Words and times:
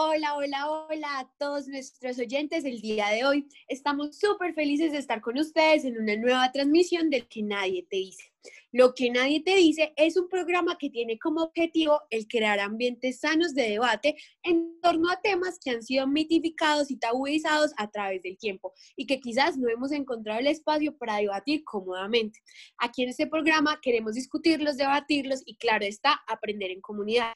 Hola, 0.00 0.36
hola, 0.36 0.70
hola 0.70 1.18
a 1.18 1.28
todos 1.40 1.66
nuestros 1.66 2.20
oyentes 2.20 2.64
el 2.64 2.80
día 2.80 3.08
de 3.08 3.24
hoy. 3.24 3.48
Estamos 3.66 4.16
súper 4.16 4.54
felices 4.54 4.92
de 4.92 4.98
estar 4.98 5.20
con 5.20 5.36
ustedes 5.36 5.84
en 5.84 5.98
una 5.98 6.14
nueva 6.14 6.52
transmisión 6.52 7.10
del 7.10 7.26
que 7.26 7.42
nadie 7.42 7.84
te 7.90 7.96
dice. 7.96 8.32
Lo 8.70 8.94
que 8.94 9.10
nadie 9.10 9.42
te 9.42 9.56
dice 9.56 9.92
es 9.96 10.16
un 10.16 10.28
programa 10.28 10.78
que 10.78 10.88
tiene 10.88 11.18
como 11.18 11.42
objetivo 11.42 12.00
el 12.10 12.28
crear 12.28 12.60
ambientes 12.60 13.18
sanos 13.18 13.56
de 13.56 13.70
debate 13.70 14.16
en 14.44 14.80
torno 14.80 15.10
a 15.10 15.20
temas 15.20 15.58
que 15.58 15.70
han 15.70 15.82
sido 15.82 16.06
mitificados 16.06 16.92
y 16.92 16.96
tabuizados 16.96 17.72
a 17.76 17.90
través 17.90 18.22
del 18.22 18.38
tiempo 18.38 18.74
y 18.94 19.04
que 19.04 19.18
quizás 19.18 19.56
no 19.56 19.68
hemos 19.68 19.90
encontrado 19.90 20.38
el 20.38 20.46
espacio 20.46 20.96
para 20.96 21.16
debatir 21.16 21.64
cómodamente. 21.64 22.38
Aquí 22.78 23.02
en 23.02 23.08
este 23.08 23.26
programa 23.26 23.80
queremos 23.82 24.14
discutirlos, 24.14 24.76
debatirlos 24.76 25.42
y 25.44 25.56
claro 25.56 25.84
está, 25.84 26.20
aprender 26.28 26.70
en 26.70 26.80
comunidad. 26.80 27.32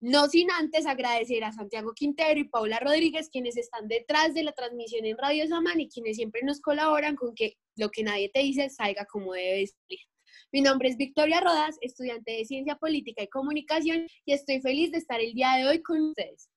No 0.00 0.28
sin 0.28 0.48
antes 0.52 0.86
agradecer 0.86 1.42
a 1.42 1.50
Santiago 1.50 1.92
Quintero 1.92 2.38
y 2.38 2.44
Paula 2.44 2.78
Rodríguez, 2.78 3.28
quienes 3.32 3.56
están 3.56 3.88
detrás 3.88 4.32
de 4.32 4.44
la 4.44 4.52
transmisión 4.52 5.04
en 5.04 5.18
Radio 5.18 5.48
Samán 5.48 5.80
y 5.80 5.88
quienes 5.88 6.16
siempre 6.16 6.42
nos 6.44 6.60
colaboran 6.60 7.16
con 7.16 7.34
que 7.34 7.54
lo 7.74 7.90
que 7.90 8.04
nadie 8.04 8.30
te 8.32 8.40
dice 8.40 8.70
salga 8.70 9.06
como 9.06 9.32
debe 9.32 9.66
salir. 9.66 9.98
Mi 10.52 10.60
nombre 10.60 10.88
es 10.88 10.96
Victoria 10.96 11.40
Rodas, 11.40 11.78
estudiante 11.80 12.30
de 12.30 12.44
Ciencia 12.44 12.76
Política 12.76 13.24
y 13.24 13.28
Comunicación, 13.28 14.06
y 14.24 14.32
estoy 14.34 14.60
feliz 14.60 14.92
de 14.92 14.98
estar 14.98 15.20
el 15.20 15.32
día 15.34 15.56
de 15.56 15.66
hoy 15.66 15.82
con 15.82 16.00
ustedes. 16.00 16.48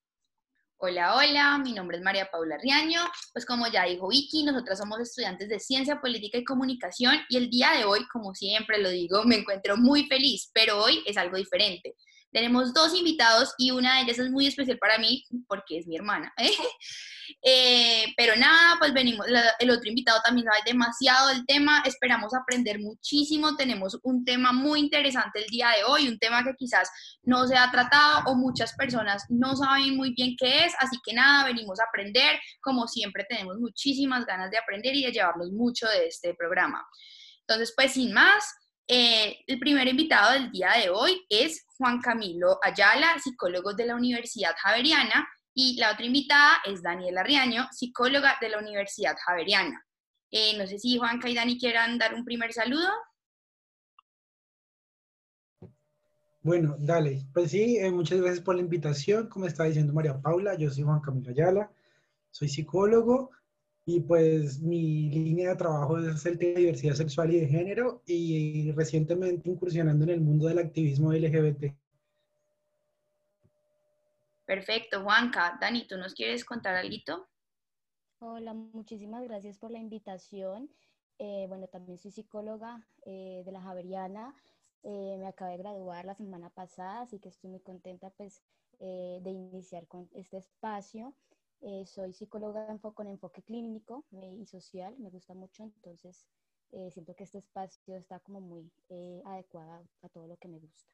Hola, 0.78 1.16
hola, 1.16 1.58
mi 1.58 1.74
nombre 1.74 1.98
es 1.98 2.04
María 2.04 2.30
Paula 2.32 2.58
Riaño. 2.58 3.02
Pues 3.34 3.46
como 3.46 3.68
ya 3.68 3.86
dijo 3.86 4.08
Vicky, 4.08 4.44
nosotras 4.44 4.78
somos 4.78 5.00
estudiantes 5.00 5.50
de 5.50 5.60
Ciencia 5.60 6.00
Política 6.00 6.38
y 6.38 6.44
Comunicación 6.44 7.18
y 7.28 7.38
el 7.38 7.50
día 7.50 7.72
de 7.72 7.86
hoy, 7.86 8.06
como 8.14 8.36
siempre 8.36 8.80
lo 8.80 8.90
digo, 8.90 9.24
me 9.24 9.38
encuentro 9.38 9.78
muy 9.78 10.06
feliz, 10.06 10.52
pero 10.54 10.82
hoy 10.84 11.04
es 11.06 11.18
algo 11.18 11.38
diferente. 11.38 11.96
Tenemos 12.32 12.74
dos 12.74 12.96
invitados 12.96 13.54
y 13.58 13.72
una 13.72 13.96
de 13.96 14.04
ellas 14.04 14.20
es 14.20 14.30
muy 14.30 14.48
especial 14.48 14.78
para 14.78 14.98
mí 14.98 15.26
porque 15.48 15.78
es 15.78 15.88
mi 15.88 15.96
hermana. 15.96 16.34
¿eh? 16.38 16.52
Eh, 17.44 18.06
pero 18.16 18.36
nada, 18.36 18.76
pues 18.80 18.94
venimos, 18.94 19.26
el 19.60 19.70
otro 19.70 19.90
invitado 19.90 20.20
también 20.24 20.46
sabe 20.46 20.60
demasiado 20.66 21.30
del 21.30 21.46
tema, 21.46 21.82
esperamos 21.86 22.34
aprender 22.34 22.80
muchísimo, 22.80 23.56
tenemos 23.56 23.98
un 24.04 24.24
tema 24.26 24.52
muy 24.52 24.80
interesante 24.80 25.44
el 25.44 25.48
día 25.50 25.70
de 25.78 25.84
hoy, 25.84 26.08
un 26.08 26.20
tema 26.20 26.44
que 26.44 26.54
quizás 26.56 26.90
no 27.24 27.48
se 27.48 27.58
ha 27.58 27.72
tratado 27.72 28.24
o 28.26 28.36
muchas 28.36 28.74
personas 28.74 29.26
no 29.30 29.56
saben 29.56 29.96
muy 29.96 30.14
bien 30.14 30.36
qué 30.38 30.66
es, 30.66 30.74
así 30.80 30.98
que 31.04 31.14
nada, 31.14 31.46
venimos 31.46 31.80
a 31.80 31.86
aprender, 31.86 32.40
como 32.62 32.88
siempre 32.88 33.26
tenemos 33.28 33.58
muchísimas 33.58 34.26
ganas 34.26 34.52
de 34.52 34.58
aprender 34.58 34.96
y 34.96 35.06
de 35.06 35.12
llevarnos 35.12 35.52
mucho 35.52 35.88
de 35.88 36.08
este 36.08 36.34
programa. 36.34 36.86
Entonces, 37.42 37.74
pues 37.76 37.94
sin 37.94 38.14
más, 38.14 38.46
eh, 38.88 39.40
el 39.48 39.60
primer 39.60 39.88
invitado 39.88 40.34
del 40.34 40.52
día 40.52 40.72
de 40.82 40.90
hoy 40.90 41.26
es 41.30 41.66
Juan 41.78 42.00
Camilo 42.02 42.60
Ayala, 42.62 43.18
psicólogo 43.20 43.74
de 43.74 43.86
la 43.86 43.96
Universidad 43.96 44.54
Javeriana, 44.58 45.28
y 45.54 45.78
la 45.78 45.92
otra 45.92 46.06
invitada 46.06 46.58
es 46.66 46.82
Daniela 46.82 47.24
Riaño, 47.24 47.68
psicóloga 47.72 48.38
de 48.40 48.50
la 48.50 48.60
Universidad 48.60 49.16
Javeriana. 49.26 49.86
Eh, 50.32 50.58
no 50.58 50.66
sé 50.66 50.80
si 50.80 50.98
Juanca 50.98 51.30
y 51.30 51.36
Dani 51.36 51.60
quieran 51.60 51.98
dar 51.98 52.14
un 52.14 52.24
primer 52.24 52.54
saludo. 52.54 52.90
Bueno, 56.42 56.76
dale. 56.80 57.26
Pues 57.34 57.52
sí, 57.52 57.78
eh, 57.78 57.92
muchas 57.92 58.20
gracias 58.20 58.44
por 58.44 58.56
la 58.56 58.62
invitación. 58.62 59.28
Como 59.28 59.46
está 59.46 59.66
diciendo 59.66 59.94
María 59.94 60.20
Paula, 60.20 60.56
yo 60.56 60.70
soy 60.72 60.84
Juan 60.84 61.02
Camilo 61.02 61.30
Ayala, 61.32 61.72
soy 62.32 62.48
psicólogo 62.48 63.32
y 63.86 64.00
pues 64.02 64.62
mi 64.62 65.10
línea 65.10 65.50
de 65.50 65.56
trabajo 65.56 65.98
es 65.98 66.26
el 66.26 66.38
tema 66.38 66.54
de 66.54 66.60
diversidad 66.62 66.94
sexual 66.94 67.34
y 67.34 67.40
de 67.40 67.48
género 67.48 68.04
y 68.06 68.72
recientemente 68.74 69.50
incursionando 69.50 70.04
en 70.04 70.12
el 70.12 70.22
mundo 70.22 70.48
del 70.48 70.60
activismo 70.60 71.12
LGBT. 71.12 71.74
Perfecto, 74.46 75.02
Juanca. 75.02 75.58
Dani, 75.60 75.88
¿tú 75.88 75.98
nos 75.98 76.14
quieres 76.14 76.44
contar 76.44 76.76
algo? 76.76 77.28
Hola, 78.20 78.54
muchísimas 78.54 79.24
gracias 79.24 79.58
por 79.58 79.72
la 79.72 79.80
invitación. 79.80 80.70
Eh, 81.18 81.46
bueno, 81.48 81.68
también 81.68 81.98
soy 81.98 82.12
psicóloga 82.12 82.86
eh, 83.06 83.42
de 83.46 83.52
la 83.52 83.62
Javeriana. 83.62 84.36
Eh, 84.84 85.16
me 85.18 85.28
acabé 85.28 85.52
de 85.52 85.60
graduar 85.60 86.06
la 86.06 86.16
semana 86.16 86.50
pasada, 86.50 87.02
así 87.02 87.20
que 87.20 87.30
estoy 87.30 87.50
muy 87.50 87.62
contenta 87.62 88.10
pues, 88.12 88.44
de 88.80 89.30
iniciar 89.30 89.88
con 89.88 90.10
este 90.14 90.38
espacio. 90.38 91.16
Eh, 91.64 91.86
soy 91.86 92.12
psicóloga 92.12 92.66
con 92.96 93.08
enfoque 93.08 93.44
clínico 93.44 94.04
eh, 94.14 94.36
y 94.42 94.48
social, 94.48 94.96
me 94.98 95.12
gusta 95.12 95.36
mucho, 95.36 95.64
entonces 95.64 96.26
eh, 96.72 96.90
siento 96.92 97.16
que 97.16 97.24
este 97.24 97.38
espacio 97.38 97.96
está 97.98 98.20
como 98.20 98.42
muy 98.42 98.72
adecuado 99.26 99.88
a 100.02 100.10
todo 100.10 100.28
lo 100.28 100.38
que 100.38 100.48
me 100.48 100.58
gusta. 100.58 100.92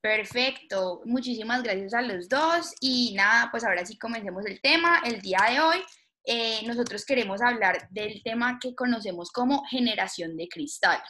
Perfecto, 0.00 1.02
muchísimas 1.04 1.62
gracias 1.62 1.94
a 1.94 2.02
los 2.02 2.28
dos 2.28 2.74
y 2.80 3.14
nada, 3.14 3.50
pues 3.52 3.62
ahora 3.62 3.86
sí 3.86 3.96
comencemos 3.98 4.44
el 4.46 4.60
tema. 4.60 5.00
El 5.04 5.20
día 5.20 5.38
de 5.48 5.60
hoy 5.60 6.66
nosotros 6.66 7.04
queremos 7.04 7.40
hablar 7.40 7.88
del 7.90 8.20
tema 8.24 8.58
que 8.60 8.74
conocemos 8.74 9.30
como 9.30 9.62
generación 9.64 10.36
de 10.36 10.48
cristal. 10.48 11.00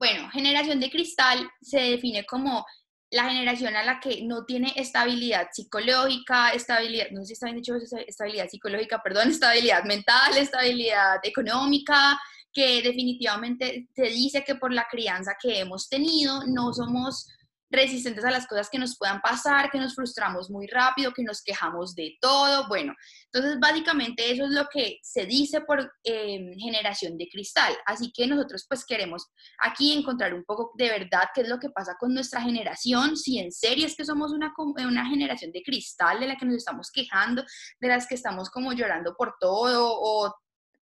Bueno, 0.00 0.28
generación 0.30 0.80
de 0.80 0.90
cristal 0.90 1.48
se 1.60 1.80
define 1.80 2.26
como 2.26 2.64
la 3.14 3.28
generación 3.28 3.76
a 3.76 3.84
la 3.84 4.00
que 4.00 4.22
no 4.24 4.44
tiene 4.44 4.72
estabilidad 4.74 5.46
psicológica, 5.52 6.50
estabilidad, 6.50 7.06
no 7.12 7.20
sé 7.20 7.26
si 7.26 7.32
está 7.34 7.46
bien 7.46 7.58
dicho 7.58 7.74
estabilidad 7.76 8.48
psicológica, 8.48 9.00
perdón, 9.02 9.28
estabilidad 9.30 9.84
mental, 9.84 10.36
estabilidad 10.36 11.20
económica, 11.22 12.18
que 12.52 12.82
definitivamente 12.82 13.88
te 13.94 14.10
dice 14.10 14.42
que 14.44 14.56
por 14.56 14.72
la 14.72 14.86
crianza 14.90 15.36
que 15.40 15.60
hemos 15.60 15.88
tenido 15.88 16.44
no 16.46 16.72
somos 16.72 17.28
resistentes 17.74 18.24
a 18.24 18.30
las 18.30 18.46
cosas 18.46 18.68
que 18.70 18.78
nos 18.78 18.96
puedan 18.96 19.20
pasar, 19.20 19.70
que 19.70 19.78
nos 19.78 19.94
frustramos 19.94 20.50
muy 20.50 20.66
rápido, 20.66 21.12
que 21.12 21.22
nos 21.22 21.42
quejamos 21.42 21.94
de 21.94 22.16
todo. 22.20 22.68
Bueno, 22.68 22.94
entonces 23.32 23.58
básicamente 23.60 24.30
eso 24.30 24.44
es 24.44 24.50
lo 24.50 24.66
que 24.72 24.98
se 25.02 25.26
dice 25.26 25.60
por 25.62 25.92
em, 26.02 26.56
generación 26.58 27.16
de 27.18 27.28
cristal. 27.28 27.74
Así 27.86 28.12
que 28.12 28.26
nosotros 28.26 28.66
pues 28.68 28.84
queremos 28.84 29.26
aquí 29.58 29.92
encontrar 29.92 30.34
un 30.34 30.44
poco 30.44 30.72
de 30.76 30.88
verdad 30.88 31.28
qué 31.34 31.42
es 31.42 31.48
lo 31.48 31.58
que 31.58 31.70
pasa 31.70 31.96
con 31.98 32.14
nuestra 32.14 32.40
generación, 32.40 33.16
si 33.16 33.38
en 33.38 33.52
serio 33.52 33.86
es 33.86 33.96
que 33.96 34.04
somos 34.04 34.32
una, 34.32 34.52
una 34.56 35.06
generación 35.06 35.52
de 35.52 35.62
cristal 35.62 36.20
de 36.20 36.28
la 36.28 36.36
que 36.36 36.46
nos 36.46 36.56
estamos 36.56 36.90
quejando, 36.90 37.44
de 37.80 37.88
las 37.88 38.06
que 38.06 38.14
estamos 38.14 38.50
como 38.50 38.72
llorando 38.72 39.14
por 39.16 39.34
todo 39.40 39.88
o 39.90 40.34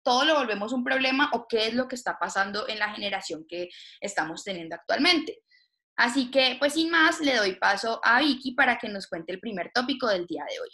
todo 0.02 0.24
lo 0.24 0.34
volvemos 0.34 0.72
un 0.72 0.84
problema 0.84 1.30
o 1.32 1.46
qué 1.48 1.68
es 1.68 1.74
lo 1.74 1.88
que 1.88 1.94
está 1.94 2.18
pasando 2.18 2.68
en 2.68 2.78
la 2.78 2.92
generación 2.92 3.46
que 3.48 3.68
estamos 4.00 4.44
teniendo 4.44 4.74
actualmente. 4.74 5.41
Así 5.96 6.30
que, 6.30 6.56
pues 6.58 6.74
sin 6.74 6.90
más, 6.90 7.20
le 7.20 7.36
doy 7.36 7.56
paso 7.56 8.00
a 8.02 8.20
Vicky 8.20 8.52
para 8.52 8.78
que 8.78 8.88
nos 8.88 9.06
cuente 9.06 9.32
el 9.32 9.40
primer 9.40 9.70
tópico 9.74 10.08
del 10.08 10.26
día 10.26 10.44
de 10.48 10.60
hoy. 10.60 10.70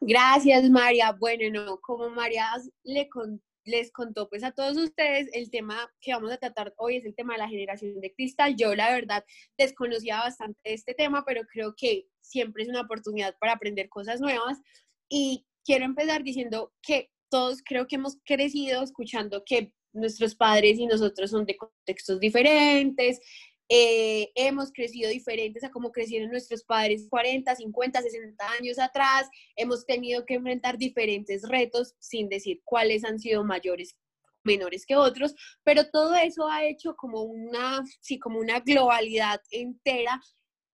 Gracias, 0.00 0.68
María. 0.68 1.12
Bueno, 1.12 1.48
no, 1.50 1.80
como 1.80 2.10
María 2.10 2.50
les 2.82 3.90
contó 3.92 4.28
pues 4.28 4.44
a 4.44 4.52
todos 4.52 4.76
ustedes, 4.76 5.28
el 5.32 5.50
tema 5.50 5.90
que 6.00 6.12
vamos 6.12 6.30
a 6.30 6.36
tratar 6.36 6.74
hoy 6.76 6.96
es 6.96 7.06
el 7.06 7.14
tema 7.14 7.34
de 7.34 7.38
la 7.38 7.48
generación 7.48 8.00
de 8.00 8.12
cristal. 8.12 8.56
Yo 8.56 8.74
la 8.74 8.92
verdad 8.92 9.24
desconocía 9.56 10.18
bastante 10.18 10.74
este 10.74 10.94
tema, 10.94 11.24
pero 11.24 11.42
creo 11.50 11.74
que 11.76 12.06
siempre 12.20 12.62
es 12.62 12.68
una 12.68 12.82
oportunidad 12.82 13.34
para 13.38 13.54
aprender 13.54 13.88
cosas 13.88 14.20
nuevas. 14.20 14.60
Y 15.08 15.46
quiero 15.64 15.84
empezar 15.84 16.22
diciendo 16.22 16.72
que 16.82 17.10
todos 17.30 17.62
creo 17.64 17.86
que 17.86 17.96
hemos 17.96 18.18
crecido 18.24 18.82
escuchando 18.82 19.42
que 19.44 19.72
nuestros 19.94 20.34
padres 20.34 20.78
y 20.78 20.86
nosotros 20.86 21.30
son 21.30 21.46
de 21.46 21.56
contextos 21.56 22.20
diferentes, 22.20 23.20
eh, 23.68 24.30
hemos 24.34 24.70
crecido 24.72 25.08
diferentes 25.08 25.64
a 25.64 25.70
como 25.70 25.90
crecieron 25.90 26.30
nuestros 26.30 26.64
padres 26.64 27.06
40, 27.08 27.56
50, 27.56 28.02
60 28.02 28.50
años 28.60 28.78
atrás, 28.78 29.28
hemos 29.56 29.86
tenido 29.86 30.26
que 30.26 30.34
enfrentar 30.34 30.76
diferentes 30.76 31.48
retos 31.48 31.94
sin 31.98 32.28
decir 32.28 32.60
cuáles 32.64 33.04
han 33.04 33.18
sido 33.18 33.42
mayores 33.42 33.96
menores 34.44 34.84
que 34.84 34.96
otros, 34.96 35.34
pero 35.62 35.88
todo 35.90 36.14
eso 36.14 36.46
ha 36.46 36.64
hecho 36.66 36.94
como 36.96 37.22
una, 37.22 37.82
sí, 38.00 38.18
como 38.18 38.38
una 38.38 38.60
globalidad 38.60 39.40
entera 39.50 40.20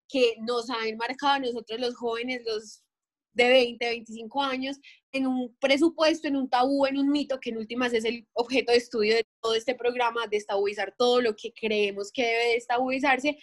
que 0.09 0.35
nos 0.41 0.69
ha 0.71 0.89
enmarcado 0.89 1.35
a 1.35 1.39
nosotros 1.39 1.79
los 1.79 1.95
jóvenes, 1.95 2.43
los 2.45 2.83
de 3.33 3.49
20, 3.49 3.85
25 3.87 4.43
años 4.43 4.79
en 5.13 5.27
un 5.27 5.57
presupuesto, 5.61 6.29
en 6.29 6.37
un 6.37 6.49
tabú, 6.49 6.87
en 6.87 6.99
un 6.99 7.11
mito, 7.11 7.41
que 7.41 7.51
en 7.51 7.59
últimas 7.59 7.93
es 7.93 8.05
el 8.05 8.27
objeto 8.33 8.73
de 8.73 8.79
estudio 8.79 9.15
de 9.15 9.27
todo 9.41 9.55
este 9.55 9.75
programa, 9.75 10.27
de 10.27 10.37
estabilizar 10.37 10.95
todo 10.97 11.21
lo 11.21 11.35
que 11.37 11.53
creemos 11.53 12.11
que 12.13 12.23
debe 12.25 12.45
de 12.47 12.57
estabilizarse, 12.57 13.39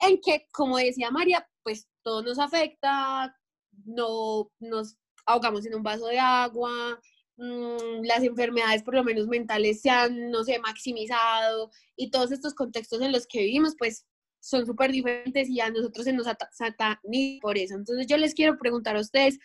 en 0.00 0.20
que, 0.20 0.46
como 0.52 0.78
decía 0.78 1.10
María, 1.10 1.46
pues 1.62 1.88
todo 2.02 2.22
nos 2.22 2.38
afecta, 2.38 3.36
no 3.84 4.50
nos 4.58 4.96
ahogamos 5.26 5.66
en 5.66 5.74
un 5.74 5.82
vaso 5.82 6.06
de 6.06 6.18
agua, 6.18 7.00
mm, 7.36 8.04
las 8.04 8.22
enfermedades, 8.22 8.82
por 8.82 8.94
lo 8.94 9.04
menos 9.04 9.26
mentales, 9.26 9.80
se 9.80 9.90
han, 9.90 10.30
no 10.30 10.44
sé, 10.44 10.58
maximizado 10.58 11.70
y 11.96 12.10
todos 12.10 12.32
estos 12.32 12.54
contextos 12.54 13.00
en 13.02 13.12
los 13.12 13.26
que 13.26 13.40
vivimos, 13.40 13.74
pues 13.78 14.06
son 14.40 14.66
súper 14.66 14.90
diferentes 14.90 15.48
y 15.48 15.60
a 15.60 15.70
nosotros 15.70 16.04
se 16.04 16.12
nos 16.12 16.26
ni 17.04 17.38
por 17.40 17.58
eso. 17.58 17.74
Entonces 17.74 18.06
yo 18.06 18.16
les 18.16 18.34
quiero 18.34 18.58
preguntar 18.58 18.96
a 18.96 19.00
ustedes 19.00 19.38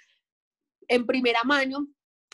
en 0.88 1.06
primera 1.06 1.44
mano, 1.44 1.88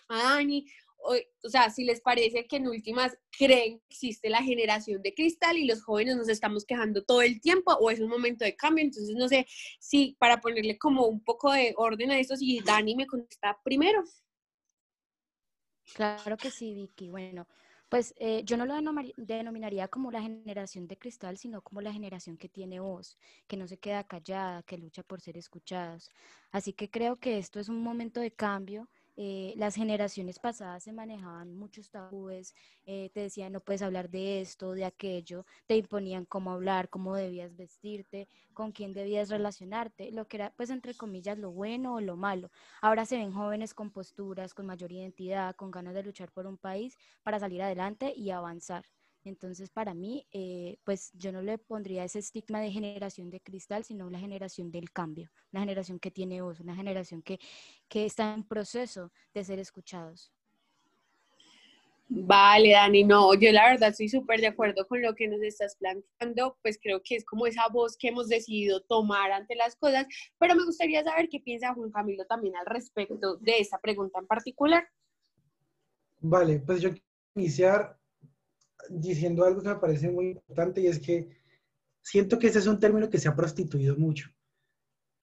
a 0.08 0.36
Dani 0.36 0.66
o, 1.04 1.16
o, 1.44 1.50
sea, 1.50 1.70
si 1.70 1.84
les 1.84 2.02
parece 2.02 2.46
que 2.46 2.58
en 2.58 2.68
últimas 2.68 3.18
creen 3.38 3.80
que 3.80 3.86
existe 3.90 4.30
la 4.30 4.44
generación 4.44 5.02
de 5.02 5.14
cristal 5.14 5.58
y 5.58 5.66
los 5.66 5.84
jóvenes 5.84 6.16
nos 6.16 6.30
estamos 6.30 6.66
quejando 6.66 7.04
todo 7.04 7.22
el 7.22 7.42
tiempo 7.42 7.74
o 7.74 7.90
es 7.90 8.00
un 8.00 8.10
momento 8.10 8.46
de 8.46 8.56
cambio. 8.56 8.84
Entonces, 8.84 9.16
no 9.16 9.28
sé 9.28 9.48
si 9.80 10.16
para 10.20 10.40
ponerle 10.40 10.78
como 10.78 11.08
un 11.08 11.24
poco 11.24 11.52
de 11.52 11.74
orden 11.78 12.12
a 12.12 12.20
esto, 12.20 12.36
si 12.36 12.60
Dani 12.60 12.96
me 12.96 13.08
contesta 13.08 13.58
primero. 13.64 14.04
Claro 15.94 16.38
que 16.38 16.52
sí, 16.52 16.74
Vicky. 16.74 17.10
Bueno, 17.10 17.48
pues 17.92 18.14
eh, 18.20 18.44
yo 18.46 18.56
no 18.56 18.66
lo 18.66 18.74
denominaría 19.18 19.90
como 19.90 20.12
la 20.12 20.22
generación 20.22 20.88
de 20.88 20.98
cristal, 20.98 21.38
sino 21.38 21.62
como 21.62 21.82
la 21.82 21.92
generación 21.92 22.38
que 22.38 22.48
tiene 22.48 22.80
voz, 22.80 23.18
que 23.48 23.58
no 23.58 23.68
se 23.68 23.80
queda 23.80 24.06
callada, 24.06 24.64
que 24.64 24.78
lucha 24.78 25.04
por 25.04 25.20
ser 25.20 25.38
escuchados. 25.38 26.10
Así 26.52 26.72
que 26.72 26.90
creo 26.90 27.18
que 27.20 27.38
esto 27.38 27.60
es 27.60 27.68
un 27.68 27.84
momento 27.84 28.22
de 28.22 28.32
cambio 28.32 28.90
eh, 29.16 29.54
las 29.58 29.76
generaciones 29.76 30.40
pasadas 30.40 30.84
se 30.84 30.94
manejaban 30.94 31.56
muchos 31.56 31.90
tabúes, 31.90 32.54
eh, 32.86 33.10
te 33.14 33.22
decían 33.22 33.54
no 33.54 33.62
puedes 33.62 33.82
hablar 33.82 34.10
de 34.10 34.42
esto, 34.42 34.74
de 34.74 34.86
aquello, 34.86 35.46
te 35.68 35.76
imponían 35.78 36.26
cómo 36.26 36.52
hablar, 36.52 36.90
cómo 36.90 37.16
debías 37.16 37.56
vestirte, 37.56 38.28
con 38.54 38.72
quién 38.72 38.94
debías 38.94 39.30
relacionarte, 39.30 40.12
lo 40.12 40.28
que 40.28 40.38
era 40.38 40.54
pues 40.56 40.70
entre 40.70 40.96
comillas 40.96 41.38
lo 41.38 41.52
bueno 41.52 41.96
o 41.96 42.02
lo 42.02 42.16
malo. 42.18 42.52
Ahora 42.82 43.06
se 43.06 43.18
ven 43.18 43.34
jóvenes 43.34 43.74
con 43.74 43.92
posturas, 43.92 44.54
con 44.54 44.66
mayor 44.66 44.92
identidad, 44.92 45.56
con 45.56 45.72
ganas 45.72 45.94
de 45.94 46.04
luchar 46.04 46.32
por 46.32 46.48
un 46.48 46.58
país 46.58 46.98
para 47.24 47.40
salir 47.40 47.62
adelante 47.62 48.14
y 48.16 48.32
avanzar. 48.32 48.86
Entonces, 49.24 49.70
para 49.70 49.94
mí, 49.94 50.26
eh, 50.32 50.78
pues 50.84 51.12
yo 51.14 51.32
no 51.32 51.42
le 51.42 51.58
pondría 51.58 52.04
ese 52.04 52.20
estigma 52.20 52.60
de 52.60 52.72
generación 52.72 53.30
de 53.30 53.40
cristal, 53.40 53.84
sino 53.84 54.10
la 54.10 54.20
generación 54.20 54.72
del 54.72 54.92
cambio, 54.92 55.32
una 55.52 55.62
generación 55.62 56.00
que 56.00 56.12
tiene 56.12 56.42
voz, 56.42 56.60
una 56.60 56.76
generación 56.76 57.22
que, 57.22 57.40
que 57.88 58.06
está 58.06 58.34
en 58.34 58.44
proceso 58.44 59.12
de 59.34 59.44
ser 59.44 59.60
escuchados. 59.60 60.34
Vale, 62.14 62.72
Dani, 62.72 63.06
no, 63.06 63.34
yo 63.36 63.54
la 63.54 63.70
verdad 63.70 63.88
estoy 63.90 64.10
súper 64.10 64.42
de 64.42 64.48
acuerdo 64.48 64.86
con 64.86 65.02
lo 65.02 65.16
que 65.16 65.30
nos 65.30 65.42
estás 65.42 65.78
planteando, 65.78 66.58
pues 66.62 66.78
creo 66.82 67.02
que 67.02 67.16
es 67.16 67.24
como 67.24 67.48
esa 67.48 67.70
voz 67.70 67.96
que 67.96 68.10
hemos 68.10 68.28
decidido 68.28 68.82
tomar 68.82 69.32
ante 69.32 69.56
las 69.56 69.78
cosas, 69.78 70.06
pero 70.38 70.54
me 70.56 70.66
gustaría 70.66 71.06
saber 71.06 71.30
qué 71.30 71.40
piensa 71.40 71.74
Juan 71.74 71.90
Camilo 71.90 72.26
también 72.26 72.58
al 72.58 72.66
respecto 72.66 73.38
de 73.38 73.60
esa 73.60 73.80
pregunta 73.80 74.20
en 74.20 74.28
particular. 74.28 74.86
Vale, 76.20 76.60
pues 76.60 76.82
yo 76.82 76.90
quiero 76.90 77.06
iniciar 77.36 77.98
diciendo 78.90 79.46
algo 79.46 79.62
que 79.62 79.70
me 79.70 79.76
parece 79.76 80.10
muy 80.10 80.30
importante 80.30 80.82
y 80.82 80.88
es 80.88 81.00
que 81.00 81.30
siento 82.02 82.40
que 82.40 82.48
ese 82.48 82.60
es 82.60 82.68
un 82.68 82.80
término 82.80 83.10
que 83.10 83.20
se 83.20 83.28
ha 83.28 83.36
prostituido 83.36 83.96
mucho. 83.96 84.30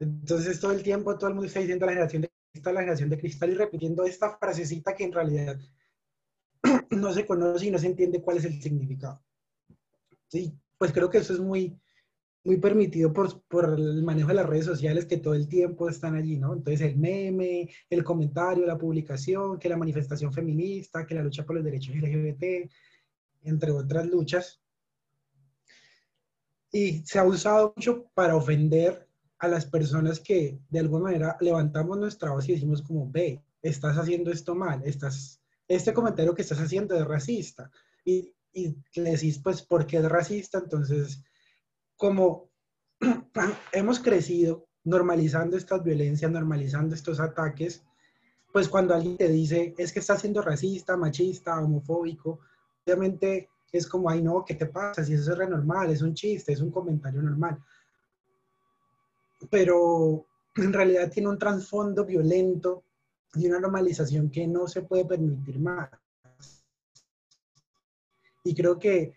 Entonces 0.01 0.61
todo 0.61 0.73
el 0.73 0.83
tiempo 0.83 1.17
todo 1.17 1.29
el 1.29 1.35
mundo 1.35 1.47
está 1.47 1.61
diciendo 1.61 1.87
la 1.87 1.93
generación 1.93 2.23
de 2.23 2.31
cristal, 2.53 2.75
la 2.75 2.81
generación 2.81 3.11
de 3.11 3.19
cristal 3.19 3.51
y 3.51 3.55
repitiendo 3.55 4.05
esta 4.05 4.37
frasecita 4.39 4.95
que 4.95 5.05
en 5.05 5.13
realidad 5.13 5.59
no 6.91 7.13
se 7.13 7.27
conoce 7.27 7.67
y 7.67 7.71
no 7.71 7.79
se 7.79 7.87
entiende 7.87 8.23
cuál 8.23 8.39
es 8.39 8.45
el 8.45 8.61
significado. 8.63 9.23
Sí, 10.29 10.53
pues 10.77 10.93
creo 10.93 11.11
que 11.11 11.19
eso 11.19 11.33
es 11.33 11.41
muy, 11.41 11.77
muy 12.45 12.59
permitido 12.59 13.13
por, 13.13 13.43
por, 13.43 13.75
el 13.79 14.03
manejo 14.03 14.29
de 14.29 14.35
las 14.35 14.47
redes 14.47 14.67
sociales 14.67 15.07
que 15.07 15.17
todo 15.17 15.35
el 15.35 15.49
tiempo 15.49 15.89
están 15.89 16.15
allí, 16.15 16.39
¿no? 16.39 16.53
Entonces 16.53 16.81
el 16.83 16.97
meme, 16.97 17.69
el 17.91 18.05
comentario, 18.05 18.67
la 18.67 18.79
publicación, 18.79 19.59
que 19.59 19.69
la 19.69 19.77
manifestación 19.77 20.33
feminista, 20.33 21.07
que 21.07 21.15
la 21.15 21.23
lucha 21.23 21.45
por 21.45 21.57
los 21.57 21.65
derechos 21.65 21.97
LGBT, 21.97 22.71
entre 23.43 23.71
otras 23.73 24.07
luchas. 24.07 24.61
Y 26.71 27.05
se 27.07 27.19
ha 27.19 27.25
usado 27.25 27.73
mucho 27.77 28.11
para 28.15 28.37
ofender 28.37 29.09
a 29.39 29.49
las 29.49 29.65
personas 29.65 30.21
que 30.21 30.61
de 30.69 30.79
alguna 30.81 31.05
manera 31.05 31.37
levantamos 31.41 31.99
nuestra 31.99 32.31
voz 32.31 32.49
y 32.49 32.53
decimos 32.53 32.83
como, 32.83 33.11
ve, 33.11 33.43
estás 33.63 33.97
haciendo 33.97 34.31
esto 34.31 34.55
mal, 34.55 34.83
estás, 34.85 35.41
este 35.67 35.93
comentario 35.93 36.35
que 36.35 36.43
estás 36.43 36.61
haciendo 36.61 36.97
es 36.97 37.07
racista. 37.07 37.71
Y, 38.05 38.35
y 38.53 38.77
le 38.97 39.13
decís, 39.13 39.39
pues, 39.39 39.63
¿por 39.63 39.87
qué 39.87 39.99
es 39.99 40.09
racista? 40.09 40.59
Entonces, 40.59 41.23
como 41.97 42.51
hemos 43.73 44.01
crecido 44.01 44.69
normalizando 44.85 45.57
estas 45.57 45.85
violencias, 45.85 46.31
normalizando 46.31 46.95
estos 46.95 47.21
ataques, 47.21 47.85
pues 48.53 48.69
cuando 48.69 48.95
alguien 48.95 49.17
te 49.17 49.29
dice, 49.29 49.75
es 49.77 49.93
que 49.93 50.01
estás 50.01 50.21
siendo 50.21 50.43
racista, 50.43 50.97
machista, 50.97 51.61
homofóbico, 51.61 52.41
obviamente 52.93 53.51
es 53.71 53.87
como, 53.87 54.09
ay 54.09 54.23
no, 54.23 54.45
¿qué 54.45 54.55
te 54.55 54.67
pasa? 54.67 55.05
Si 55.05 55.15
eso 55.15 55.33
es 55.33 55.39
re 55.39 55.49
normal, 55.49 55.91
es 55.91 56.03
un 56.03 56.15
chiste, 56.15 56.53
es 56.53 56.61
un 56.61 56.71
comentario 56.71 57.23
normal. 57.23 57.59
Pero 59.51 60.27
en 60.57 60.73
realidad 60.73 61.11
tiene 61.11 61.29
un 61.29 61.39
trasfondo 61.39 62.05
violento 62.05 62.85
y 63.35 63.47
una 63.47 63.61
normalización 63.61 64.31
que 64.31 64.47
no 64.47 64.67
se 64.67 64.83
puede 64.83 65.05
permitir 65.05 65.59
más. 65.59 65.91
Y 68.45 68.55
creo 68.55 68.79
que 68.79 69.15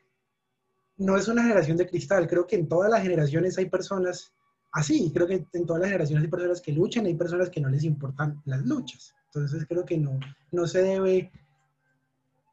no 0.98 1.18
es 1.18 1.28
una 1.28 1.44
generación 1.44 1.78
de 1.78 1.88
cristal, 1.88 2.28
creo 2.28 2.46
que 2.46 2.58
en 2.58 2.68
todas 2.68 2.92
las 2.92 3.02
generaciones 3.02 3.58
hay 3.58 3.70
personas 3.70 4.34
así, 4.72 5.12
creo 5.14 5.28
que 5.28 5.48
en 5.54 5.66
todas 5.66 5.82
las 5.82 5.90
generaciones 5.90 6.26
hay 6.26 6.30
personas 6.30 6.62
que 6.62 6.74
luchan, 6.74 7.06
hay 7.06 7.16
personas 7.16 7.50
que 7.50 7.62
no 7.62 7.70
les 7.70 7.84
importan 7.84 8.42
las 8.46 8.66
luchas. 8.66 9.16
Entonces 9.26 9.66
creo 9.68 9.86
que 9.86 9.98
no, 9.98 10.20
no 10.52 10.68
se 10.68 10.84
debe 10.84 11.32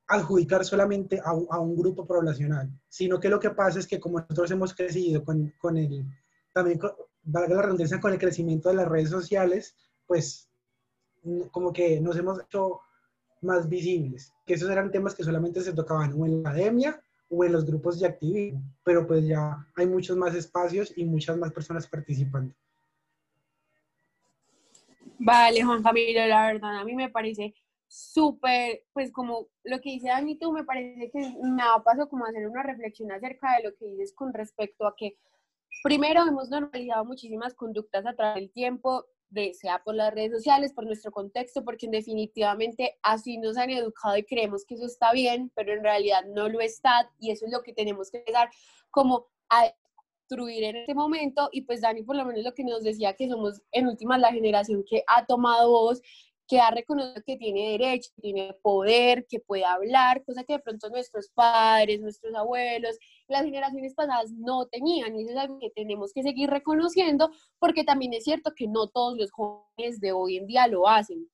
adjudicar 0.08 0.64
solamente 0.64 1.20
a, 1.22 1.32
un 1.34 1.76
grupo 1.76 2.06
poblacional, 2.06 2.70
sino 2.88 3.20
que 3.20 3.28
lo 3.28 3.38
que 3.38 3.50
pasa 3.50 3.78
es 3.78 3.87
que 3.87 4.00
como 4.00 4.19
nosotros 4.19 4.50
hemos 4.50 4.75
crecido 4.75 5.22
con, 5.22 5.52
con 5.58 5.76
el, 5.76 6.06
también 6.52 6.81
valga 7.22 7.56
la 7.56 7.62
redundancia, 7.62 8.00
con 8.00 8.12
el 8.12 8.19
crecimiento 8.19 8.70
de 8.70 8.76
las 8.76 8.88
redes 8.88 9.10
sociales, 9.10 9.76
pues 10.06 10.49
como 11.50 11.72
que 11.75 12.00
nos 12.00 12.16
hemos 12.16 12.40
hecho 12.43 12.81
más 13.43 13.69
visibles, 13.69 14.32
que 14.46 14.55
esos 14.55 14.70
eran 14.70 14.90
temas 14.90 15.14
que 15.14 15.25
solamente 15.25 15.60
se 15.60 15.75
tocaban 15.75 16.14
o 16.19 16.25
en 16.25 16.43
la 16.43 16.50
academia 16.50 17.00
o 17.28 17.44
en 17.44 17.52
los 17.52 17.66
grupos 17.66 18.00
de 18.00 18.06
activismo, 18.06 18.62
pero 18.82 19.06
pues 19.06 19.26
ya 19.26 19.66
hay 19.76 19.87
muchos 19.87 20.16
más 20.16 20.34
espacios 20.34 20.90
y 20.96 21.05
muchas 21.05 21.37
más 21.37 21.52
personas 21.52 21.87
participando. 21.87 22.55
Vale, 25.19 25.62
Juan 25.62 25.82
Camilo, 25.82 26.26
la 26.26 26.46
verdad, 26.46 26.78
a 26.78 26.84
mí 26.84 26.94
me 26.94 27.10
parece 27.10 27.52
súper, 27.88 28.85
pues 28.93 29.11
como 29.12 29.49
lo 29.64 29.81
que 29.81 29.90
dice 29.90 30.08
Dani, 30.08 30.38
tú 30.38 30.52
me 30.52 30.64
parece 30.64 31.11
que 31.11 31.20
me 31.43 31.62
ha 31.62 31.82
pasado 31.82 32.08
como 32.08 32.26
hacer 32.26 32.46
una 32.46 32.62
reflexión 32.62 33.11
acerca 33.11 33.56
de 33.56 33.64
lo 33.64 33.75
que 33.76 33.87
dices 33.87 34.14
con 34.14 34.32
respecto 34.32 34.87
a 34.87 34.94
que 34.96 35.17
primero 35.82 36.26
hemos 36.26 36.50
normalizado 36.50 37.05
muchísimas 37.05 37.55
conductas 37.55 38.06
a 38.06 38.14
través 38.14 38.37
del 38.37 38.52
tiempo, 38.52 39.06
sea 39.52 39.82
por 39.85 39.94
las 39.94 40.12
redes 40.14 40.32
sociales, 40.32 40.73
por 40.73 40.87
nuestro 40.87 41.11
contexto, 41.12 41.64
porque 41.64 41.87
definitivamente 41.88 42.99
así 43.02 43.38
nos 43.38 43.56
han 43.56 43.70
educado 43.70 44.17
y 44.17 44.25
creemos 44.25 44.64
que 44.64 44.75
eso 44.75 44.87
está 44.87 45.12
bien, 45.12 45.50
pero 45.55 45.73
en 45.73 45.82
realidad 45.82 46.25
no 46.26 46.49
lo 46.49 46.61
está 46.61 47.11
y 47.19 47.31
eso 47.31 47.46
es 47.46 47.52
lo 47.52 47.62
que 47.62 47.73
tenemos 47.73 48.11
que 48.11 48.19
empezar 48.19 48.50
como 48.91 49.26
a 49.50 49.73
destruir 50.29 50.64
en 50.64 50.76
este 50.76 50.94
momento 50.94 51.49
y 51.52 51.62
pues 51.62 51.81
Dani 51.81 52.02
por 52.02 52.17
lo 52.17 52.25
menos 52.25 52.44
lo 52.44 52.55
que 52.55 52.64
nos 52.64 52.82
decía 52.82 53.14
que 53.14 53.29
somos 53.29 53.62
en 53.73 53.87
últimas 53.87 54.20
la 54.20 54.32
generación 54.32 54.84
que 54.89 55.03
ha 55.06 55.24
tomado 55.24 55.70
voz 55.70 56.03
que 56.48 56.60
ha 56.60 56.70
reconocido 56.70 57.22
que 57.26 57.36
tiene 57.36 57.72
derecho, 57.72 58.10
que 58.17 58.22
tiene 58.22 58.55
poder, 58.62 59.26
que 59.28 59.38
puede 59.38 59.67
hablar, 59.67 60.24
cosa 60.24 60.44
que 60.44 60.55
de 60.55 60.58
pronto 60.60 60.88
nuestros 60.88 61.28
padres, 61.28 62.00
nuestros 62.00 62.34
abuelos, 62.34 62.96
las 63.28 63.44
generaciones 63.44 63.94
pasadas 63.94 64.32
no 64.32 64.67
tenían. 64.67 65.14
Y 65.14 65.22
eso 65.22 65.32
es 65.32 65.36
algo 65.36 65.58
que 65.58 65.70
tenemos 65.70 66.12
que 66.14 66.22
seguir 66.22 66.48
reconociendo 66.48 67.31
porque 67.58 67.84
también 67.84 68.14
es 68.14 68.24
cierto 68.24 68.52
que 68.56 68.67
no 68.67 68.88
todos 68.88 69.19
los 69.19 69.31
jóvenes 69.31 70.00
de 70.00 70.12
hoy 70.12 70.38
en 70.38 70.46
día 70.46 70.67
lo 70.67 70.88
hacen. 70.88 71.28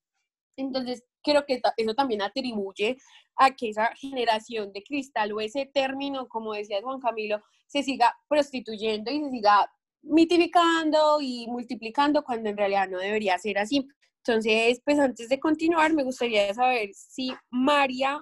Entonces, 0.57 1.03
creo 1.23 1.45
que 1.45 1.61
eso 1.77 1.93
también 1.95 2.21
atribuye 2.21 2.97
a 3.37 3.55
que 3.55 3.69
esa 3.69 3.87
generación 3.95 4.73
de 4.73 4.83
cristal 4.83 5.31
o 5.31 5.39
ese 5.39 5.65
término, 5.65 6.27
como 6.27 6.53
decía 6.53 6.81
Juan 6.81 6.99
Camilo, 6.99 7.41
se 7.67 7.83
siga 7.83 8.13
prostituyendo 8.27 9.11
y 9.11 9.21
se 9.21 9.31
siga 9.31 9.71
mitificando 10.01 11.19
y 11.21 11.47
multiplicando 11.47 12.23
cuando 12.23 12.49
en 12.49 12.57
realidad 12.57 12.89
no 12.89 12.99
debería 12.99 13.37
ser 13.37 13.57
así. 13.57 13.87
Entonces, 14.27 14.81
pues 14.83 14.97
antes 14.97 15.29
de 15.29 15.39
continuar, 15.39 15.93
me 15.93 16.03
gustaría 16.03 16.51
saber 16.51 16.89
si 16.95 17.31
María 17.51 18.19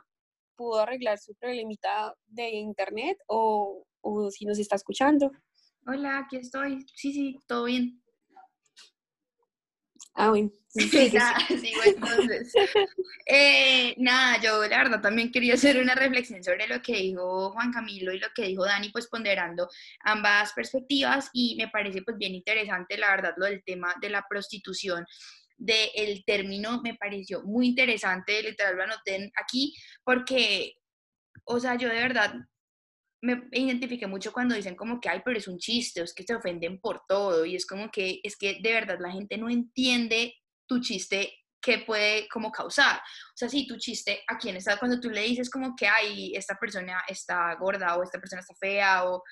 pudo 0.55 0.81
arreglar 0.81 1.17
su 1.17 1.33
problemita 1.35 2.13
de 2.27 2.49
internet 2.49 3.17
o, 3.27 3.85
o 4.01 4.29
si 4.29 4.45
nos 4.45 4.59
está 4.59 4.75
escuchando. 4.75 5.31
Hola, 5.87 6.19
aquí 6.19 6.37
estoy. 6.37 6.85
Sí, 6.93 7.13
sí, 7.13 7.39
todo 7.47 7.65
bien. 7.65 8.03
Ah, 10.13 10.29
bueno. 10.29 10.51
Sí, 10.75 11.11
nada, 11.13 11.37
sí, 11.47 11.71
bueno, 11.75 12.07
entonces. 12.11 12.51
Eh, 13.25 13.95
nada, 13.99 14.41
yo 14.41 14.61
la 14.67 14.79
verdad 14.79 15.01
también 15.01 15.31
quería 15.31 15.53
hacer 15.53 15.81
una 15.81 15.95
reflexión 15.95 16.43
sobre 16.43 16.67
lo 16.67 16.81
que 16.81 16.97
dijo 16.97 17.51
Juan 17.51 17.71
Camilo 17.71 18.11
y 18.11 18.19
lo 18.19 18.27
que 18.35 18.47
dijo 18.47 18.65
Dani, 18.65 18.89
pues 18.89 19.07
ponderando 19.07 19.69
ambas 20.01 20.51
perspectivas 20.51 21.29
y 21.31 21.55
me 21.55 21.69
parece 21.69 22.01
pues 22.01 22.17
bien 22.17 22.35
interesante 22.35 22.97
la 22.97 23.11
verdad 23.11 23.33
lo 23.37 23.45
del 23.45 23.63
tema 23.63 23.95
de 24.01 24.09
la 24.09 24.25
prostitución 24.27 25.05
del 25.63 26.23
término 26.25 26.81
me 26.81 26.95
pareció 26.95 27.43
muy 27.43 27.67
interesante, 27.67 28.41
literal 28.43 28.75
lo 28.75 28.83
anoté 28.83 29.31
aquí, 29.41 29.73
porque, 30.03 30.73
o 31.45 31.59
sea, 31.59 31.75
yo 31.75 31.89
de 31.89 31.95
verdad 31.95 32.33
me 33.21 33.41
identifiqué 33.53 34.05
mucho 34.05 34.33
cuando 34.33 34.53
dicen 34.53 34.75
como 34.75 34.99
que, 34.99 35.07
ay, 35.07 35.21
pero 35.23 35.37
es 35.37 35.47
un 35.47 35.57
chiste, 35.57 36.01
es 36.01 36.13
que 36.13 36.23
se 36.23 36.35
ofenden 36.35 36.79
por 36.79 37.03
todo, 37.07 37.45
y 37.45 37.55
es 37.55 37.65
como 37.65 37.89
que, 37.89 38.19
es 38.21 38.35
que 38.35 38.59
de 38.61 38.73
verdad 38.73 38.97
la 38.99 39.11
gente 39.11 39.37
no 39.37 39.49
entiende 39.49 40.35
tu 40.67 40.81
chiste 40.81 41.33
qué 41.61 41.79
puede 41.79 42.27
como 42.27 42.51
causar. 42.51 42.97
O 42.97 43.37
sea, 43.37 43.47
si 43.47 43.65
tu 43.65 43.77
chiste 43.77 44.21
a 44.27 44.37
quién 44.37 44.57
está, 44.57 44.77
cuando 44.77 44.99
tú 44.99 45.09
le 45.09 45.21
dices 45.21 45.49
como 45.49 45.73
que, 45.75 45.87
ay, 45.87 46.35
esta 46.35 46.55
persona 46.55 47.01
está 47.07 47.55
gorda 47.55 47.95
o 47.95 48.03
esta 48.03 48.19
persona 48.19 48.41
está 48.41 48.53
fea 48.55 49.05
o 49.05 49.23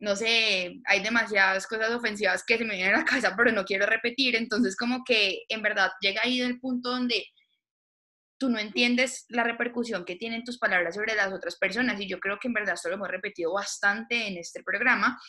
no 0.00 0.16
sé, 0.16 0.80
hay 0.86 1.02
demasiadas 1.02 1.66
cosas 1.66 1.90
ofensivas 1.90 2.42
que 2.44 2.56
se 2.56 2.64
me 2.64 2.74
vienen 2.74 2.94
a 2.94 2.98
la 2.98 3.04
cabeza, 3.04 3.34
pero 3.36 3.52
no 3.52 3.64
quiero 3.64 3.86
repetir, 3.86 4.34
entonces 4.34 4.74
como 4.76 5.04
que 5.04 5.42
en 5.48 5.62
verdad 5.62 5.90
llega 6.00 6.22
ahí 6.24 6.40
el 6.40 6.58
punto 6.58 6.90
donde 6.90 7.26
tú 8.38 8.48
no 8.48 8.58
entiendes 8.58 9.26
la 9.28 9.44
repercusión 9.44 10.06
que 10.06 10.16
tienen 10.16 10.42
tus 10.42 10.58
palabras 10.58 10.94
sobre 10.94 11.14
las 11.14 11.30
otras 11.30 11.56
personas. 11.56 12.00
Y 12.00 12.08
yo 12.08 12.18
creo 12.18 12.38
que 12.38 12.48
en 12.48 12.54
verdad 12.54 12.74
esto 12.74 12.88
lo 12.88 12.94
hemos 12.94 13.08
repetido 13.08 13.52
bastante 13.52 14.26
en 14.26 14.38
este 14.38 14.62
programa, 14.62 15.20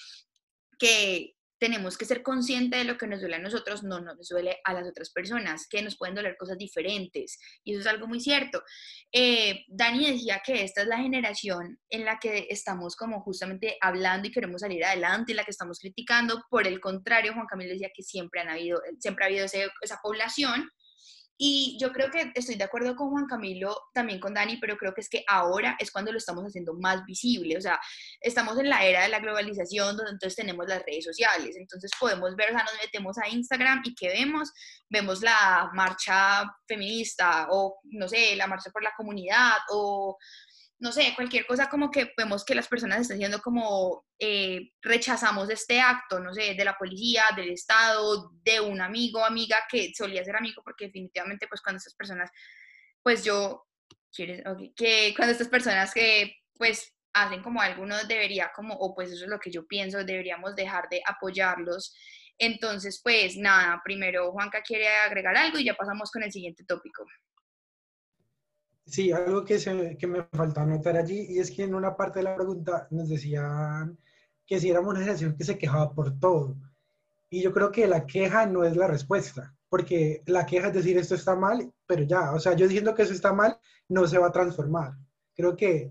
que 0.79 1.33
tenemos 1.61 1.95
que 1.95 2.05
ser 2.05 2.23
conscientes 2.23 2.79
de 2.79 2.85
lo 2.85 2.97
que 2.97 3.05
nos 3.05 3.19
duele 3.19 3.35
a 3.35 3.39
nosotros, 3.39 3.83
no 3.83 3.99
nos 4.01 4.27
duele 4.29 4.57
a 4.63 4.73
las 4.73 4.87
otras 4.87 5.11
personas, 5.11 5.67
que 5.69 5.83
nos 5.83 5.95
pueden 5.95 6.15
doler 6.15 6.35
cosas 6.35 6.57
diferentes. 6.57 7.37
Y 7.63 7.73
eso 7.73 7.81
es 7.81 7.87
algo 7.87 8.07
muy 8.07 8.19
cierto. 8.19 8.63
Eh, 9.11 9.63
Dani 9.67 10.11
decía 10.11 10.41
que 10.43 10.63
esta 10.63 10.81
es 10.81 10.87
la 10.87 10.97
generación 10.97 11.79
en 11.89 12.03
la 12.03 12.17
que 12.17 12.47
estamos 12.49 12.95
como 12.95 13.21
justamente 13.21 13.77
hablando 13.79 14.27
y 14.27 14.31
queremos 14.31 14.61
salir 14.61 14.83
adelante, 14.83 15.33
en 15.33 15.35
la 15.35 15.43
que 15.43 15.51
estamos 15.51 15.77
criticando. 15.77 16.43
Por 16.49 16.65
el 16.65 16.79
contrario, 16.79 17.35
Juan 17.35 17.45
Camilo 17.45 17.73
decía 17.73 17.91
que 17.93 18.01
siempre, 18.01 18.41
han 18.41 18.49
habido, 18.49 18.81
siempre 18.99 19.25
ha 19.25 19.27
habido 19.27 19.45
esa 19.45 19.99
población 20.01 20.67
y 21.43 21.75
yo 21.79 21.91
creo 21.91 22.11
que 22.11 22.31
estoy 22.35 22.53
de 22.53 22.65
acuerdo 22.65 22.95
con 22.95 23.09
Juan 23.09 23.25
Camilo, 23.25 23.75
también 23.95 24.19
con 24.19 24.35
Dani, 24.35 24.57
pero 24.57 24.77
creo 24.77 24.93
que 24.93 25.01
es 25.01 25.09
que 25.09 25.23
ahora 25.27 25.75
es 25.79 25.89
cuando 25.89 26.11
lo 26.11 26.19
estamos 26.19 26.43
haciendo 26.43 26.75
más 26.75 27.03
visible. 27.03 27.57
O 27.57 27.61
sea, 27.61 27.79
estamos 28.19 28.59
en 28.59 28.69
la 28.69 28.85
era 28.85 29.01
de 29.01 29.09
la 29.09 29.17
globalización, 29.17 29.97
donde 29.97 30.11
entonces 30.11 30.35
tenemos 30.35 30.67
las 30.67 30.83
redes 30.85 31.03
sociales. 31.03 31.55
Entonces 31.57 31.89
podemos 31.99 32.35
ver, 32.35 32.49
o 32.49 32.53
sea, 32.53 32.63
nos 32.63 32.75
metemos 32.79 33.17
a 33.17 33.27
Instagram 33.27 33.81
y 33.83 33.95
¿qué 33.95 34.09
vemos? 34.09 34.53
Vemos 34.87 35.23
la 35.23 35.71
marcha 35.73 36.43
feminista 36.67 37.47
o, 37.49 37.79
no 37.85 38.07
sé, 38.07 38.35
la 38.35 38.45
marcha 38.45 38.69
por 38.69 38.83
la 38.83 38.93
comunidad 38.95 39.57
o 39.71 40.19
no 40.81 40.91
sé, 40.91 41.13
cualquier 41.15 41.45
cosa 41.45 41.69
como 41.69 41.91
que 41.91 42.11
vemos 42.17 42.43
que 42.43 42.55
las 42.55 42.67
personas 42.67 43.01
están 43.01 43.17
haciendo 43.17 43.39
como 43.39 44.03
eh, 44.17 44.71
rechazamos 44.81 45.47
este 45.51 45.79
acto, 45.79 46.19
no 46.19 46.33
sé, 46.33 46.55
de 46.55 46.65
la 46.65 46.75
policía, 46.75 47.23
del 47.35 47.51
Estado, 47.51 48.31
de 48.41 48.59
un 48.59 48.81
amigo 48.81 49.23
amiga 49.23 49.57
que 49.69 49.93
solía 49.95 50.25
ser 50.25 50.35
amigo, 50.35 50.63
porque 50.63 50.85
definitivamente 50.87 51.47
pues 51.47 51.61
cuando 51.61 51.77
estas 51.77 51.93
personas, 51.93 52.31
pues 53.03 53.23
yo, 53.23 53.67
¿quieres? 54.11 54.43
que 54.75 55.13
cuando 55.15 55.33
estas 55.33 55.49
personas 55.49 55.93
que 55.93 56.37
pues 56.57 56.95
hacen 57.13 57.43
como 57.43 57.61
algunos 57.61 58.07
debería 58.07 58.51
como, 58.55 58.73
o 58.73 58.95
pues 58.95 59.11
eso 59.11 59.25
es 59.25 59.29
lo 59.29 59.39
que 59.39 59.51
yo 59.51 59.67
pienso, 59.67 60.03
deberíamos 60.03 60.55
dejar 60.55 60.89
de 60.89 61.03
apoyarlos. 61.05 61.95
Entonces, 62.39 62.99
pues 63.03 63.37
nada, 63.37 63.79
primero 63.83 64.31
Juanca 64.31 64.63
quiere 64.63 64.87
agregar 64.87 65.37
algo 65.37 65.59
y 65.59 65.65
ya 65.65 65.75
pasamos 65.75 66.09
con 66.09 66.23
el 66.23 66.31
siguiente 66.31 66.63
tópico. 66.65 67.05
Sí, 68.91 69.09
algo 69.13 69.45
que, 69.45 69.57
se, 69.57 69.95
que 69.97 70.05
me 70.05 70.23
falta 70.23 70.63
anotar 70.63 70.97
allí, 70.97 71.25
y 71.29 71.39
es 71.39 71.49
que 71.49 71.63
en 71.63 71.75
una 71.75 71.95
parte 71.95 72.19
de 72.19 72.23
la 72.23 72.35
pregunta 72.35 72.87
nos 72.91 73.07
decían 73.07 73.97
que 74.45 74.59
si 74.59 74.69
éramos 74.69 74.89
una 74.91 74.99
generación 74.99 75.37
que 75.37 75.45
se 75.45 75.57
quejaba 75.57 75.93
por 75.93 76.19
todo. 76.19 76.57
Y 77.29 77.41
yo 77.41 77.53
creo 77.53 77.71
que 77.71 77.87
la 77.87 78.05
queja 78.05 78.45
no 78.47 78.65
es 78.65 78.75
la 78.75 78.87
respuesta, 78.87 79.55
porque 79.69 80.23
la 80.25 80.45
queja 80.45 80.67
es 80.67 80.73
decir 80.73 80.97
esto 80.97 81.15
está 81.15 81.37
mal, 81.37 81.71
pero 81.87 82.03
ya, 82.03 82.33
o 82.33 82.39
sea, 82.39 82.53
yo 82.53 82.67
diciendo 82.67 82.93
que 82.93 83.03
eso 83.03 83.13
está 83.13 83.31
mal 83.31 83.57
no 83.87 84.05
se 84.07 84.17
va 84.17 84.27
a 84.27 84.31
transformar. 84.33 84.97
Creo 85.35 85.55
que 85.55 85.89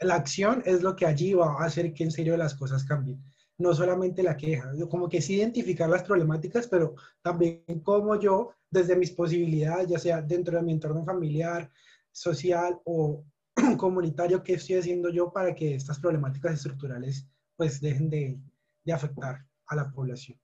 la 0.00 0.14
acción 0.14 0.62
es 0.64 0.82
lo 0.82 0.96
que 0.96 1.04
allí 1.04 1.34
va 1.34 1.52
a 1.52 1.66
hacer 1.66 1.92
que 1.92 2.04
en 2.04 2.12
serio 2.12 2.34
las 2.38 2.54
cosas 2.54 2.84
cambien. 2.84 3.22
No 3.58 3.74
solamente 3.74 4.22
la 4.22 4.38
queja, 4.38 4.72
como 4.88 5.10
que 5.10 5.20
sí 5.20 5.34
identificar 5.34 5.90
las 5.90 6.02
problemáticas, 6.02 6.66
pero 6.66 6.94
también 7.20 7.62
como 7.82 8.18
yo, 8.18 8.52
desde 8.70 8.96
mis 8.96 9.10
posibilidades, 9.10 9.88
ya 9.88 9.98
sea 9.98 10.22
dentro 10.22 10.56
de 10.56 10.62
mi 10.62 10.72
entorno 10.72 11.04
familiar, 11.04 11.70
social 12.16 12.80
o 12.84 13.24
comunitario 13.76 14.42
que 14.42 14.54
estoy 14.54 14.76
haciendo 14.76 15.10
yo 15.10 15.30
para 15.30 15.54
que 15.54 15.74
estas 15.74 15.98
problemáticas 15.98 16.54
estructurales 16.54 17.26
pues 17.56 17.80
dejen 17.80 18.08
de, 18.08 18.38
de 18.84 18.92
afectar 18.92 19.44
a 19.66 19.76
la 19.76 19.90
población. 19.90 20.40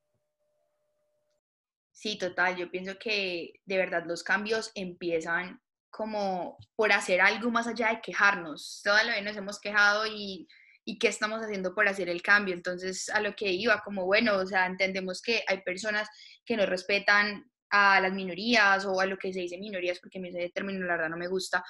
Sí, 1.93 2.19
total. 2.19 2.57
Yo 2.57 2.71
pienso 2.71 2.99
que 2.99 3.55
de 3.65 3.77
verdad 3.77 4.05
los 4.07 4.23
cambios 4.23 4.71
empiezan 4.75 5.61
como 5.91 6.59
por 6.75 6.93
hacer 6.93 7.21
algo 7.21 7.51
más 7.51 7.67
allá 7.67 7.89
de 7.89 8.01
quejarnos. 8.01 8.81
Toda 8.83 9.05
la 9.05 9.13
vez 9.13 9.25
nos 9.25 9.37
hemos 9.37 9.61
quejado 9.61 10.07
y, 10.07 10.49
y 10.85 10.99
qué 10.99 11.09
estamos 11.09 11.41
haciendo 11.43 11.75
por 11.75 11.89
hacer 11.89 12.09
el 12.09 12.23
cambio. 12.23 12.55
Entonces, 12.55 13.09
a 13.11 13.21
lo 13.21 13.35
que 13.35 13.51
iba, 13.51 13.83
como 13.83 14.05
bueno, 14.05 14.37
o 14.37 14.47
sea, 14.47 14.67
entendemos 14.67 15.23
que 15.23 15.43
hay 15.47 15.63
personas 15.63 16.09
que 16.45 16.57
no 16.57 16.67
respetan 16.67 17.51
a 17.73 18.01
las 18.01 18.13
minorías 18.13 18.85
o 18.85 19.01
a 19.01 19.07
lo 19.07 19.17
que 19.19 19.33
se 19.33 19.41
dice 19.41 19.59
minorías, 19.59 19.99
porque 19.99 20.19
a 20.19 20.21
mí 20.21 20.29
ese 20.29 20.51
término 20.55 20.87
la 20.87 20.95
verdad 20.95 21.09
no 21.09 21.17
me 21.17 21.27
gusta, 21.27 21.65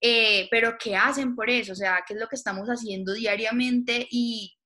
eh, 0.00 0.48
pero 0.50 0.76
¿qué 0.78 0.96
hacen 0.96 1.36
por 1.36 1.48
eso? 1.48 1.72
O 1.72 1.76
sea, 1.76 2.02
¿qué 2.06 2.14
es 2.14 2.20
lo 2.20 2.26
que 2.28 2.36
estamos 2.36 2.68
haciendo 2.68 3.12
diariamente? 3.12 4.06
Y 4.10 4.56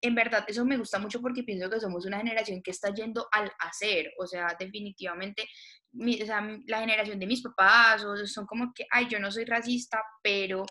en 0.00 0.14
verdad 0.14 0.44
eso 0.46 0.64
me 0.64 0.76
gusta 0.76 0.98
mucho 0.98 1.20
porque 1.20 1.42
pienso 1.42 1.68
que 1.68 1.80
somos 1.80 2.06
una 2.06 2.18
generación 2.18 2.62
que 2.62 2.70
está 2.70 2.94
yendo 2.94 3.26
al 3.32 3.50
hacer, 3.58 4.12
o 4.18 4.26
sea, 4.26 4.56
definitivamente 4.58 5.48
o 5.94 6.26
sea, 6.26 6.46
la 6.66 6.80
generación 6.80 7.18
de 7.18 7.26
mis 7.26 7.42
papás 7.42 8.04
o 8.04 8.16
son 8.26 8.46
como 8.46 8.72
que, 8.74 8.86
ay, 8.90 9.08
yo 9.08 9.18
no 9.18 9.32
soy 9.32 9.44
racista, 9.44 10.00
pero 10.22 10.66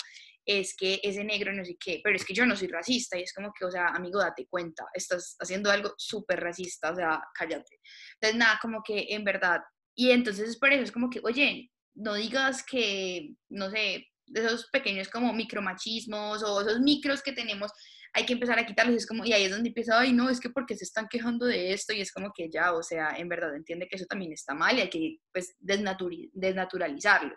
es 0.48 0.76
que 0.78 1.02
ese 1.04 1.26
negro 1.26 1.52
no 1.52 1.66
sé 1.66 1.76
qué, 1.78 2.00
pero 2.02 2.16
es 2.16 2.24
que 2.24 2.34
yo 2.34 2.46
no 2.46 2.56
soy 2.56 2.70
racista 2.70 3.20
y 3.20 3.24
es 3.24 3.34
como 3.34 3.52
que, 3.54 3.66
o 3.66 3.70
sea, 3.70 3.88
amigo, 3.88 4.20
date 4.20 4.48
cuenta, 4.50 4.86
estás 4.94 5.36
haciendo 5.40 5.70
algo 5.70 5.94
súper 5.98 6.40
racista, 6.40 6.92
o 6.92 6.96
sea, 6.96 7.22
cállate. 7.38 7.82
Entonces, 8.14 8.40
nada, 8.40 8.58
como 8.62 8.82
que 8.82 9.08
en 9.10 9.26
verdad, 9.26 9.60
y 9.94 10.12
entonces 10.12 10.50
es 10.50 10.58
por 10.58 10.72
eso, 10.72 10.84
es 10.84 10.92
como 10.94 11.10
que, 11.10 11.20
oye, 11.22 11.70
no 11.96 12.14
digas 12.14 12.64
que, 12.64 13.34
no 13.50 13.70
sé, 13.70 14.08
esos 14.34 14.70
pequeños 14.72 15.10
como 15.10 15.34
micromachismos 15.34 16.42
o 16.44 16.62
esos 16.62 16.80
micros 16.80 17.22
que 17.22 17.34
tenemos, 17.34 17.70
hay 18.14 18.26
que 18.26 18.34
empezar 18.34 18.58
a 18.58 18.66
quitarlos, 18.66 18.96
es 18.96 19.06
como, 19.06 19.26
y 19.26 19.34
ahí 19.34 19.44
es 19.44 19.52
donde 19.52 19.68
empieza, 19.68 20.00
ay, 20.00 20.14
no, 20.14 20.30
es 20.30 20.40
que 20.40 20.50
porque 20.50 20.78
se 20.78 20.86
están 20.86 21.08
quejando 21.10 21.46
de 21.46 21.74
esto, 21.74 21.92
y 21.94 22.00
es 22.00 22.14
como 22.14 22.32
que 22.34 22.50
ya, 22.50 22.72
o 22.72 22.82
sea, 22.82 23.18
en 23.18 23.28
verdad 23.28 23.54
entiende 23.54 23.88
que 23.90 23.98
eso 23.98 24.06
también 24.06 24.32
está 24.32 24.54
mal 24.54 24.78
y 24.78 24.82
hay 24.82 24.90
que, 24.90 25.18
pues, 25.34 25.58
desnaturalizarlo. 25.60 27.36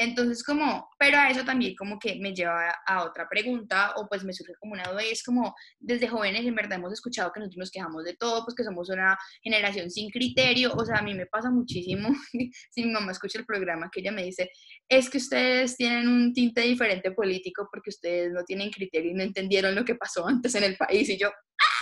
Entonces, 0.00 0.44
como, 0.44 0.88
pero 0.96 1.18
a 1.18 1.28
eso 1.28 1.44
también 1.44 1.74
como 1.74 1.98
que 1.98 2.14
me 2.20 2.32
lleva 2.32 2.72
a 2.86 3.02
otra 3.02 3.28
pregunta, 3.28 3.94
o 3.96 4.08
pues 4.08 4.22
me 4.22 4.32
surge 4.32 4.54
como 4.60 4.74
una 4.74 4.84
duda, 4.84 5.04
y 5.04 5.10
es 5.10 5.24
como, 5.24 5.56
desde 5.80 6.06
jóvenes 6.06 6.46
en 6.46 6.54
verdad 6.54 6.78
hemos 6.78 6.92
escuchado 6.92 7.32
que 7.32 7.40
nosotros 7.40 7.58
nos 7.58 7.70
quejamos 7.72 8.04
de 8.04 8.14
todo, 8.14 8.44
pues 8.44 8.54
que 8.54 8.62
somos 8.62 8.88
una 8.90 9.18
generación 9.42 9.90
sin 9.90 10.08
criterio, 10.10 10.72
o 10.72 10.84
sea, 10.84 10.98
a 10.98 11.02
mí 11.02 11.14
me 11.14 11.26
pasa 11.26 11.50
muchísimo, 11.50 12.10
si 12.70 12.84
mi 12.84 12.92
mamá 12.92 13.10
escucha 13.10 13.40
el 13.40 13.44
programa, 13.44 13.90
que 13.92 13.98
ella 13.98 14.12
me 14.12 14.22
dice, 14.22 14.48
es 14.88 15.10
que 15.10 15.18
ustedes 15.18 15.76
tienen 15.76 16.06
un 16.06 16.32
tinte 16.32 16.60
diferente 16.60 17.10
político 17.10 17.68
porque 17.68 17.90
ustedes 17.90 18.32
no 18.32 18.44
tienen 18.44 18.70
criterio 18.70 19.10
y 19.10 19.14
no 19.14 19.24
entendieron 19.24 19.74
lo 19.74 19.84
que 19.84 19.96
pasó 19.96 20.28
antes 20.28 20.54
en 20.54 20.62
el 20.62 20.76
país, 20.76 21.08
y 21.08 21.18
yo, 21.18 21.28
¡ah! 21.28 21.78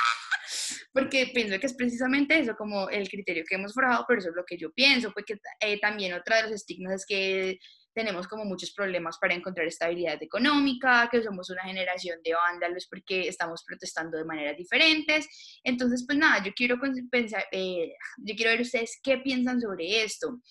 porque 0.95 1.31
pienso 1.35 1.61
que 1.61 1.67
es 1.67 1.75
precisamente 1.75 2.39
eso, 2.39 2.57
como 2.57 2.89
el 2.89 3.07
criterio 3.11 3.45
que 3.47 3.57
hemos 3.57 3.75
forjado, 3.75 4.07
pero 4.09 4.21
eso 4.21 4.31
es 4.31 4.37
lo 4.37 4.45
que 4.47 4.57
yo 4.57 4.73
pienso, 4.73 5.13
porque 5.13 5.35
eh, 5.61 5.79
también 5.79 6.15
otra 6.15 6.37
de 6.37 6.43
los 6.45 6.53
estigmas 6.53 6.95
es 6.95 7.05
que 7.07 7.59
tenemos 7.97 8.29
como 8.29 8.45
muchos 8.45 8.73
problemas 8.73 9.17
para 9.19 9.33
encontrar 9.33 9.67
estabilidad 9.67 10.23
económica, 10.23 11.09
que 11.11 11.23
somos 11.23 11.49
una 11.49 11.63
generación 11.63 12.21
de 12.23 12.35
vándalos 12.35 12.87
porque 12.91 13.27
estamos 13.27 13.65
protestando 13.67 14.19
de 14.19 14.25
maneras 14.27 14.55
diferentes. 14.55 15.27
Entonces, 15.65 16.05
pues 16.07 16.19
nada, 16.19 16.45
yo 16.45 16.53
quiero 16.55 16.77
pensar, 17.11 17.47
eh, 17.51 17.95
yo 18.19 18.35
quiero 18.37 18.51
ver 18.51 18.61
ustedes 18.61 19.01
qué 19.03 19.17
piensan 19.17 19.63
sobre 19.63 20.05
esto. 20.05 20.43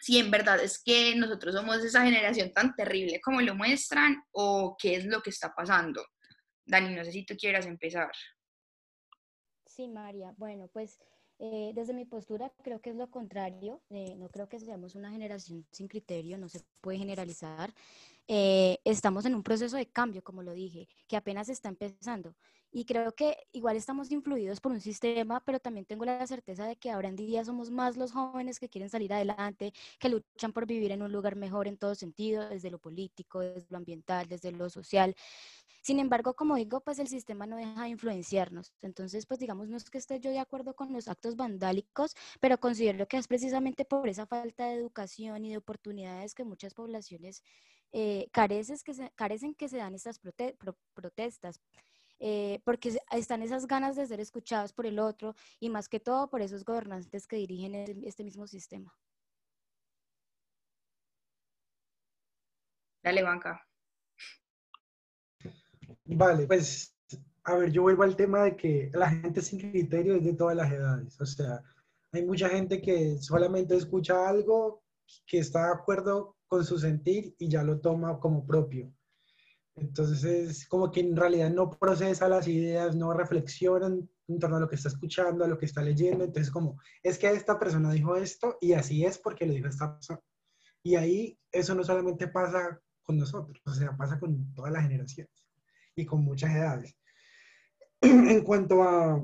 Si 0.00 0.18
en 0.18 0.32
verdad 0.32 0.60
es 0.64 0.82
que 0.82 1.14
nosotros 1.14 1.54
somos 1.54 1.76
esa 1.84 2.02
generación 2.02 2.52
tan 2.52 2.74
terrible 2.74 3.20
como 3.20 3.40
lo 3.40 3.54
muestran 3.54 4.24
o 4.32 4.76
qué 4.76 4.96
es 4.96 5.04
lo 5.04 5.22
que 5.22 5.30
está 5.30 5.54
pasando. 5.54 6.04
Dani, 6.66 6.92
no 6.92 7.04
sé 7.04 7.12
si 7.12 7.24
tú 7.24 7.36
quieras 7.36 7.66
empezar. 7.66 8.10
Sí, 9.64 9.86
María. 9.86 10.34
Bueno, 10.36 10.68
pues 10.72 10.98
eh, 11.38 11.72
desde 11.74 11.94
mi 11.94 12.04
postura 12.04 12.52
creo 12.62 12.80
que 12.80 12.90
es 12.90 12.96
lo 12.96 13.10
contrario, 13.10 13.82
eh, 13.90 14.14
no 14.16 14.28
creo 14.28 14.48
que 14.48 14.58
seamos 14.58 14.94
una 14.94 15.10
generación 15.10 15.66
sin 15.72 15.88
criterio, 15.88 16.38
no 16.38 16.48
se 16.48 16.60
puede 16.80 16.98
generalizar. 16.98 17.74
Eh, 18.28 18.78
estamos 18.84 19.26
en 19.26 19.34
un 19.34 19.42
proceso 19.42 19.76
de 19.76 19.86
cambio, 19.90 20.22
como 20.22 20.42
lo 20.42 20.52
dije, 20.52 20.88
que 21.08 21.16
apenas 21.16 21.48
está 21.48 21.68
empezando. 21.68 22.34
Y 22.76 22.86
creo 22.86 23.12
que 23.12 23.36
igual 23.52 23.76
estamos 23.76 24.10
influidos 24.10 24.60
por 24.60 24.72
un 24.72 24.80
sistema, 24.80 25.40
pero 25.44 25.60
también 25.60 25.86
tengo 25.86 26.04
la 26.04 26.26
certeza 26.26 26.66
de 26.66 26.74
que 26.74 26.90
ahora 26.90 27.06
en 27.08 27.14
día 27.14 27.44
somos 27.44 27.70
más 27.70 27.96
los 27.96 28.10
jóvenes 28.10 28.58
que 28.58 28.68
quieren 28.68 28.90
salir 28.90 29.12
adelante, 29.12 29.72
que 30.00 30.08
luchan 30.08 30.52
por 30.52 30.66
vivir 30.66 30.90
en 30.90 31.02
un 31.02 31.12
lugar 31.12 31.36
mejor 31.36 31.68
en 31.68 31.76
todo 31.76 31.94
sentido, 31.94 32.48
desde 32.48 32.72
lo 32.72 32.80
político, 32.80 33.38
desde 33.38 33.68
lo 33.70 33.76
ambiental, 33.76 34.26
desde 34.28 34.50
lo 34.50 34.68
social. 34.70 35.14
Sin 35.82 36.00
embargo, 36.00 36.34
como 36.34 36.56
digo, 36.56 36.80
pues 36.80 36.98
el 36.98 37.06
sistema 37.06 37.46
no 37.46 37.56
deja 37.56 37.84
de 37.84 37.90
influenciarnos. 37.90 38.72
Entonces, 38.82 39.24
pues 39.26 39.38
digamos, 39.38 39.68
no 39.68 39.76
es 39.76 39.88
que 39.88 39.98
esté 39.98 40.18
yo 40.18 40.30
de 40.30 40.40
acuerdo 40.40 40.74
con 40.74 40.92
los 40.92 41.06
actos 41.06 41.36
vandálicos, 41.36 42.16
pero 42.40 42.58
considero 42.58 43.06
que 43.06 43.18
es 43.18 43.28
precisamente 43.28 43.84
por 43.84 44.08
esa 44.08 44.26
falta 44.26 44.66
de 44.66 44.74
educación 44.74 45.44
y 45.44 45.50
de 45.50 45.58
oportunidades 45.58 46.34
que 46.34 46.42
muchas 46.42 46.74
poblaciones 46.74 47.44
eh, 47.92 48.26
carecen, 48.32 48.76
que 48.84 48.94
se, 48.94 49.12
carecen 49.14 49.54
que 49.54 49.68
se 49.68 49.76
dan 49.76 49.94
estas 49.94 50.18
protestas. 50.94 51.60
Eh, 52.20 52.60
porque 52.64 52.96
están 53.10 53.42
esas 53.42 53.66
ganas 53.66 53.96
de 53.96 54.06
ser 54.06 54.20
escuchados 54.20 54.72
por 54.72 54.86
el 54.86 54.98
otro 54.98 55.34
y 55.60 55.68
más 55.68 55.88
que 55.88 56.00
todo 56.00 56.30
por 56.30 56.42
esos 56.42 56.64
gobernantes 56.64 57.26
que 57.26 57.36
dirigen 57.36 57.74
este, 57.74 58.08
este 58.08 58.24
mismo 58.24 58.46
sistema. 58.46 58.94
Dale, 63.02 63.22
banca. 63.22 63.66
Vale, 66.06 66.46
pues 66.46 66.94
a 67.44 67.56
ver, 67.56 67.70
yo 67.70 67.82
vuelvo 67.82 68.02
al 68.02 68.16
tema 68.16 68.44
de 68.44 68.56
que 68.56 68.90
la 68.94 69.10
gente 69.10 69.42
sin 69.42 69.58
criterio 69.58 70.16
es 70.16 70.24
de 70.24 70.32
todas 70.32 70.56
las 70.56 70.72
edades. 70.72 71.20
O 71.20 71.26
sea, 71.26 71.62
hay 72.12 72.24
mucha 72.24 72.48
gente 72.48 72.80
que 72.80 73.18
solamente 73.18 73.76
escucha 73.76 74.28
algo 74.28 74.82
que 75.26 75.38
está 75.38 75.66
de 75.66 75.74
acuerdo 75.74 76.36
con 76.46 76.64
su 76.64 76.78
sentir 76.78 77.34
y 77.38 77.48
ya 77.48 77.62
lo 77.62 77.80
toma 77.80 78.18
como 78.18 78.46
propio. 78.46 78.90
Entonces 79.76 80.24
es 80.24 80.68
como 80.68 80.90
que 80.90 81.00
en 81.00 81.16
realidad 81.16 81.50
no 81.50 81.70
procesa 81.70 82.28
las 82.28 82.46
ideas, 82.46 82.94
no 82.94 83.12
reflexionan 83.12 84.08
en 84.28 84.38
torno 84.38 84.56
a 84.56 84.60
lo 84.60 84.68
que 84.68 84.76
está 84.76 84.88
escuchando, 84.88 85.44
a 85.44 85.48
lo 85.48 85.58
que 85.58 85.66
está 85.66 85.82
leyendo. 85.82 86.24
Entonces 86.24 86.52
como, 86.52 86.78
es 87.02 87.18
que 87.18 87.28
esta 87.28 87.58
persona 87.58 87.92
dijo 87.92 88.16
esto 88.16 88.58
y 88.60 88.72
así 88.72 89.04
es 89.04 89.18
porque 89.18 89.46
lo 89.46 89.52
dijo 89.52 89.68
esta 89.68 89.94
persona. 89.94 90.20
Y 90.82 90.96
ahí 90.96 91.38
eso 91.50 91.74
no 91.74 91.82
solamente 91.82 92.28
pasa 92.28 92.80
con 93.02 93.18
nosotros, 93.18 93.60
o 93.66 93.72
sea, 93.72 93.96
pasa 93.96 94.18
con 94.18 94.52
todas 94.54 94.72
las 94.72 94.82
generaciones 94.82 95.46
y 95.94 96.04
con 96.06 96.22
muchas 96.22 96.50
edades. 96.54 96.96
en 98.00 98.42
cuanto 98.42 98.82
a, 98.82 99.22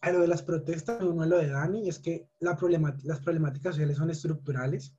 a, 0.00 0.10
lo 0.10 0.20
de 0.20 0.28
las 0.28 0.42
protestas, 0.42 1.02
uno 1.02 1.24
lo 1.26 1.38
de 1.38 1.48
Dani, 1.48 1.88
es 1.88 1.98
que 1.98 2.28
la 2.40 2.58
las 3.04 3.20
problemáticas 3.20 3.74
sociales 3.74 3.96
son 3.96 4.10
estructurales. 4.10 4.96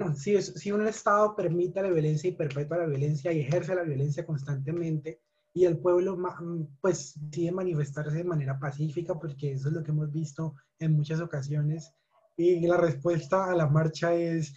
Si, 0.16 0.40
si 0.40 0.72
un 0.72 0.86
Estado 0.86 1.36
permite 1.36 1.82
la 1.82 1.90
violencia 1.90 2.28
y 2.28 2.34
perpetúa 2.34 2.78
la 2.78 2.86
violencia 2.86 3.32
y 3.32 3.40
ejerce 3.40 3.74
la 3.74 3.82
violencia 3.82 4.24
constantemente, 4.24 5.20
y 5.52 5.64
el 5.64 5.78
pueblo 5.78 6.16
pues 6.80 7.14
decide 7.16 7.52
manifestarse 7.52 8.16
de 8.16 8.24
manera 8.24 8.58
pacífica, 8.58 9.14
porque 9.14 9.52
eso 9.52 9.68
es 9.68 9.74
lo 9.74 9.82
que 9.82 9.90
hemos 9.90 10.12
visto 10.12 10.54
en 10.78 10.92
muchas 10.92 11.20
ocasiones, 11.20 11.92
y 12.36 12.66
la 12.66 12.76
respuesta 12.76 13.50
a 13.50 13.54
la 13.54 13.66
marcha 13.66 14.14
es 14.14 14.54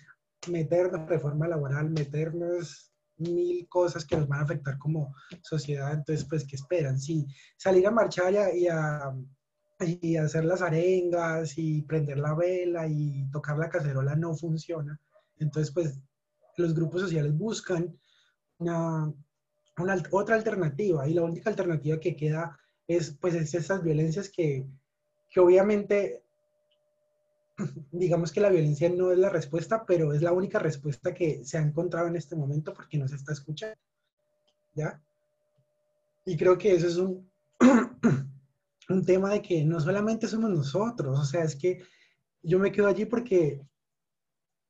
meternos 0.48 1.08
reforma 1.08 1.48
laboral, 1.48 1.90
meternos 1.90 2.94
mil 3.18 3.68
cosas 3.68 4.06
que 4.06 4.18
nos 4.18 4.28
van 4.28 4.40
a 4.40 4.44
afectar 4.44 4.78
como 4.78 5.14
sociedad. 5.42 5.94
Entonces, 5.94 6.26
pues, 6.26 6.46
¿qué 6.46 6.56
esperan? 6.56 7.00
Si 7.00 7.26
salir 7.58 7.86
a 7.88 7.92
marchar 7.92 8.34
y 8.56 8.68
a, 8.68 9.14
y 9.80 10.18
hacer 10.18 10.46
las 10.46 10.62
arengas 10.62 11.58
y 11.58 11.82
prender 11.84 12.20
la 12.20 12.34
vela 12.34 12.88
y 12.88 13.30
tocar 13.32 13.58
la 13.58 13.70
cacerola 13.70 14.16
no 14.16 14.34
funciona. 14.36 15.00
Entonces, 15.40 15.74
pues, 15.74 16.00
los 16.58 16.74
grupos 16.74 17.02
sociales 17.02 17.36
buscan 17.36 17.98
una, 18.60 19.12
una, 19.78 20.04
otra 20.12 20.36
alternativa 20.36 21.08
y 21.08 21.14
la 21.14 21.24
única 21.24 21.50
alternativa 21.50 22.00
que 22.00 22.16
queda 22.16 22.58
es, 22.88 23.18
pues, 23.20 23.34
es 23.36 23.54
esas 23.54 23.84
violencias 23.84 24.30
que, 24.30 24.66
que 25.30 25.40
obviamente 25.40 26.24
digamos 27.92 28.32
que 28.32 28.42
la 28.42 28.50
violencia 28.50 28.90
no 28.90 29.12
es 29.12 29.18
la 29.18 29.30
respuesta, 29.30 29.86
pero 29.86 30.14
es 30.14 30.22
la 30.22 30.32
única 30.32 30.60
respuesta 30.60 31.14
que 31.14 31.44
se 31.46 31.58
ha 31.58 31.62
encontrado 31.62 32.08
en 32.08 32.16
este 32.16 32.36
momento 32.36 32.74
porque 32.74 32.98
no 32.98 33.08
se 33.08 33.16
está 33.16 33.34
escuchando. 33.34 33.78
¿Ya? 34.76 35.02
Y 36.26 36.36
creo 36.36 36.58
que 36.58 36.74
eso 36.74 36.88
es 36.88 36.98
un, 36.98 37.30
un 38.90 39.06
tema 39.06 39.32
de 39.32 39.42
que 39.42 39.64
no 39.64 39.80
solamente 39.80 40.28
somos 40.28 40.50
nosotros, 40.50 41.20
o 41.20 41.26
sea, 41.26 41.44
es 41.44 41.56
que 41.56 41.84
yo 42.42 42.60
me 42.60 42.72
quedo 42.72 42.88
allí 42.88 43.06
porque 43.06 43.62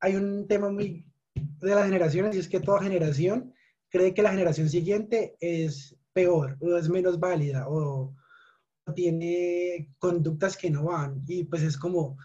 hay 0.04 0.18
un 0.18 0.48
tema 0.50 0.70
muy 0.70 1.10
de 1.34 1.76
las 1.76 1.86
generaciones 1.86 2.36
y 2.36 2.40
es 2.40 2.50
que 2.50 2.60
toda 2.60 2.84
generación 2.84 3.54
cree 3.90 4.14
que 4.14 4.22
la 4.22 4.32
generación 4.32 4.68
siguiente 4.68 5.38
es 5.40 5.96
peor 6.12 6.58
o 6.60 6.76
es 6.76 6.90
menos 6.90 7.22
válida 7.22 7.70
o 7.70 8.14
tiene 8.94 9.94
conductas 10.00 10.58
que 10.58 10.70
no 10.70 10.84
van. 10.84 11.24
Y 11.26 11.46
pues 11.46 11.64
es 11.64 11.78
como 11.78 12.18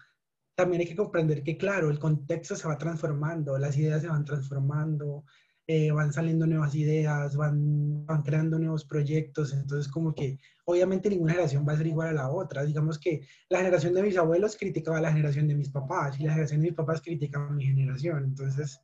también 0.55 0.81
hay 0.81 0.87
que 0.89 0.95
comprender 0.97 1.41
que, 1.41 1.57
claro, 1.57 1.89
el 1.89 1.99
contexto 1.99 2.57
se 2.57 2.67
va 2.67 2.77
transformando, 2.77 3.57
las 3.57 3.77
ideas 3.77 4.01
se 4.01 4.09
van 4.09 4.25
transformando, 4.25 5.23
eh, 5.71 5.91
van 5.91 6.11
saliendo 6.11 6.47
nuevas 6.47 6.73
ideas, 6.73 7.35
van, 7.35 8.03
van 8.03 8.23
creando 8.23 8.57
nuevos 8.57 8.85
proyectos, 8.85 9.53
entonces 9.53 9.87
como 9.87 10.15
que 10.15 10.39
obviamente 10.65 11.11
ninguna 11.11 11.33
generación 11.33 11.63
va 11.63 11.73
a 11.73 11.77
ser 11.77 11.85
igual 11.85 12.07
a 12.07 12.13
la 12.13 12.31
otra. 12.31 12.63
Digamos 12.63 12.97
que 12.97 13.21
la 13.49 13.59
generación 13.59 13.93
de 13.93 14.01
mis 14.01 14.17
abuelos 14.17 14.57
criticaba 14.57 14.97
a 14.97 15.01
la 15.01 15.11
generación 15.11 15.47
de 15.47 15.53
mis 15.53 15.69
papás 15.69 16.19
y 16.19 16.23
la 16.23 16.31
generación 16.31 16.61
de 16.61 16.69
mis 16.69 16.75
papás 16.75 17.03
criticaba 17.03 17.49
a 17.49 17.51
mi 17.51 17.65
generación, 17.65 18.23
entonces 18.23 18.81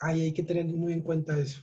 ahí 0.00 0.20
hay 0.20 0.32
que 0.32 0.44
tener 0.44 0.66
muy 0.66 0.92
en 0.92 1.02
cuenta 1.02 1.36
eso. 1.36 1.60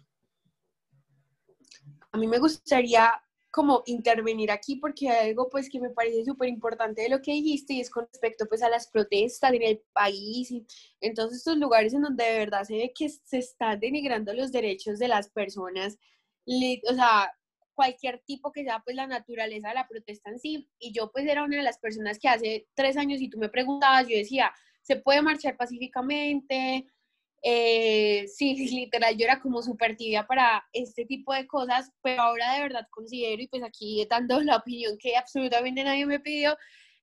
A 2.11 2.17
mí 2.17 2.27
me 2.27 2.39
gustaría 2.39 3.13
como 3.53 3.83
intervenir 3.85 4.49
aquí 4.49 4.77
porque 4.77 5.09
hay 5.09 5.29
algo 5.29 5.47
pues 5.47 5.69
que 5.69 5.79
me 5.79 5.91
parece 5.91 6.25
súper 6.25 6.49
importante 6.49 7.03
de 7.03 7.09
lo 7.09 7.21
que 7.21 7.33
dijiste 7.33 7.73
y 7.73 7.81
es 7.81 7.91
con 7.91 8.07
respecto 8.11 8.47
pues 8.47 8.63
a 8.63 8.69
las 8.69 8.87
protestas 8.87 9.53
en 9.53 9.61
el 9.61 9.83
país 9.93 10.49
y 10.49 10.65
en 11.01 11.13
todos 11.13 11.35
estos 11.35 11.55
lugares 11.57 11.93
en 11.93 12.01
donde 12.01 12.23
de 12.23 12.39
verdad 12.39 12.63
se 12.63 12.73
ve 12.73 12.91
que 12.95 13.09
se 13.09 13.37
están 13.37 13.79
denigrando 13.79 14.33
los 14.33 14.51
derechos 14.51 14.97
de 14.97 15.07
las 15.07 15.29
personas, 15.29 15.99
o 16.47 16.93
sea, 16.95 17.31
cualquier 17.75 18.23
tipo 18.25 18.51
que 18.51 18.63
sea 18.63 18.81
pues 18.83 18.95
la 18.95 19.05
naturaleza 19.05 19.69
de 19.69 19.75
la 19.75 19.87
protesta 19.87 20.31
en 20.31 20.39
sí 20.39 20.67
y 20.79 20.91
yo 20.91 21.11
pues 21.11 21.27
era 21.27 21.43
una 21.43 21.57
de 21.57 21.63
las 21.63 21.77
personas 21.77 22.17
que 22.17 22.29
hace 22.29 22.67
tres 22.73 22.97
años 22.97 23.21
y 23.21 23.29
tú 23.29 23.37
me 23.37 23.49
preguntabas, 23.49 24.07
yo 24.07 24.17
decía, 24.17 24.51
se 24.81 24.95
puede 24.95 25.21
marchar 25.21 25.57
pacíficamente, 25.57 26.87
eh, 27.45 28.25
sí, 28.27 28.55
literal, 28.73 29.17
yo 29.17 29.25
era 29.25 29.39
como 29.41 29.61
súper 29.61 29.97
tibia 29.97 30.25
para 30.25 30.63
este 30.71 31.05
tipo 31.05 31.33
de 31.33 31.45
cosas, 31.45 31.91
pero 32.01 32.21
ahora 32.21 32.53
de 32.55 32.61
verdad 32.61 32.87
considero, 32.89 33.41
y 33.41 33.47
pues 33.47 33.63
aquí 33.63 34.05
dando 34.09 34.41
la 34.43 34.57
opinión 34.57 34.97
que 34.97 35.17
absolutamente 35.17 35.83
nadie 35.83 36.05
me 36.05 36.19
pidió, 36.19 36.57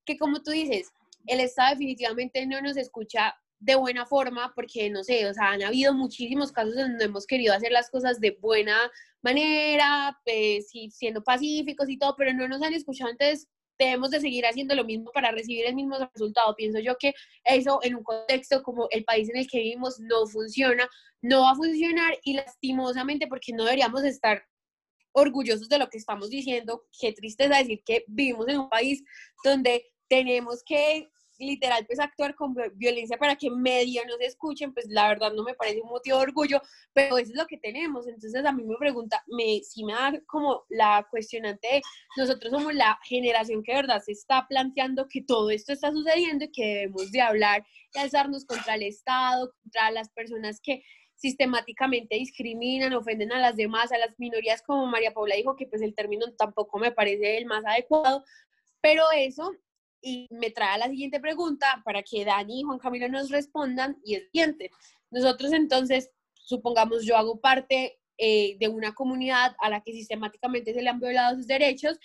que 0.04 0.16
como 0.18 0.42
tú 0.42 0.50
dices, 0.50 0.90
el 1.26 1.40
Estado 1.40 1.70
definitivamente 1.72 2.46
no 2.46 2.60
nos 2.62 2.76
escucha 2.78 3.34
de 3.58 3.74
buena 3.74 4.06
forma, 4.06 4.52
porque 4.54 4.88
no 4.88 5.04
sé, 5.04 5.26
o 5.26 5.34
sea, 5.34 5.50
han 5.50 5.62
habido 5.62 5.92
muchísimos 5.92 6.50
casos 6.50 6.74
donde 6.74 7.04
hemos 7.04 7.26
querido 7.26 7.52
hacer 7.52 7.70
las 7.72 7.90
cosas 7.90 8.18
de 8.18 8.38
buena 8.40 8.90
manera, 9.20 10.18
pues, 10.24 10.70
sí, 10.70 10.90
siendo 10.90 11.22
pacíficos 11.22 11.90
y 11.90 11.98
todo, 11.98 12.14
pero 12.16 12.32
no 12.32 12.48
nos 12.48 12.62
han 12.62 12.72
escuchado, 12.72 13.10
entonces 13.10 13.46
debemos 13.80 14.10
de 14.10 14.20
seguir 14.20 14.44
haciendo 14.44 14.74
lo 14.74 14.84
mismo 14.84 15.10
para 15.12 15.32
recibir 15.32 15.66
el 15.66 15.74
mismo 15.74 15.96
resultado. 16.12 16.54
Pienso 16.54 16.78
yo 16.78 16.96
que 16.98 17.14
eso 17.44 17.80
en 17.82 17.96
un 17.96 18.04
contexto 18.04 18.62
como 18.62 18.86
el 18.90 19.04
país 19.04 19.28
en 19.30 19.38
el 19.38 19.48
que 19.48 19.58
vivimos 19.58 19.98
no 19.98 20.26
funciona, 20.26 20.88
no 21.22 21.42
va 21.42 21.52
a 21.52 21.56
funcionar 21.56 22.18
y 22.22 22.34
lastimosamente 22.34 23.26
porque 23.26 23.52
no 23.52 23.64
deberíamos 23.64 24.04
estar 24.04 24.44
orgullosos 25.12 25.68
de 25.68 25.78
lo 25.78 25.88
que 25.88 25.98
estamos 25.98 26.28
diciendo. 26.28 26.84
Qué 27.00 27.12
tristeza 27.12 27.56
decir 27.56 27.82
que 27.84 28.04
vivimos 28.06 28.46
en 28.48 28.60
un 28.60 28.68
país 28.68 29.02
donde 29.42 29.90
tenemos 30.08 30.62
que 30.64 31.08
literal 31.40 31.86
pues 31.86 31.98
actuar 31.98 32.34
con 32.34 32.54
violencia 32.74 33.16
para 33.16 33.36
que 33.36 33.50
medio 33.50 34.04
nos 34.06 34.20
escuchen, 34.20 34.72
pues 34.72 34.86
la 34.88 35.08
verdad 35.08 35.32
no 35.32 35.42
me 35.42 35.54
parece 35.54 35.80
un 35.80 35.88
motivo 35.88 36.18
de 36.18 36.24
orgullo, 36.24 36.60
pero 36.92 37.18
eso 37.18 37.32
es 37.32 37.36
lo 37.36 37.46
que 37.46 37.58
tenemos. 37.58 38.06
Entonces 38.06 38.44
a 38.44 38.52
mí 38.52 38.64
me 38.64 38.76
pregunta, 38.76 39.22
me, 39.28 39.60
si 39.62 39.84
me 39.84 39.92
da 39.92 40.12
como 40.26 40.64
la 40.68 41.06
cuestionante 41.10 41.82
nosotros 42.16 42.50
somos 42.52 42.74
la 42.74 42.98
generación 43.04 43.62
que 43.62 43.72
de 43.72 43.82
verdad 43.82 44.02
se 44.02 44.12
está 44.12 44.46
planteando 44.48 45.08
que 45.08 45.22
todo 45.22 45.50
esto 45.50 45.72
está 45.72 45.90
sucediendo 45.90 46.44
y 46.44 46.52
que 46.52 46.64
debemos 46.64 47.10
de 47.10 47.20
hablar 47.20 47.64
y 47.94 47.98
alzarnos 47.98 48.44
contra 48.44 48.74
el 48.74 48.82
Estado, 48.82 49.52
contra 49.62 49.90
las 49.90 50.08
personas 50.10 50.60
que 50.62 50.82
sistemáticamente 51.14 52.16
discriminan, 52.16 52.94
ofenden 52.94 53.32
a 53.32 53.38
las 53.38 53.56
demás, 53.56 53.92
a 53.92 53.98
las 53.98 54.18
minorías, 54.18 54.62
como 54.62 54.86
María 54.86 55.12
Paula 55.12 55.36
dijo, 55.36 55.54
que 55.54 55.66
pues 55.66 55.82
el 55.82 55.94
término 55.94 56.32
tampoco 56.32 56.78
me 56.78 56.92
parece 56.92 57.36
el 57.36 57.44
más 57.44 57.64
adecuado, 57.66 58.24
pero 58.80 59.04
eso 59.14 59.52
y 60.02 60.28
me 60.30 60.50
trae 60.50 60.74
a 60.74 60.78
la 60.78 60.88
siguiente 60.88 61.20
pregunta 61.20 61.82
para 61.84 62.02
que 62.02 62.24
Dani 62.24 62.60
y 62.60 62.62
Juan 62.62 62.78
Camilo 62.78 63.08
nos 63.08 63.30
respondan 63.30 63.98
y 64.04 64.14
es 64.14 64.24
siguiente. 64.24 64.70
Nosotros 65.10 65.52
entonces, 65.52 66.10
supongamos 66.34 67.04
yo 67.04 67.16
hago 67.16 67.40
parte 67.40 68.00
eh, 68.18 68.56
de 68.58 68.68
una 68.68 68.94
comunidad 68.94 69.56
a 69.60 69.70
la 69.70 69.80
que 69.80 69.92
sistemáticamente 69.92 70.74
se 70.74 70.82
le 70.82 70.90
han 70.90 71.00
violado 71.00 71.36
sus 71.36 71.46
derechos 71.46 71.98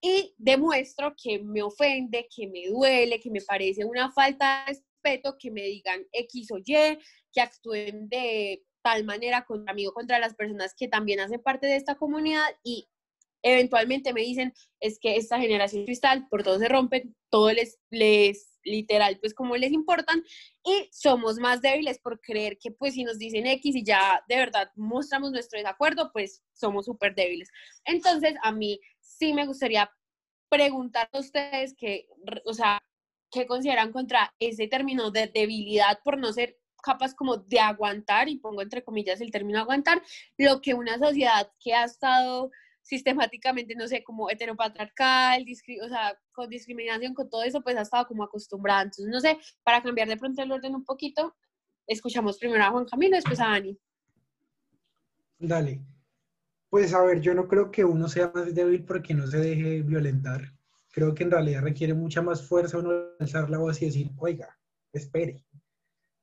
y 0.00 0.34
demuestro 0.38 1.14
que 1.22 1.40
me 1.40 1.62
ofende, 1.62 2.28
que 2.34 2.46
me 2.46 2.68
duele, 2.68 3.20
que 3.20 3.30
me 3.30 3.42
parece 3.42 3.84
una 3.84 4.10
falta 4.12 4.64
de 4.66 4.74
respeto, 4.74 5.36
que 5.38 5.50
me 5.50 5.62
digan 5.62 6.06
X 6.12 6.52
o 6.52 6.58
Y, 6.58 6.98
que 7.32 7.40
actúen 7.40 8.08
de 8.08 8.64
tal 8.82 9.04
manera 9.04 9.44
contra 9.44 9.74
mí 9.74 9.86
o 9.86 9.92
contra 9.92 10.18
las 10.18 10.34
personas 10.34 10.74
que 10.74 10.88
también 10.88 11.20
hacen 11.20 11.42
parte 11.42 11.66
de 11.66 11.76
esta 11.76 11.96
comunidad 11.96 12.46
y 12.62 12.88
eventualmente 13.42 14.12
me 14.12 14.22
dicen, 14.22 14.52
es 14.80 14.98
que 14.98 15.16
esta 15.16 15.38
generación 15.38 15.84
cristal, 15.84 16.26
por 16.28 16.42
todo 16.42 16.58
se 16.58 16.68
rompen, 16.68 17.14
todo 17.30 17.52
les, 17.52 17.78
les 17.90 18.58
literal, 18.64 19.18
pues 19.20 19.34
como 19.34 19.56
les 19.56 19.72
importan, 19.72 20.22
y 20.64 20.88
somos 20.92 21.38
más 21.38 21.62
débiles 21.62 21.98
por 21.98 22.20
creer 22.20 22.58
que 22.58 22.70
pues 22.70 22.94
si 22.94 23.04
nos 23.04 23.18
dicen 23.18 23.46
X 23.46 23.76
y 23.76 23.84
ya 23.84 24.22
de 24.28 24.36
verdad 24.36 24.70
mostramos 24.76 25.32
nuestro 25.32 25.58
desacuerdo, 25.58 26.10
pues 26.12 26.42
somos 26.52 26.86
súper 26.86 27.14
débiles. 27.14 27.50
Entonces, 27.84 28.34
a 28.42 28.52
mí 28.52 28.80
sí 29.00 29.32
me 29.32 29.46
gustaría 29.46 29.90
preguntar 30.48 31.08
a 31.12 31.18
ustedes 31.18 31.74
que, 31.76 32.06
o 32.44 32.54
sea, 32.54 32.82
¿qué 33.30 33.46
consideran 33.46 33.92
contra 33.92 34.34
ese 34.38 34.66
término 34.68 35.10
de 35.10 35.26
debilidad 35.26 36.00
por 36.02 36.18
no 36.18 36.32
ser 36.32 36.58
capaz 36.82 37.14
como 37.14 37.36
de 37.36 37.60
aguantar, 37.60 38.28
y 38.28 38.38
pongo 38.38 38.62
entre 38.62 38.84
comillas 38.84 39.20
el 39.20 39.30
término 39.30 39.58
aguantar, 39.58 40.00
lo 40.36 40.60
que 40.60 40.74
una 40.74 40.98
sociedad 40.98 41.50
que 41.60 41.74
ha 41.74 41.84
estado 41.84 42.50
sistemáticamente, 42.88 43.74
no 43.74 43.86
sé, 43.86 44.02
como 44.02 44.30
heteropatriarcal, 44.30 45.44
o 45.84 45.88
sea, 45.88 46.18
con 46.32 46.48
discriminación, 46.48 47.12
con 47.12 47.28
todo 47.28 47.42
eso, 47.42 47.60
pues 47.60 47.76
ha 47.76 47.82
estado 47.82 48.06
como 48.06 48.24
acostumbrada. 48.24 48.84
Entonces, 48.84 49.08
no 49.08 49.20
sé, 49.20 49.36
para 49.62 49.82
cambiar 49.82 50.08
de 50.08 50.16
pronto 50.16 50.42
el 50.42 50.50
orden 50.50 50.74
un 50.74 50.84
poquito, 50.84 51.36
escuchamos 51.86 52.38
primero 52.38 52.64
a 52.64 52.70
Juan 52.70 52.86
Camilo, 52.86 53.16
después 53.16 53.40
a 53.40 53.48
Dani. 53.48 53.78
Dale. 55.38 55.82
Pues 56.70 56.94
a 56.94 57.02
ver, 57.02 57.20
yo 57.20 57.34
no 57.34 57.46
creo 57.46 57.70
que 57.70 57.84
uno 57.84 58.08
sea 58.08 58.32
más 58.34 58.54
débil 58.54 58.82
porque 58.84 59.12
no 59.12 59.26
se 59.26 59.38
deje 59.38 59.82
violentar. 59.82 60.54
Creo 60.90 61.14
que 61.14 61.24
en 61.24 61.30
realidad 61.30 61.62
requiere 61.62 61.92
mucha 61.92 62.22
más 62.22 62.42
fuerza 62.42 62.78
uno 62.78 62.90
alzar 63.20 63.50
la 63.50 63.58
voz 63.58 63.82
y 63.82 63.86
decir, 63.86 64.10
oiga, 64.16 64.58
espere. 64.94 65.44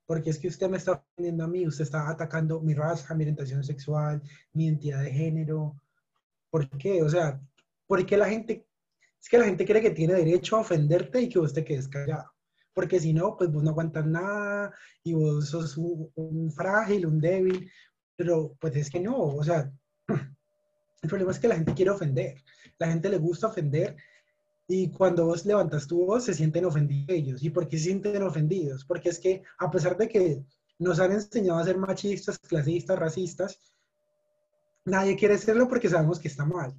Porque 0.04 0.30
es 0.30 0.38
que 0.40 0.48
usted 0.48 0.68
me 0.68 0.78
está 0.78 1.04
ofendiendo 1.14 1.44
a 1.44 1.48
mí, 1.48 1.64
usted 1.64 1.84
está 1.84 2.10
atacando 2.10 2.60
mi 2.60 2.74
raza, 2.74 3.14
mi 3.14 3.22
orientación 3.22 3.62
sexual, 3.62 4.20
mi 4.52 4.66
identidad 4.66 5.02
de 5.02 5.12
género. 5.12 5.80
¿Por 6.56 6.70
qué? 6.78 7.02
O 7.02 7.08
sea, 7.10 7.38
¿por 7.86 8.06
qué 8.06 8.16
la 8.16 8.30
gente, 8.30 8.66
es 9.20 9.28
que 9.28 9.36
la 9.36 9.44
gente 9.44 9.66
cree 9.66 9.82
que 9.82 9.90
tiene 9.90 10.14
derecho 10.14 10.56
a 10.56 10.60
ofenderte 10.60 11.20
y 11.20 11.28
que 11.28 11.38
vos 11.38 11.52
te 11.52 11.62
quedes 11.62 11.86
callado? 11.86 12.32
Porque 12.72 12.98
si 12.98 13.12
no, 13.12 13.36
pues 13.36 13.52
vos 13.52 13.62
no 13.62 13.70
aguantas 13.70 14.06
nada 14.06 14.72
y 15.04 15.12
vos 15.12 15.50
sos 15.50 15.76
un, 15.76 16.10
un 16.14 16.50
frágil, 16.50 17.04
un 17.04 17.20
débil. 17.20 17.70
Pero 18.16 18.56
pues 18.58 18.74
es 18.74 18.88
que 18.88 19.00
no, 19.00 19.18
o 19.18 19.44
sea, 19.44 19.70
el 21.02 21.08
problema 21.10 21.30
es 21.30 21.38
que 21.38 21.48
la 21.48 21.56
gente 21.56 21.74
quiere 21.74 21.90
ofender. 21.90 22.42
La 22.78 22.88
gente 22.88 23.10
le 23.10 23.18
gusta 23.18 23.48
ofender 23.48 23.94
y 24.66 24.90
cuando 24.90 25.26
vos 25.26 25.44
levantas 25.44 25.86
tu 25.86 26.06
voz 26.06 26.24
se 26.24 26.32
sienten 26.32 26.64
ofendidos 26.64 27.10
ellos. 27.10 27.42
¿Y 27.42 27.50
por 27.50 27.68
qué 27.68 27.76
se 27.76 27.84
sienten 27.84 28.22
ofendidos? 28.22 28.86
Porque 28.86 29.10
es 29.10 29.18
que 29.18 29.42
a 29.58 29.70
pesar 29.70 29.98
de 29.98 30.08
que 30.08 30.42
nos 30.78 31.00
han 31.00 31.12
enseñado 31.12 31.58
a 31.58 31.64
ser 31.64 31.76
machistas, 31.76 32.38
clasistas, 32.38 32.98
racistas, 32.98 33.60
nadie 34.86 35.16
quiere 35.16 35.36
serlo 35.36 35.68
porque 35.68 35.90
sabemos 35.90 36.18
que 36.18 36.28
está 36.28 36.46
mal. 36.46 36.74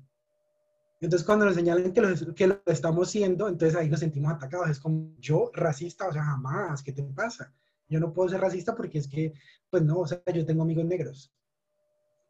Entonces 0.99 1.25
cuando 1.25 1.45
nos 1.45 1.55
señalan 1.55 1.93
que 1.93 2.01
lo, 2.01 2.33
que 2.33 2.47
lo 2.47 2.61
estamos 2.65 3.11
siendo, 3.11 3.47
entonces 3.47 3.77
ahí 3.77 3.87
nos 3.87 3.99
sentimos 3.99 4.33
atacados. 4.33 4.69
Es 4.69 4.79
como, 4.79 5.13
yo 5.19 5.51
racista, 5.53 6.07
o 6.07 6.11
sea, 6.11 6.23
jamás, 6.23 6.81
¿qué 6.81 6.91
te 6.91 7.03
pasa? 7.03 7.53
Yo 7.87 7.99
no 7.99 8.13
puedo 8.13 8.29
ser 8.29 8.41
racista 8.41 8.75
porque 8.75 8.97
es 8.97 9.07
que, 9.07 9.33
pues 9.69 9.83
no, 9.83 9.99
o 9.99 10.07
sea, 10.07 10.21
yo 10.33 10.45
tengo 10.45 10.63
amigos 10.63 10.85
negros. 10.85 11.31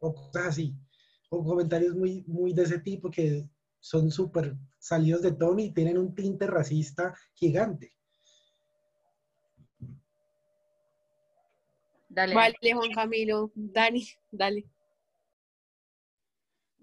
O 0.00 0.14
cosas 0.14 0.48
así. 0.48 0.76
O 1.30 1.42
comentarios 1.42 1.94
muy, 1.94 2.24
muy 2.26 2.52
de 2.52 2.64
ese 2.64 2.78
tipo 2.80 3.10
que 3.10 3.48
son 3.80 4.10
súper 4.10 4.56
salidos 4.78 5.22
de 5.22 5.32
tono 5.32 5.60
y 5.60 5.72
tienen 5.72 5.96
un 5.96 6.14
tinte 6.14 6.46
racista 6.46 7.14
gigante. 7.34 7.94
Dale. 12.10 12.34
Vale, 12.34 12.56
Juan 12.74 12.92
Camilo. 12.92 13.50
Dani, 13.54 14.06
dale. 14.30 14.66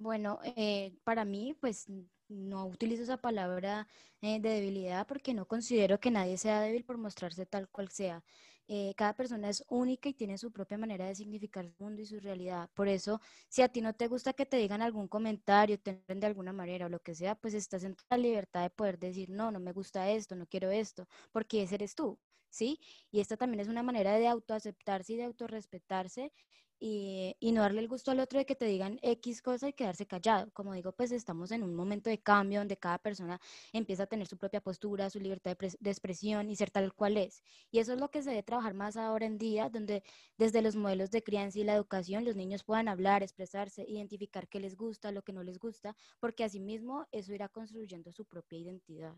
Bueno, 0.06 0.40
eh, 0.56 0.94
para 1.04 1.26
mí, 1.26 1.56
pues 1.60 1.88
no 2.28 2.68
utilizo 2.68 3.02
esa 3.02 3.18
palabra 3.18 3.88
eh, 4.22 4.40
de 4.40 4.50
debilidad 4.50 5.08
porque 5.08 5.34
no 5.34 5.48
considero 5.48 6.00
que 6.00 6.12
nadie 6.12 6.38
sea 6.38 6.62
débil 6.62 6.86
por 6.86 7.00
mostrarse 7.00 7.48
tal 7.48 7.68
cual 7.70 7.90
sea. 7.90 8.24
Eh, 8.68 8.94
cada 8.96 9.16
persona 9.16 9.50
es 9.50 9.64
única 9.68 10.08
y 10.08 10.14
tiene 10.14 10.38
su 10.38 10.52
propia 10.52 10.78
manera 10.78 11.08
de 11.08 11.16
significar 11.16 11.66
el 11.66 11.74
mundo 11.80 12.04
y 12.04 12.06
su 12.06 12.20
realidad. 12.20 12.70
Por 12.76 12.88
eso, 12.88 13.20
si 13.50 13.64
a 13.64 13.68
ti 13.70 13.82
no 13.82 13.94
te 13.96 14.08
gusta 14.08 14.34
que 14.34 14.46
te 14.46 14.58
digan 14.58 14.84
algún 14.84 15.08
comentario, 15.08 15.80
te 15.80 16.04
de 16.08 16.28
alguna 16.28 16.54
manera 16.54 16.86
o 16.86 16.90
lo 16.90 17.00
que 17.00 17.16
sea, 17.16 17.34
pues 17.34 17.56
estás 17.56 17.84
en 17.84 17.96
la 18.12 18.18
libertad 18.18 18.62
de 18.62 18.70
poder 18.70 19.00
decir, 19.00 19.32
no, 19.32 19.50
no 19.52 19.60
me 19.60 19.72
gusta 19.74 20.12
esto, 20.12 20.36
no 20.36 20.46
quiero 20.46 20.70
esto, 20.70 21.08
porque 21.32 21.64
ese 21.64 21.76
eres 21.76 21.96
tú, 21.96 22.20
¿sí? 22.50 22.80
Y 23.12 23.22
esta 23.22 23.38
también 23.38 23.62
es 23.62 23.68
una 23.70 23.82
manera 23.84 24.14
de 24.20 24.28
autoaceptarse 24.28 25.14
y 25.14 25.18
de 25.18 25.24
autorrespetarse 25.26 26.32
y, 26.80 27.36
y, 27.40 27.52
no 27.52 27.62
darle 27.62 27.82
el 27.82 27.88
gusto 27.88 28.12
al 28.12 28.20
otro 28.20 28.40
de 28.40 28.46
que 28.46 28.56
te 28.56 28.66
digan 28.66 29.00
X 29.02 29.42
cosa 29.42 29.70
y 29.70 29.74
quedarse 29.74 30.06
callado. 30.06 30.52
Como 30.52 30.74
digo, 30.74 30.92
pues 30.92 31.12
estamos 31.12 31.52
en 31.52 31.64
un 31.64 31.74
momento 31.74 32.10
de 32.10 32.22
cambio 32.22 32.60
donde 32.60 32.78
cada 32.78 32.98
persona 33.00 33.40
empieza 33.74 34.04
a 34.04 34.08
tener 34.08 34.28
su 34.28 34.38
propia 34.38 34.62
postura, 34.62 35.10
su 35.10 35.20
libertad 35.20 35.58
de, 35.58 35.76
de, 35.80 35.90
expresión 35.90 36.50
y 36.50 36.56
ser 36.56 36.72
tal 36.72 36.94
cual 36.94 37.18
es. 37.18 37.44
Y 37.72 37.80
eso 37.80 37.94
es 37.94 38.00
lo 38.00 38.10
que 38.12 38.22
se 38.22 38.32
debe 38.32 38.44
trabajar 38.44 38.74
más 38.74 38.98
ahora 38.98 39.26
en 39.26 39.38
día, 39.38 39.70
donde 39.70 40.04
desde 40.38 40.62
los 40.62 40.76
modelos 40.76 41.12
de 41.12 41.24
crianza 41.24 41.60
y 41.60 41.64
la 41.64 41.76
educación 41.76 42.26
los 42.26 42.36
niños 42.36 42.64
puedan 42.64 42.88
hablar, 42.88 43.24
expresarse, 43.24 43.86
identificar 43.88 44.48
qué 44.48 44.60
les 44.60 44.76
gusta, 44.76 45.12
lo 45.12 45.24
que 45.24 45.34
no 45.34 45.44
les 45.44 45.60
gusta, 45.60 45.96
porque 46.20 46.44
asimismo 46.44 47.08
eso 47.12 47.34
irá 47.34 47.50
construyendo 47.50 48.12
su 48.12 48.26
propia 48.26 48.60
identidad. 48.60 49.16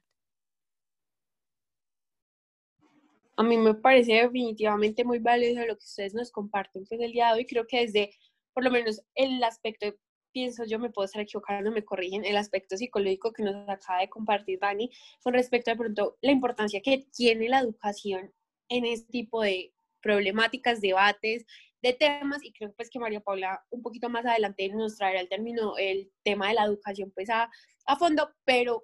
A 3.37 3.43
mí 3.43 3.55
me 3.55 3.75
parece 3.75 4.13
definitivamente 4.13 5.03
muy 5.03 5.19
valioso 5.19 5.59
lo 5.59 5.77
que 5.77 5.85
ustedes 5.85 6.15
nos 6.15 6.31
comparten 6.31 6.85
pues 6.85 6.99
el 6.99 7.11
día 7.11 7.27
de 7.27 7.33
hoy. 7.33 7.45
Creo 7.45 7.67
que 7.67 7.81
desde, 7.81 8.09
por 8.51 8.63
lo 8.63 8.71
menos, 8.71 9.01
el 9.13 9.43
aspecto, 9.43 9.93
pienso 10.33 10.65
yo, 10.65 10.79
me 10.79 10.89
puedo 10.89 11.05
estar 11.05 11.21
equivocando, 11.21 11.71
me 11.71 11.85
corrigen, 11.85 12.25
el 12.25 12.35
aspecto 12.35 12.75
psicológico 12.77 13.31
que 13.31 13.43
nos 13.43 13.69
acaba 13.69 14.01
de 14.01 14.09
compartir 14.09 14.59
Dani, 14.59 14.89
con 15.23 15.35
respecto 15.35 15.69
de 15.69 15.77
pronto 15.77 16.17
la 16.21 16.31
importancia 16.31 16.81
que 16.81 17.05
tiene 17.15 17.47
la 17.47 17.59
educación 17.59 18.33
en 18.69 18.85
este 18.85 19.11
tipo 19.11 19.43
de 19.43 19.71
problemáticas, 20.01 20.81
debates, 20.81 21.45
de 21.83 21.93
temas, 21.93 22.43
y 22.43 22.51
creo 22.53 22.73
pues 22.73 22.89
que 22.89 22.99
María 22.99 23.21
Paula 23.21 23.63
un 23.69 23.83
poquito 23.83 24.09
más 24.09 24.25
adelante 24.25 24.67
nos 24.69 24.97
traerá 24.97 25.21
el 25.21 25.29
término, 25.29 25.77
el 25.77 26.11
tema 26.23 26.47
de 26.47 26.55
la 26.55 26.65
educación 26.65 27.11
pues 27.11 27.29
a, 27.29 27.51
a 27.85 27.95
fondo, 27.97 28.31
pero 28.45 28.83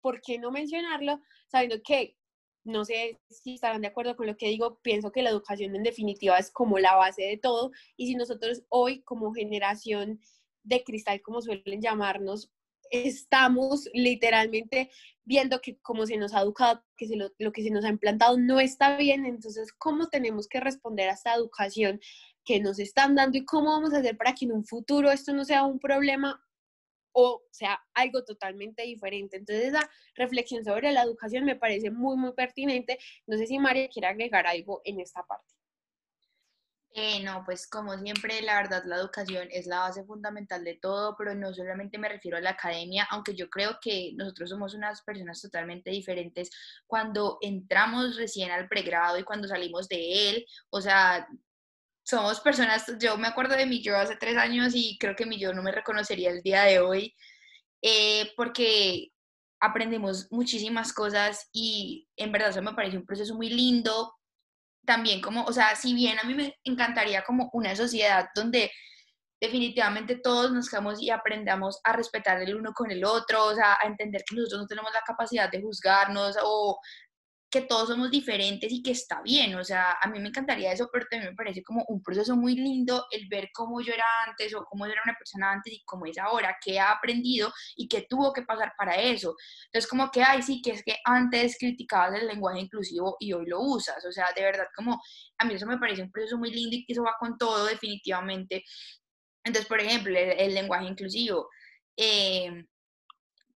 ¿por 0.00 0.22
qué 0.22 0.38
no 0.38 0.50
mencionarlo? 0.50 1.20
Sabiendo 1.48 1.82
que 1.84 2.16
no 2.64 2.84
sé 2.84 3.20
si 3.28 3.54
estarán 3.54 3.80
de 3.80 3.88
acuerdo 3.88 4.16
con 4.16 4.26
lo 4.26 4.36
que 4.36 4.48
digo, 4.48 4.78
pienso 4.82 5.12
que 5.12 5.22
la 5.22 5.30
educación 5.30 5.74
en 5.74 5.82
definitiva 5.82 6.38
es 6.38 6.50
como 6.50 6.78
la 6.78 6.94
base 6.96 7.22
de 7.22 7.38
todo 7.38 7.70
y 7.96 8.06
si 8.06 8.14
nosotros 8.14 8.62
hoy 8.68 9.02
como 9.02 9.32
generación 9.32 10.20
de 10.62 10.84
cristal, 10.84 11.22
como 11.22 11.40
suelen 11.40 11.80
llamarnos, 11.80 12.50
estamos 12.90 13.88
literalmente 13.94 14.90
viendo 15.24 15.60
que 15.60 15.78
como 15.78 16.06
se 16.06 16.16
nos 16.16 16.34
ha 16.34 16.40
educado, 16.40 16.82
que 16.96 17.06
se 17.06 17.16
lo, 17.16 17.30
lo, 17.38 17.52
que 17.52 17.62
se 17.62 17.70
nos 17.70 17.84
ha 17.84 17.88
implantado 17.88 18.36
no 18.36 18.58
está 18.60 18.96
bien, 18.96 19.26
entonces, 19.26 19.72
¿cómo 19.72 20.08
tenemos 20.08 20.48
que 20.48 20.60
responder 20.60 21.08
a 21.08 21.14
esta 21.14 21.34
educación 21.34 22.00
que 22.44 22.60
nos 22.60 22.78
están 22.78 23.14
dando 23.14 23.38
y 23.38 23.44
cómo 23.44 23.70
vamos 23.70 23.94
a 23.94 23.98
hacer 23.98 24.16
para 24.16 24.34
que 24.34 24.44
en 24.44 24.52
un 24.52 24.64
futuro 24.64 25.10
esto 25.10 25.32
no 25.32 25.44
sea 25.44 25.64
un 25.64 25.78
problema 25.78 26.44
o 27.12 27.42
sea 27.50 27.80
algo 27.94 28.24
totalmente 28.24 28.82
diferente. 28.82 29.36
Entonces 29.36 29.66
esa 29.66 29.90
reflexión 30.14 30.64
sobre 30.64 30.92
la 30.92 31.02
educación 31.02 31.44
me 31.44 31.56
parece 31.56 31.90
muy, 31.90 32.16
muy 32.16 32.32
pertinente. 32.32 32.98
No 33.26 33.36
sé 33.36 33.46
si 33.46 33.58
María 33.58 33.88
quiere 33.88 34.08
agregar 34.08 34.46
algo 34.46 34.80
en 34.84 35.00
esta 35.00 35.22
parte. 35.24 35.54
Eh, 36.92 37.22
no, 37.22 37.44
pues 37.44 37.68
como 37.68 37.96
siempre, 37.98 38.42
la 38.42 38.56
verdad, 38.56 38.82
la 38.84 38.96
educación 38.96 39.46
es 39.52 39.66
la 39.66 39.78
base 39.80 40.04
fundamental 40.04 40.64
de 40.64 40.74
todo, 40.74 41.14
pero 41.16 41.36
no 41.36 41.54
solamente 41.54 41.98
me 41.98 42.08
refiero 42.08 42.36
a 42.36 42.40
la 42.40 42.50
academia, 42.50 43.06
aunque 43.10 43.36
yo 43.36 43.48
creo 43.48 43.78
que 43.80 44.12
nosotros 44.16 44.50
somos 44.50 44.74
unas 44.74 45.00
personas 45.02 45.40
totalmente 45.40 45.90
diferentes 45.90 46.50
cuando 46.88 47.38
entramos 47.42 48.16
recién 48.16 48.50
al 48.50 48.66
pregrado 48.68 49.18
y 49.18 49.22
cuando 49.22 49.46
salimos 49.46 49.88
de 49.88 50.30
él, 50.30 50.46
o 50.70 50.80
sea, 50.80 51.28
somos 52.10 52.40
personas, 52.40 52.84
yo 52.98 53.16
me 53.16 53.28
acuerdo 53.28 53.56
de 53.56 53.66
mi 53.66 53.80
yo 53.80 53.96
hace 53.96 54.16
tres 54.16 54.36
años 54.36 54.72
y 54.74 54.98
creo 54.98 55.14
que 55.14 55.26
mi 55.26 55.38
yo 55.38 55.52
no 55.54 55.62
me 55.62 55.72
reconocería 55.72 56.30
el 56.30 56.42
día 56.42 56.64
de 56.64 56.80
hoy, 56.80 57.14
eh, 57.82 58.32
porque 58.36 59.12
aprendemos 59.60 60.26
muchísimas 60.30 60.92
cosas 60.92 61.48
y 61.52 62.08
en 62.16 62.32
verdad 62.32 62.50
eso 62.50 62.62
me 62.62 62.74
parece 62.74 62.96
un 62.96 63.06
proceso 63.06 63.34
muy 63.34 63.50
lindo. 63.50 64.14
También 64.84 65.20
como, 65.20 65.44
o 65.44 65.52
sea, 65.52 65.76
si 65.76 65.94
bien 65.94 66.18
a 66.18 66.24
mí 66.24 66.34
me 66.34 66.58
encantaría 66.64 67.22
como 67.22 67.50
una 67.52 67.76
sociedad 67.76 68.28
donde 68.34 68.72
definitivamente 69.40 70.16
todos 70.16 70.52
nos 70.52 70.68
quedamos 70.68 71.00
y 71.00 71.10
aprendamos 71.10 71.80
a 71.84 71.92
respetar 71.92 72.42
el 72.42 72.56
uno 72.56 72.72
con 72.74 72.90
el 72.90 73.04
otro, 73.04 73.46
o 73.46 73.54
sea, 73.54 73.78
a 73.80 73.86
entender 73.86 74.22
que 74.26 74.34
nosotros 74.34 74.62
no 74.62 74.66
tenemos 74.66 74.92
la 74.92 75.02
capacidad 75.06 75.50
de 75.50 75.62
juzgarnos 75.62 76.36
o 76.42 76.78
que 77.50 77.62
todos 77.62 77.88
somos 77.88 78.10
diferentes 78.10 78.70
y 78.70 78.80
que 78.80 78.92
está 78.92 79.20
bien, 79.22 79.56
o 79.56 79.64
sea, 79.64 79.96
a 80.00 80.08
mí 80.08 80.20
me 80.20 80.28
encantaría 80.28 80.72
eso, 80.72 80.88
pero 80.92 81.06
también 81.10 81.32
me 81.32 81.36
parece 81.36 81.64
como 81.64 81.84
un 81.88 82.00
proceso 82.00 82.36
muy 82.36 82.54
lindo 82.54 83.06
el 83.10 83.26
ver 83.28 83.50
cómo 83.52 83.80
yo 83.80 83.92
era 83.92 84.04
antes 84.26 84.54
o 84.54 84.64
cómo 84.64 84.86
yo 84.86 84.92
era 84.92 85.02
una 85.04 85.16
persona 85.18 85.50
antes 85.50 85.72
y 85.72 85.82
cómo 85.84 86.06
es 86.06 86.16
ahora, 86.18 86.56
qué 86.64 86.78
ha 86.78 86.92
aprendido 86.92 87.52
y 87.76 87.88
qué 87.88 88.06
tuvo 88.08 88.32
que 88.32 88.42
pasar 88.42 88.72
para 88.78 88.94
eso. 88.94 89.34
Entonces, 89.64 89.90
como 89.90 90.10
que, 90.12 90.22
ay, 90.22 90.42
sí, 90.42 90.62
que 90.62 90.70
es 90.70 90.84
que 90.84 90.96
antes 91.04 91.56
criticabas 91.58 92.20
el 92.20 92.28
lenguaje 92.28 92.60
inclusivo 92.60 93.16
y 93.18 93.32
hoy 93.32 93.46
lo 93.46 93.60
usas, 93.60 94.04
o 94.04 94.12
sea, 94.12 94.28
de 94.36 94.42
verdad, 94.42 94.66
como 94.76 95.02
a 95.38 95.44
mí 95.44 95.54
eso 95.54 95.66
me 95.66 95.78
parece 95.78 96.02
un 96.02 96.12
proceso 96.12 96.38
muy 96.38 96.52
lindo 96.52 96.76
y 96.76 96.84
que 96.84 96.92
eso 96.92 97.02
va 97.02 97.16
con 97.18 97.36
todo 97.36 97.66
definitivamente. 97.66 98.64
Entonces, 99.44 99.66
por 99.68 99.80
ejemplo, 99.80 100.16
el, 100.16 100.54
lenguaje 100.54 100.86
inclusivo, 100.86 101.48
eh, 101.96 102.64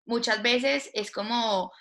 muchas 0.05 0.41
veces 0.41 0.89
es 0.93 1.11
como 1.11 1.71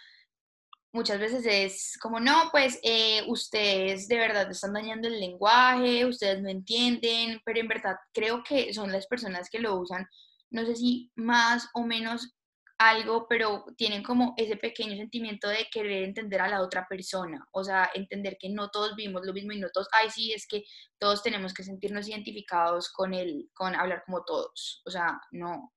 muchas 0.92 1.18
veces 1.18 1.44
es 1.46 1.98
como, 2.00 2.20
no, 2.20 2.48
pues 2.50 2.78
eh, 2.82 3.24
ustedes 3.26 4.08
de 4.08 4.18
verdad 4.18 4.50
están 4.50 4.74
dañando 4.74 5.08
el 5.08 5.18
lenguaje, 5.18 6.04
ustedes 6.04 6.42
no 6.42 6.50
entienden, 6.50 7.40
pero 7.44 7.60
en 7.60 7.68
verdad 7.68 7.96
creo 8.12 8.42
que 8.42 8.72
son 8.74 8.92
las 8.92 9.06
personas 9.06 9.48
que 9.50 9.58
lo 9.58 9.76
usan, 9.76 10.06
no 10.50 10.64
sé 10.66 10.76
si 10.76 11.10
más 11.16 11.68
o 11.74 11.82
menos 11.82 12.34
algo, 12.78 13.26
pero 13.28 13.64
tienen 13.76 14.02
como 14.02 14.34
ese 14.36 14.56
pequeño 14.56 14.96
sentimiento 14.96 15.48
de 15.48 15.68
querer 15.70 16.02
entender 16.04 16.40
a 16.40 16.48
la 16.48 16.62
otra 16.62 16.86
persona, 16.88 17.46
o 17.52 17.62
sea, 17.62 17.90
entender 17.94 18.36
que 18.38 18.48
no 18.48 18.70
todos 18.70 18.96
vivimos 18.96 19.24
lo 19.24 19.32
mismo 19.32 19.52
y 19.52 19.60
no 19.60 19.70
todos, 19.70 19.88
ay, 19.92 20.10
sí, 20.10 20.32
es 20.32 20.46
que 20.46 20.64
todos 20.98 21.22
tenemos 21.22 21.54
que 21.54 21.62
sentirnos 21.62 22.08
identificados 22.08 22.90
con 22.92 23.14
el, 23.14 23.48
con 23.54 23.74
hablar 23.74 24.02
como 24.04 24.24
todos, 24.24 24.82
o 24.84 24.90
sea, 24.90 25.20
no, 25.30 25.72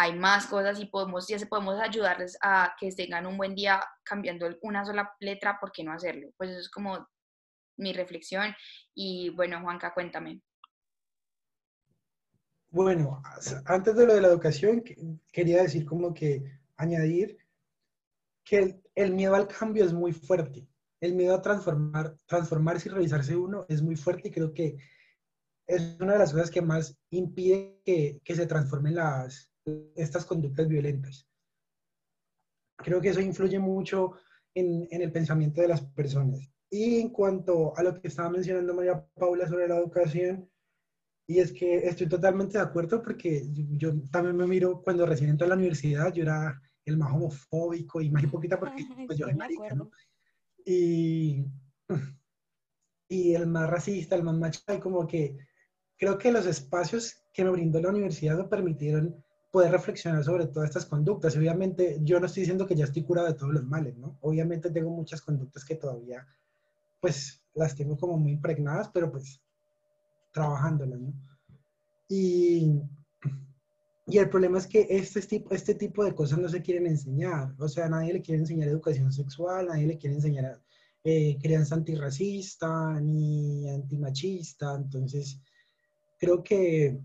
hay 0.00 0.18
más 0.18 0.46
cosas 0.46 0.80
y 0.80 0.86
podemos, 0.86 1.28
ya 1.28 1.36
podemos 1.46 1.78
ayudarles 1.78 2.38
a 2.40 2.74
que 2.80 2.90
tengan 2.90 3.26
un 3.26 3.36
buen 3.36 3.54
día 3.54 3.82
cambiando 4.02 4.48
una 4.62 4.82
sola 4.82 5.12
letra, 5.20 5.58
¿por 5.60 5.72
qué 5.72 5.84
no 5.84 5.92
hacerlo? 5.92 6.30
Pues 6.38 6.48
eso 6.48 6.60
es 6.60 6.70
como 6.70 7.06
mi 7.76 7.92
reflexión. 7.92 8.54
Y 8.94 9.28
bueno, 9.28 9.60
Juanca, 9.60 9.92
cuéntame. 9.92 10.40
Bueno, 12.70 13.20
antes 13.66 13.94
de 13.94 14.06
lo 14.06 14.14
de 14.14 14.22
la 14.22 14.28
educación, 14.28 14.82
quería 15.30 15.60
decir 15.64 15.84
como 15.84 16.14
que 16.14 16.44
añadir 16.78 17.36
que 18.42 18.80
el, 18.94 19.12
miedo 19.12 19.34
al 19.34 19.48
cambio 19.48 19.84
es 19.84 19.92
muy 19.92 20.14
fuerte. 20.14 20.66
El 21.02 21.14
miedo 21.14 21.34
a 21.34 21.42
transformar, 21.42 22.16
transformarse 22.24 22.88
y 22.88 22.92
revisarse 22.92 23.36
uno 23.36 23.66
es 23.68 23.82
muy 23.82 23.96
fuerte 23.96 24.28
y 24.28 24.32
creo 24.32 24.54
que 24.54 24.78
es 25.66 26.00
una 26.00 26.14
de 26.14 26.20
las 26.20 26.32
cosas 26.32 26.50
que 26.50 26.62
más 26.62 26.98
impide 27.10 27.82
que, 27.84 28.22
que 28.24 28.34
se 28.34 28.46
transformen 28.46 28.94
las, 28.94 29.50
estas 29.94 30.24
conductas 30.24 30.68
violentas. 30.68 31.28
Creo 32.76 33.00
que 33.00 33.10
eso 33.10 33.20
influye 33.20 33.58
mucho 33.58 34.14
en, 34.54 34.88
en, 34.90 35.02
el 35.02 35.12
pensamiento 35.12 35.60
de 35.60 35.68
las 35.68 35.82
personas. 35.82 36.50
Y 36.70 37.00
en 37.00 37.10
cuanto 37.10 37.76
a 37.76 37.82
lo 37.82 38.00
que 38.00 38.08
estaba 38.08 38.30
mencionando 38.30 38.74
María 38.74 39.04
Paula 39.14 39.46
sobre 39.48 39.68
la 39.68 39.76
educación, 39.76 40.48
y 41.30 41.38
es 41.38 41.52
que 41.52 41.76
estoy 41.86 42.08
totalmente 42.08 42.58
de 42.58 42.64
acuerdo 42.64 43.00
porque 43.00 43.44
yo, 43.52 43.92
también 44.10 44.36
me 44.36 44.48
miro 44.48 44.82
cuando 44.82 45.06
recién 45.06 45.30
entré 45.30 45.46
a 45.46 45.50
la 45.50 45.54
universidad, 45.54 46.12
yo 46.12 46.24
era 46.24 46.60
el 46.84 46.96
más 46.96 47.12
homofóbico 47.12 48.00
y 48.00 48.10
más 48.10 48.24
hipócrita 48.24 48.58
porque 48.58 48.84
pues, 49.06 49.16
yo 49.16 49.26
soy 49.26 49.36
marica, 49.36 49.72
¿no? 49.76 49.92
Y, 50.64 51.44
y 53.08 53.34
el 53.34 53.46
más 53.46 53.70
racista, 53.70 54.16
el 54.16 54.24
más 54.24 54.34
macho, 54.34 54.60
y 54.74 54.80
como 54.80 55.06
que 55.06 55.36
creo 55.96 56.18
que 56.18 56.32
los 56.32 56.46
espacios 56.46 57.22
que 57.32 57.44
me 57.44 57.50
brindó 57.50 57.80
la 57.80 57.90
universidad 57.90 58.36
me 58.36 58.48
permitieron 58.48 59.24
poder 59.50 59.72
reflexionar 59.72 60.22
sobre 60.24 60.46
todas 60.46 60.70
estas 60.70 60.86
conductas. 60.86 61.36
Obviamente, 61.36 61.98
yo 62.02 62.20
no 62.20 62.26
estoy 62.26 62.42
diciendo 62.42 62.66
que 62.66 62.76
ya 62.76 62.84
estoy 62.84 63.02
curado 63.02 63.28
de 63.28 63.34
todos 63.34 63.52
los 63.52 63.64
males, 63.64 63.96
¿no? 63.96 64.16
Obviamente 64.20 64.70
tengo 64.70 64.90
muchas 64.90 65.20
conductas 65.22 65.64
que 65.64 65.74
todavía, 65.74 66.26
pues, 67.00 67.42
las 67.54 67.74
tengo 67.74 67.96
como 67.96 68.16
muy 68.16 68.32
impregnadas, 68.32 68.90
pero 68.92 69.10
pues 69.10 69.40
trabajándola, 70.32 70.96
¿no? 70.96 71.12
Y, 72.08 72.80
y 74.06 74.18
el 74.18 74.28
problema 74.28 74.58
es 74.58 74.66
que 74.66 74.86
este 74.88 75.20
tipo, 75.22 75.54
este 75.54 75.74
tipo 75.74 76.04
de 76.04 76.14
cosas 76.14 76.38
no 76.38 76.48
se 76.48 76.62
quieren 76.62 76.86
enseñar. 76.86 77.54
O 77.58 77.68
sea, 77.68 77.88
nadie 77.88 78.12
le 78.12 78.22
quiere 78.22 78.40
enseñar 78.40 78.68
educación 78.68 79.12
sexual, 79.12 79.66
nadie 79.66 79.86
le 79.86 79.98
quiere 79.98 80.16
enseñar 80.16 80.60
eh, 81.04 81.38
crianza 81.40 81.74
antirracista 81.74 83.00
ni 83.00 83.68
antimachista. 83.68 84.74
Entonces, 84.76 85.40
creo 86.18 86.42
que 86.42 87.00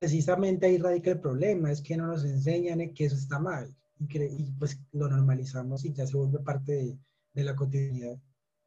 precisamente 0.00 0.66
ahí 0.66 0.78
radica 0.78 1.12
el 1.12 1.20
problema, 1.20 1.70
es 1.70 1.82
que 1.82 1.96
no 1.96 2.08
nos 2.08 2.24
enseñan 2.24 2.92
que 2.94 3.04
eso 3.04 3.16
está 3.16 3.38
mal 3.38 3.72
y, 4.00 4.22
y 4.22 4.52
pues 4.58 4.80
lo 4.92 5.08
normalizamos 5.08 5.84
y 5.84 5.92
ya 5.92 6.06
se 6.06 6.16
vuelve 6.16 6.40
parte 6.40 6.98
de 7.34 7.44
la 7.44 7.54
cotidianidad. 7.54 8.18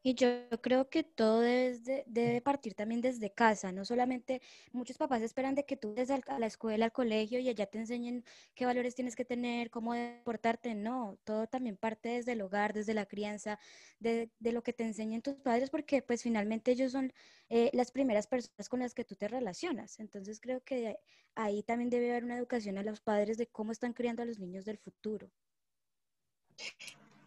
Y 0.05 0.15
yo 0.15 0.27
creo 0.61 0.89
que 0.89 1.03
todo 1.03 1.39
debe, 1.39 2.03
debe, 2.07 2.41
partir 2.41 2.73
también 2.73 2.99
desde 2.99 3.31
casa, 3.31 3.71
no 3.71 3.85
solamente 3.85 4.41
muchos 4.73 4.97
papás 4.97 5.21
esperan 5.21 5.55
de 5.55 5.65
que 5.65 5.77
tú 5.77 5.95
vayas 5.95 6.09
a 6.27 6.39
la 6.39 6.45
escuela, 6.45 6.83
al 6.83 6.91
colegio 6.91 7.39
y 7.39 7.47
allá 7.47 7.67
te 7.67 7.77
enseñen 7.79 8.25
qué 8.53 8.65
valores 8.65 8.95
tienes 8.95 9.15
que 9.15 9.23
tener, 9.23 9.69
cómo 9.69 9.93
portarte, 10.25 10.75
no, 10.75 11.17
todo 11.23 11.47
también 11.47 11.77
parte 11.77 12.09
desde 12.09 12.33
el 12.33 12.41
hogar, 12.41 12.73
desde 12.73 12.93
la 12.93 13.05
crianza, 13.05 13.59
de, 13.99 14.29
de 14.39 14.51
lo 14.51 14.61
que 14.61 14.73
te 14.73 14.83
enseñan 14.83 15.21
tus 15.21 15.35
padres, 15.35 15.69
porque 15.69 16.01
pues 16.01 16.21
finalmente 16.21 16.71
ellos 16.71 16.91
son 16.91 17.13
eh, 17.49 17.69
las 17.71 17.91
primeras 17.91 18.27
personas 18.27 18.67
con 18.67 18.81
las 18.81 18.93
que 18.93 19.05
tú 19.05 19.15
te 19.15 19.29
relacionas. 19.29 20.01
Entonces 20.01 20.41
creo 20.41 20.61
que 20.65 20.99
ahí 21.35 21.63
también 21.63 21.89
debe 21.89 22.11
haber 22.11 22.25
una 22.25 22.37
educación 22.37 22.77
a 22.77 22.83
los 22.83 22.99
padres 22.99 23.37
de 23.37 23.47
cómo 23.47 23.71
están 23.71 23.93
criando 23.93 24.21
a 24.21 24.25
los 24.25 24.37
niños 24.37 24.65
del 24.65 24.77
futuro. 24.79 25.31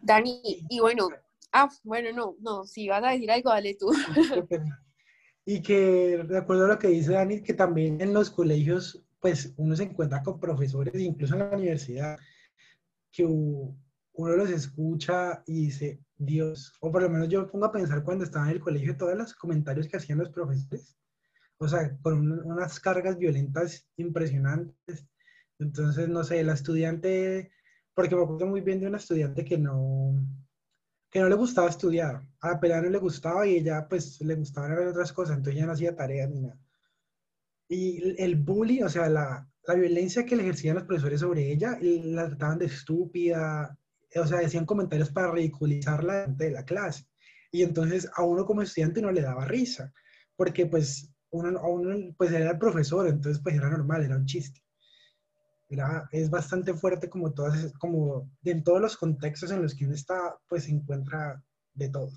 Dani, 0.01 0.41
y 0.69 0.79
bueno, 0.79 1.09
Ah, 1.51 1.69
bueno, 1.83 2.09
no, 2.13 2.35
no, 2.39 2.65
si 2.65 2.87
vas 2.87 3.03
a 3.03 3.11
decir 3.11 3.31
algo, 3.31 3.49
dale 3.49 3.75
tú. 3.75 3.91
Y 5.49 5.61
que, 5.61 6.25
de 6.27 6.37
acuerdo 6.37 6.65
a 6.65 6.67
lo 6.67 6.77
que 6.77 6.89
dice 6.89 7.13
Dani, 7.13 7.41
que 7.41 7.53
también 7.53 8.01
en 8.01 8.13
los 8.13 8.29
colegios, 8.29 9.01
pues 9.21 9.53
uno 9.55 9.77
se 9.77 9.83
encuentra 9.83 10.21
con 10.21 10.41
profesores, 10.41 10.93
incluso 10.99 11.35
en 11.35 11.39
la 11.39 11.55
universidad, 11.55 12.17
que 13.13 13.23
uno 13.23 14.35
los 14.35 14.49
escucha 14.49 15.43
y 15.45 15.67
dice, 15.67 16.01
Dios, 16.17 16.73
o 16.81 16.91
por 16.91 17.01
lo 17.01 17.09
menos 17.09 17.29
yo 17.29 17.43
me 17.43 17.47
pongo 17.47 17.65
a 17.65 17.71
pensar 17.71 18.03
cuando 18.03 18.25
estaba 18.25 18.47
en 18.47 18.55
el 18.55 18.59
colegio 18.59 18.97
todos 18.97 19.17
los 19.17 19.33
comentarios 19.35 19.87
que 19.87 19.95
hacían 19.95 20.17
los 20.17 20.31
profesores, 20.31 20.97
o 21.59 21.67
sea, 21.69 21.97
con 22.01 22.29
unas 22.45 22.77
cargas 22.81 23.17
violentas 23.17 23.87
impresionantes. 23.95 25.07
Entonces, 25.59 26.09
no 26.09 26.25
sé, 26.25 26.43
la 26.43 26.55
estudiante, 26.55 27.51
porque 27.93 28.17
me 28.17 28.23
acuerdo 28.23 28.47
muy 28.47 28.59
bien 28.59 28.81
de 28.81 28.87
una 28.87 28.97
estudiante 28.97 29.45
que 29.45 29.57
no, 29.57 30.13
que 31.09 31.19
no 31.19 31.29
le 31.29 31.35
gustaba 31.35 31.69
estudiar. 31.69 32.21
A 32.41 32.51
la 32.51 32.59
pelada 32.59 32.83
no 32.83 32.89
le 32.89 32.97
gustaba 32.97 33.47
y 33.47 33.57
ella 33.57 33.87
pues 33.87 34.19
le 34.21 34.35
gustaban 34.35 34.75
ver 34.75 34.87
otras 34.87 35.13
cosas, 35.13 35.37
entonces 35.37 35.59
ya 35.59 35.65
no 35.65 35.73
hacía 35.73 35.95
tareas 35.95 36.29
ni 36.29 36.41
nada. 36.41 36.59
Y 37.69 38.21
el 38.21 38.35
bullying, 38.35 38.83
o 38.83 38.89
sea, 38.89 39.09
la, 39.09 39.49
la 39.65 39.73
violencia 39.73 40.25
que 40.25 40.35
le 40.35 40.43
ejercían 40.43 40.75
los 40.75 40.85
profesores 40.85 41.19
sobre 41.19 41.51
ella, 41.51 41.77
la 41.81 42.27
trataban 42.27 42.59
de 42.59 42.65
estúpida, 42.65 43.77
o 44.15 44.25
sea, 44.25 44.39
decían 44.39 44.65
comentarios 44.65 45.11
para 45.11 45.31
ridiculizarla 45.31 46.25
ante 46.25 46.51
la 46.51 46.63
clase. 46.63 47.05
Y 47.51 47.63
entonces 47.63 48.09
a 48.15 48.23
uno 48.23 48.45
como 48.45 48.61
estudiante 48.61 49.01
no 49.01 49.11
le 49.11 49.21
daba 49.21 49.45
risa, 49.45 49.93
porque 50.35 50.65
pues 50.65 51.11
a 51.33 51.67
uno 51.67 52.15
pues 52.17 52.31
era 52.31 52.51
el 52.51 52.57
profesor, 52.57 53.07
entonces 53.07 53.41
pues 53.43 53.55
era 53.55 53.69
normal, 53.69 54.03
era 54.03 54.15
un 54.15 54.25
chiste 54.25 54.61
es 56.11 56.29
bastante 56.29 56.73
fuerte 56.73 57.09
como 57.09 57.33
todas, 57.33 57.73
como 57.79 58.29
en 58.43 58.63
todos 58.63 58.81
los 58.81 58.97
contextos 58.97 59.51
en 59.51 59.61
los 59.61 59.75
que 59.75 59.85
uno 59.85 59.95
está, 59.95 60.37
pues 60.47 60.63
se 60.65 60.71
encuentra 60.71 61.43
de 61.73 61.89
todo. 61.89 62.11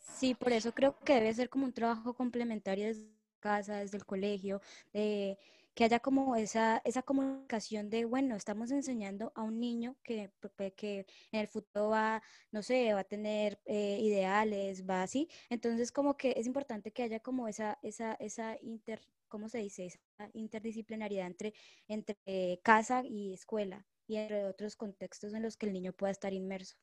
Sí, 0.00 0.34
por 0.34 0.52
eso 0.52 0.72
creo 0.72 0.98
que 1.04 1.14
debe 1.14 1.34
ser 1.34 1.48
como 1.48 1.66
un 1.66 1.72
trabajo 1.72 2.14
complementario 2.14 2.86
desde 2.86 3.16
casa, 3.40 3.76
desde 3.76 3.98
el 3.98 4.06
colegio, 4.06 4.60
de 4.92 5.38
que 5.76 5.84
haya 5.84 6.00
como 6.00 6.36
esa, 6.36 6.80
esa 6.86 7.02
comunicación 7.02 7.90
de, 7.90 8.06
bueno, 8.06 8.34
estamos 8.34 8.70
enseñando 8.70 9.30
a 9.34 9.42
un 9.42 9.60
niño 9.60 9.94
que, 10.02 10.32
que 10.74 11.06
en 11.32 11.40
el 11.40 11.48
futuro 11.48 11.90
va, 11.90 12.22
no 12.50 12.62
sé, 12.62 12.94
va 12.94 13.00
a 13.00 13.04
tener 13.04 13.60
eh, 13.66 13.98
ideales, 14.00 14.88
va 14.88 15.02
así. 15.02 15.28
Entonces, 15.50 15.92
como 15.92 16.16
que 16.16 16.32
es 16.38 16.46
importante 16.46 16.92
que 16.92 17.02
haya 17.02 17.20
como 17.20 17.46
esa, 17.46 17.78
esa, 17.82 18.14
esa 18.14 18.56
inter, 18.62 19.02
¿cómo 19.28 19.50
se 19.50 19.58
dice? 19.58 19.84
Esa 19.84 20.30
interdisciplinariedad 20.32 21.26
entre, 21.26 21.52
entre 21.88 22.16
casa 22.62 23.02
y 23.04 23.34
escuela 23.34 23.86
y 24.06 24.16
entre 24.16 24.46
otros 24.46 24.76
contextos 24.76 25.34
en 25.34 25.42
los 25.42 25.58
que 25.58 25.66
el 25.66 25.74
niño 25.74 25.92
pueda 25.92 26.10
estar 26.10 26.32
inmerso. 26.32 26.78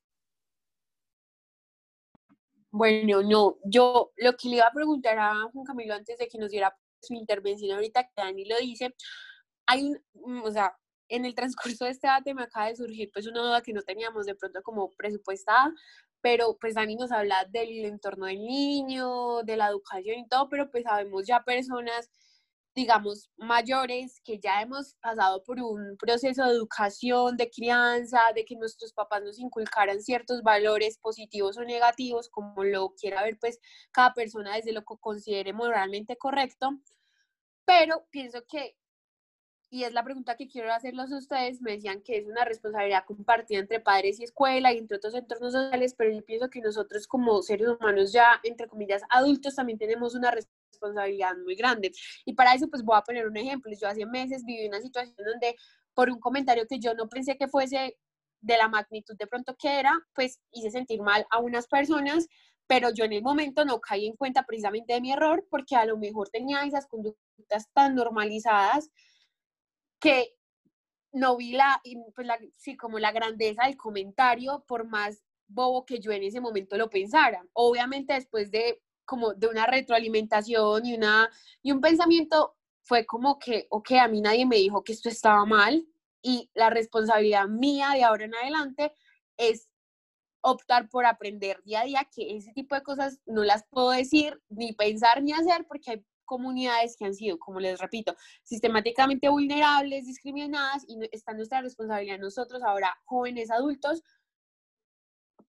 Bueno, 2.70 3.24
no, 3.24 3.58
yo 3.66 4.14
lo 4.18 4.34
que 4.36 4.50
le 4.50 4.58
iba 4.58 4.68
a 4.68 4.72
preguntar 4.72 5.18
a 5.18 5.50
Juan 5.52 5.66
Camilo 5.66 5.96
antes 5.96 6.20
de 6.20 6.28
que 6.28 6.38
nos 6.38 6.52
diera 6.52 6.78
su 7.04 7.14
intervención 7.14 7.76
ahorita, 7.76 8.04
que 8.04 8.14
Dani 8.18 8.46
lo 8.46 8.58
dice, 8.58 8.94
hay 9.66 9.92
mm, 10.14 10.44
o 10.44 10.52
sea, 10.52 10.76
en 11.10 11.26
el 11.26 11.36
transcurso 11.36 11.86
de 11.86 11.92
este 11.92 12.08
debate 12.08 12.34
me 12.34 12.44
acaba 12.44 12.68
de 12.68 12.76
surgir 12.76 13.12
pues 13.14 13.28
una 13.28 13.42
duda 13.42 13.62
que 13.62 13.74
no 13.74 13.82
teníamos 13.82 14.26
de 14.26 14.36
pronto 14.36 14.62
como 14.64 14.90
presupuestada, 14.92 15.74
pero 16.22 16.58
pues 16.60 16.76
Dani 16.76 16.96
nos 16.96 17.12
habla 17.12 17.46
del 17.50 17.86
entorno 17.86 18.26
del 18.26 18.40
niño, 18.40 19.44
de 19.44 19.58
la 19.58 19.68
educación 19.68 20.20
y 20.20 20.28
todo, 20.28 20.50
pero 20.50 20.72
pues 20.72 20.84
sabemos 20.86 21.28
ya 21.28 21.44
personas 21.44 22.10
digamos, 22.76 23.30
mayores 23.38 24.20
que 24.24 24.40
ya 24.40 24.62
hemos 24.62 24.96
pasado 24.96 25.44
por 25.44 25.60
un 25.60 25.96
proceso 25.98 26.44
de 26.44 26.52
educación, 26.52 27.38
de 27.38 27.50
crianza, 27.50 28.20
de 28.36 28.46
que 28.46 28.56
nuestros 28.56 28.94
papás 28.94 29.22
nos 29.24 29.40
inculcaran 29.40 30.02
ciertos 30.02 30.42
valores 30.42 30.98
positivos 30.98 31.58
o 31.58 31.64
negativos, 31.64 32.30
como 32.30 32.64
lo 32.64 32.94
quiera 32.96 33.24
ver 33.24 33.38
pues 33.40 33.60
cada 33.92 34.14
persona 34.14 34.56
desde 34.56 34.74
lo 34.74 34.82
que 34.82 34.96
considere 35.00 35.54
moralmente 35.54 36.18
correcto. 36.18 36.72
Pero 37.66 38.08
pienso 38.10 38.44
que, 38.48 38.76
y 39.70 39.84
es 39.84 39.94
la 39.94 40.04
pregunta 40.04 40.36
que 40.36 40.48
quiero 40.48 40.74
hacerlos 40.74 41.12
a 41.12 41.18
ustedes, 41.18 41.62
me 41.62 41.74
decían 41.74 42.02
que 42.02 42.18
es 42.18 42.28
una 42.28 42.44
responsabilidad 42.44 43.06
compartida 43.06 43.60
entre 43.60 43.80
padres 43.80 44.20
y 44.20 44.24
escuela 44.24 44.74
y 44.74 44.80
entre 44.80 44.98
otros 44.98 45.14
entornos 45.14 45.54
sociales, 45.54 45.94
pero 45.96 46.12
yo 46.12 46.26
pienso 46.26 46.50
que 46.50 46.62
nosotros 46.62 47.08
como 47.08 47.42
seres 47.44 47.68
humanos 47.68 48.12
ya, 48.12 48.40
entre 48.44 48.68
comillas, 48.68 49.04
adultos, 49.10 49.56
también 49.56 49.78
tenemos 49.78 50.16
una 50.16 50.32
responsabilidad 50.32 50.63
responsabilidad 50.84 51.36
muy 51.44 51.56
grande. 51.56 51.92
Y 52.26 52.34
para 52.34 52.54
eso, 52.54 52.68
pues 52.70 52.84
voy 52.84 52.98
a 52.98 53.02
poner 53.02 53.28
un 53.28 53.38
ejemplo. 53.38 53.72
Yo 53.80 53.88
hace 53.88 54.06
meses 54.06 54.44
viví 54.46 54.68
una 54.68 54.82
situación 54.82 55.16
donde 55.18 55.56
por 55.94 56.10
un 56.10 56.20
comentario 56.20 56.66
que 56.68 56.80
yo 56.80 56.94
no 56.94 57.08
pensé 57.08 57.38
que 57.38 57.48
fuese 57.48 57.98
de 58.42 58.58
la 58.58 58.68
magnitud 58.68 59.16
de 59.18 59.28
pronto 59.28 59.56
que 59.58 59.80
era, 59.80 59.94
pues 60.14 60.40
hice 60.52 60.72
sentir 60.72 61.02
mal 61.02 61.26
a 61.30 61.40
unas 61.40 61.68
personas, 61.68 62.28
pero 62.68 62.90
yo 62.92 63.06
en 63.06 63.14
el 63.14 63.22
momento 63.22 63.64
no 63.64 63.80
caí 63.80 64.08
en 64.08 64.16
cuenta 64.16 64.44
precisamente 64.44 64.94
de 64.94 65.02
mi 65.02 65.12
error 65.12 65.46
porque 65.50 65.76
a 65.76 65.86
lo 65.86 65.98
mejor 65.98 66.30
tenía 66.30 66.64
esas 66.64 66.88
conductas 66.88 67.70
tan 67.74 67.96
normalizadas 67.96 68.90
que 70.00 70.36
no 71.14 71.38
vi 71.38 71.54
la, 71.54 71.82
pues 72.16 72.28
la, 72.28 72.38
sí, 72.58 72.76
como 72.76 73.00
la 73.00 73.12
grandeza 73.12 73.66
del 73.66 73.78
comentario, 73.78 74.66
por 74.68 74.88
más 74.88 75.24
bobo 75.48 75.86
que 75.86 76.00
yo 76.00 76.12
en 76.12 76.24
ese 76.24 76.42
momento 76.42 76.78
lo 76.78 76.90
pensara. 76.90 77.46
Obviamente 77.54 78.14
después 78.14 78.52
de 78.52 78.82
como 79.06 79.34
de 79.34 79.48
una 79.48 79.66
retroalimentación 79.66 80.86
y, 80.86 80.96
una, 80.96 81.30
y 81.62 81.72
un 81.72 81.82
pensamiento 81.82 82.56
fue 82.84 83.06
como 83.06 83.40
que, 83.40 83.68
ok, 83.70 83.92
a 83.94 84.08
mí 84.08 84.22
nadie 84.22 84.46
me 84.46 84.58
dijo 84.58 84.84
que 84.84 84.94
esto 84.94 85.10
estaba 85.10 85.46
mal 85.46 85.86
y 86.22 86.50
la 86.54 86.70
responsabilidad 86.70 87.48
mía 87.48 87.92
de 87.94 88.04
ahora 88.04 88.26
en 88.26 88.36
adelante 88.36 88.94
es 89.38 89.70
optar 90.42 90.90
por 90.90 91.06
aprender 91.06 91.62
día 91.64 91.82
a 91.82 91.86
día 91.86 92.10
que 92.14 92.36
ese 92.36 92.52
tipo 92.54 92.76
de 92.76 92.84
cosas 92.84 93.22
no 93.26 93.44
las 93.44 93.64
puedo 93.70 93.92
decir, 93.92 94.42
ni 94.50 94.74
pensar, 94.74 95.24
ni 95.24 95.32
hacer, 95.32 95.66
porque 95.68 95.92
hay 95.92 96.06
comunidades 96.26 96.96
que 96.98 97.06
han 97.06 97.14
sido, 97.14 97.40
como 97.40 97.60
les 97.60 97.80
repito, 97.80 98.16
sistemáticamente 98.44 99.30
vulnerables, 99.30 100.06
discriminadas, 100.06 100.84
y 100.88 100.98
está 101.12 101.34
nuestra 101.34 101.62
responsabilidad 101.62 102.20
nosotros 102.20 102.62
ahora, 102.64 102.96
jóvenes 103.06 103.52
adultos, 103.52 104.04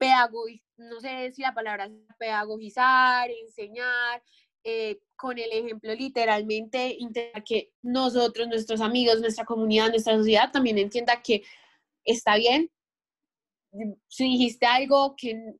pedagogizar, 0.03 0.67
no 0.77 0.99
sé 0.99 1.31
si 1.31 1.41
la 1.41 1.53
palabra 1.53 1.85
es 1.85 1.91
pedagogizar, 2.17 3.29
enseñar, 3.29 4.21
eh, 4.63 4.99
con 5.15 5.37
el 5.37 5.51
ejemplo 5.51 5.93
literalmente, 5.93 6.95
intentar 6.99 7.43
que 7.43 7.71
nosotros, 7.81 8.47
nuestros 8.47 8.81
amigos, 8.81 9.21
nuestra 9.21 9.45
comunidad, 9.45 9.89
nuestra 9.89 10.17
sociedad 10.17 10.51
también 10.51 10.77
entienda 10.77 11.21
que 11.21 11.43
está 12.03 12.35
bien. 12.35 12.69
Si 14.07 14.25
dijiste 14.25 14.65
algo 14.65 15.15
que 15.17 15.55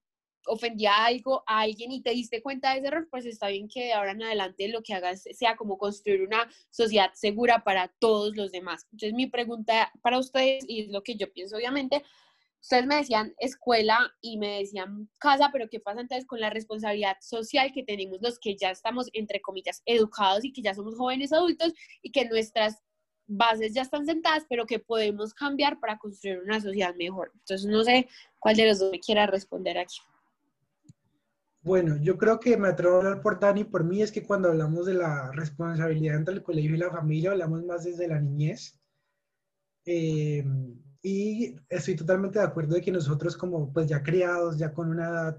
ofendía 0.46 1.06
algo 1.06 1.44
a 1.48 1.62
alguien 1.62 1.92
y 1.92 2.02
te 2.02 2.12
diste 2.12 2.42
cuenta 2.42 2.72
de 2.72 2.80
ese 2.80 2.88
error, 2.88 3.08
pues 3.10 3.26
está 3.26 3.48
bien 3.48 3.68
que 3.68 3.86
de 3.86 3.94
ahora 3.94 4.12
en 4.12 4.24
adelante 4.24 4.68
lo 4.68 4.84
que 4.84 4.94
hagas 4.94 5.24
sea 5.32 5.56
como 5.56 5.78
construir 5.78 6.22
una 6.22 6.50
sociedad 6.70 7.12
segura 7.14 7.64
para 7.64 7.94
todos 8.00 8.36
los 8.36 8.52
demás. 8.52 8.86
Entonces 8.92 9.14
mi 9.14 9.28
pregunta 9.28 9.92
para 10.02 10.20
ustedes, 10.20 10.66
y 10.68 10.82
es 10.82 10.90
lo 10.90 11.02
que 11.02 11.16
yo 11.16 11.32
pienso 11.32 11.56
obviamente, 11.56 12.04
ustedes 12.64 12.86
me 12.86 12.96
decían 12.96 13.34
escuela 13.40 14.00
y 14.22 14.38
me 14.38 14.60
decían 14.60 15.10
casa, 15.20 15.50
pero 15.52 15.68
¿qué 15.70 15.82
pasa 15.82 16.00
entonces 16.00 16.26
con 16.26 16.40
la 16.40 16.50
responsabilidad 16.50 17.18
social 17.20 17.72
que 17.74 17.84
tenemos 17.84 18.20
los 18.22 18.40
que 18.40 18.56
ya 18.56 18.72
estamos, 18.72 19.10
entre 19.12 19.42
comillas, 19.42 19.82
educados 19.86 20.46
y 20.46 20.54
que 20.54 20.62
ya 20.62 20.74
somos 20.74 20.96
jóvenes 20.96 21.34
adultos 21.34 21.74
y 22.02 22.12
que 22.12 22.26
nuestras 22.26 22.82
bases 23.28 23.74
ya 23.74 23.82
están 23.82 24.06
sentadas, 24.06 24.46
pero 24.50 24.66
que 24.66 24.80
podemos 24.80 25.34
cambiar 25.34 25.80
para 25.82 25.98
construir 25.98 26.40
una 26.40 26.62
sociedad 26.62 26.96
mejor? 26.96 27.32
Entonces 27.34 27.70
no 27.70 27.84
sé 27.84 28.08
cuál 28.40 28.56
de 28.56 28.68
los 28.70 28.80
dos 28.80 28.92
me 28.92 29.00
quiera 29.00 29.28
responder 29.28 29.78
aquí. 29.78 29.98
Bueno, 31.62 31.98
yo 32.02 32.18
creo 32.18 32.40
que 32.40 32.56
me 32.56 32.70
atrevo 32.70 32.96
a 32.96 32.98
hablar 33.00 33.22
por 33.22 33.40
Dani 33.42 33.66
por 33.66 33.84
mí, 33.84 34.02
es 34.02 34.12
que 34.12 34.24
cuando 34.24 34.50
hablamos 34.50 34.86
de 34.86 34.94
la 34.94 35.32
responsabilidad 35.34 36.16
entre 36.16 36.36
el 36.36 36.44
colegio 36.44 36.76
y 36.76 36.78
la 36.78 36.92
familia, 36.92 37.32
hablamos 37.32 37.64
más 37.66 37.84
desde 37.84 38.08
la 38.08 38.20
niñez. 38.20 38.80
Eh, 39.86 40.46
y 41.04 41.56
estoy 41.70 41.96
totalmente 41.96 42.40
de 42.40 42.46
acuerdo 42.46 42.76
de 42.76 42.82
que 42.82 42.92
nosotros 42.92 43.38
como 43.38 43.72
pues 43.72 43.88
ya 43.88 44.02
criados, 44.02 44.58
ya 44.58 44.74
con 44.74 44.90
una 44.90 45.10
edad 45.10 45.38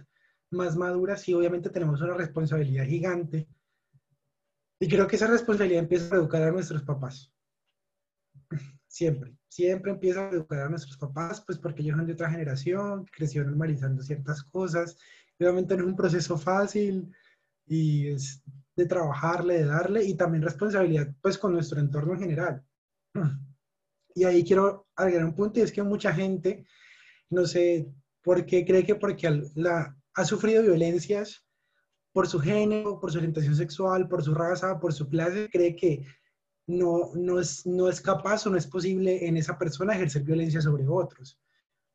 más 0.50 0.76
madura, 0.76 1.16
sí 1.16 1.34
obviamente 1.34 1.70
tenemos 1.70 2.00
una 2.00 2.14
responsabilidad 2.14 2.84
gigante. 2.84 3.48
Y 4.78 4.88
creo 4.88 5.06
que 5.06 5.16
esa 5.16 5.26
responsabilidad 5.26 5.82
empieza 5.82 6.14
a 6.14 6.18
educar 6.18 6.42
a 6.42 6.52
nuestros 6.52 6.82
papás. 6.82 7.32
Siempre, 8.86 9.36
siempre 9.48 9.90
empieza 9.90 10.28
a 10.28 10.30
educar 10.30 10.60
a 10.60 10.68
nuestros 10.68 10.96
papás, 10.96 11.40
pues 11.44 11.58
porque 11.58 11.82
ellos 11.82 11.96
son 11.96 12.06
de 12.06 12.12
otra 12.12 12.30
generación, 12.30 13.04
crecieron 13.06 13.50
normalizando 13.50 14.04
ciertas 14.04 14.44
cosas 14.44 14.96
Obviamente 15.38 15.76
no 15.76 15.82
es 15.82 15.88
un 15.88 15.96
proceso 15.96 16.38
fácil 16.38 17.12
y 17.66 18.08
es 18.08 18.42
de 18.76 18.86
trabajarle, 18.86 19.58
de 19.58 19.64
darle 19.66 20.04
y 20.04 20.14
también 20.14 20.42
responsabilidad 20.42 21.12
pues 21.20 21.38
con 21.38 21.52
nuestro 21.52 21.80
entorno 21.80 22.14
en 22.14 22.20
general. 22.20 22.64
Y 24.16 24.22
ahí 24.22 24.44
quiero 24.44 24.83
agregar 24.96 25.24
un 25.24 25.34
punto 25.34 25.60
y 25.60 25.62
es 25.62 25.72
que 25.72 25.82
mucha 25.82 26.12
gente, 26.12 26.66
no 27.30 27.46
sé 27.46 27.92
por 28.22 28.46
qué 28.46 28.64
cree 28.64 28.84
que 28.84 28.94
porque 28.94 29.48
la, 29.54 29.96
ha 30.14 30.24
sufrido 30.24 30.62
violencias 30.62 31.44
por 32.12 32.28
su 32.28 32.38
género, 32.38 33.00
por 33.00 33.10
su 33.10 33.18
orientación 33.18 33.56
sexual, 33.56 34.08
por 34.08 34.22
su 34.22 34.34
raza, 34.34 34.78
por 34.78 34.92
su 34.92 35.08
clase, 35.08 35.48
cree 35.50 35.74
que 35.74 36.06
no, 36.66 37.10
no, 37.14 37.40
es, 37.40 37.66
no 37.66 37.88
es 37.88 38.00
capaz 38.00 38.46
o 38.46 38.50
no 38.50 38.56
es 38.56 38.66
posible 38.66 39.26
en 39.26 39.36
esa 39.36 39.58
persona 39.58 39.94
ejercer 39.94 40.22
violencia 40.22 40.60
sobre 40.60 40.86
otros. 40.86 41.38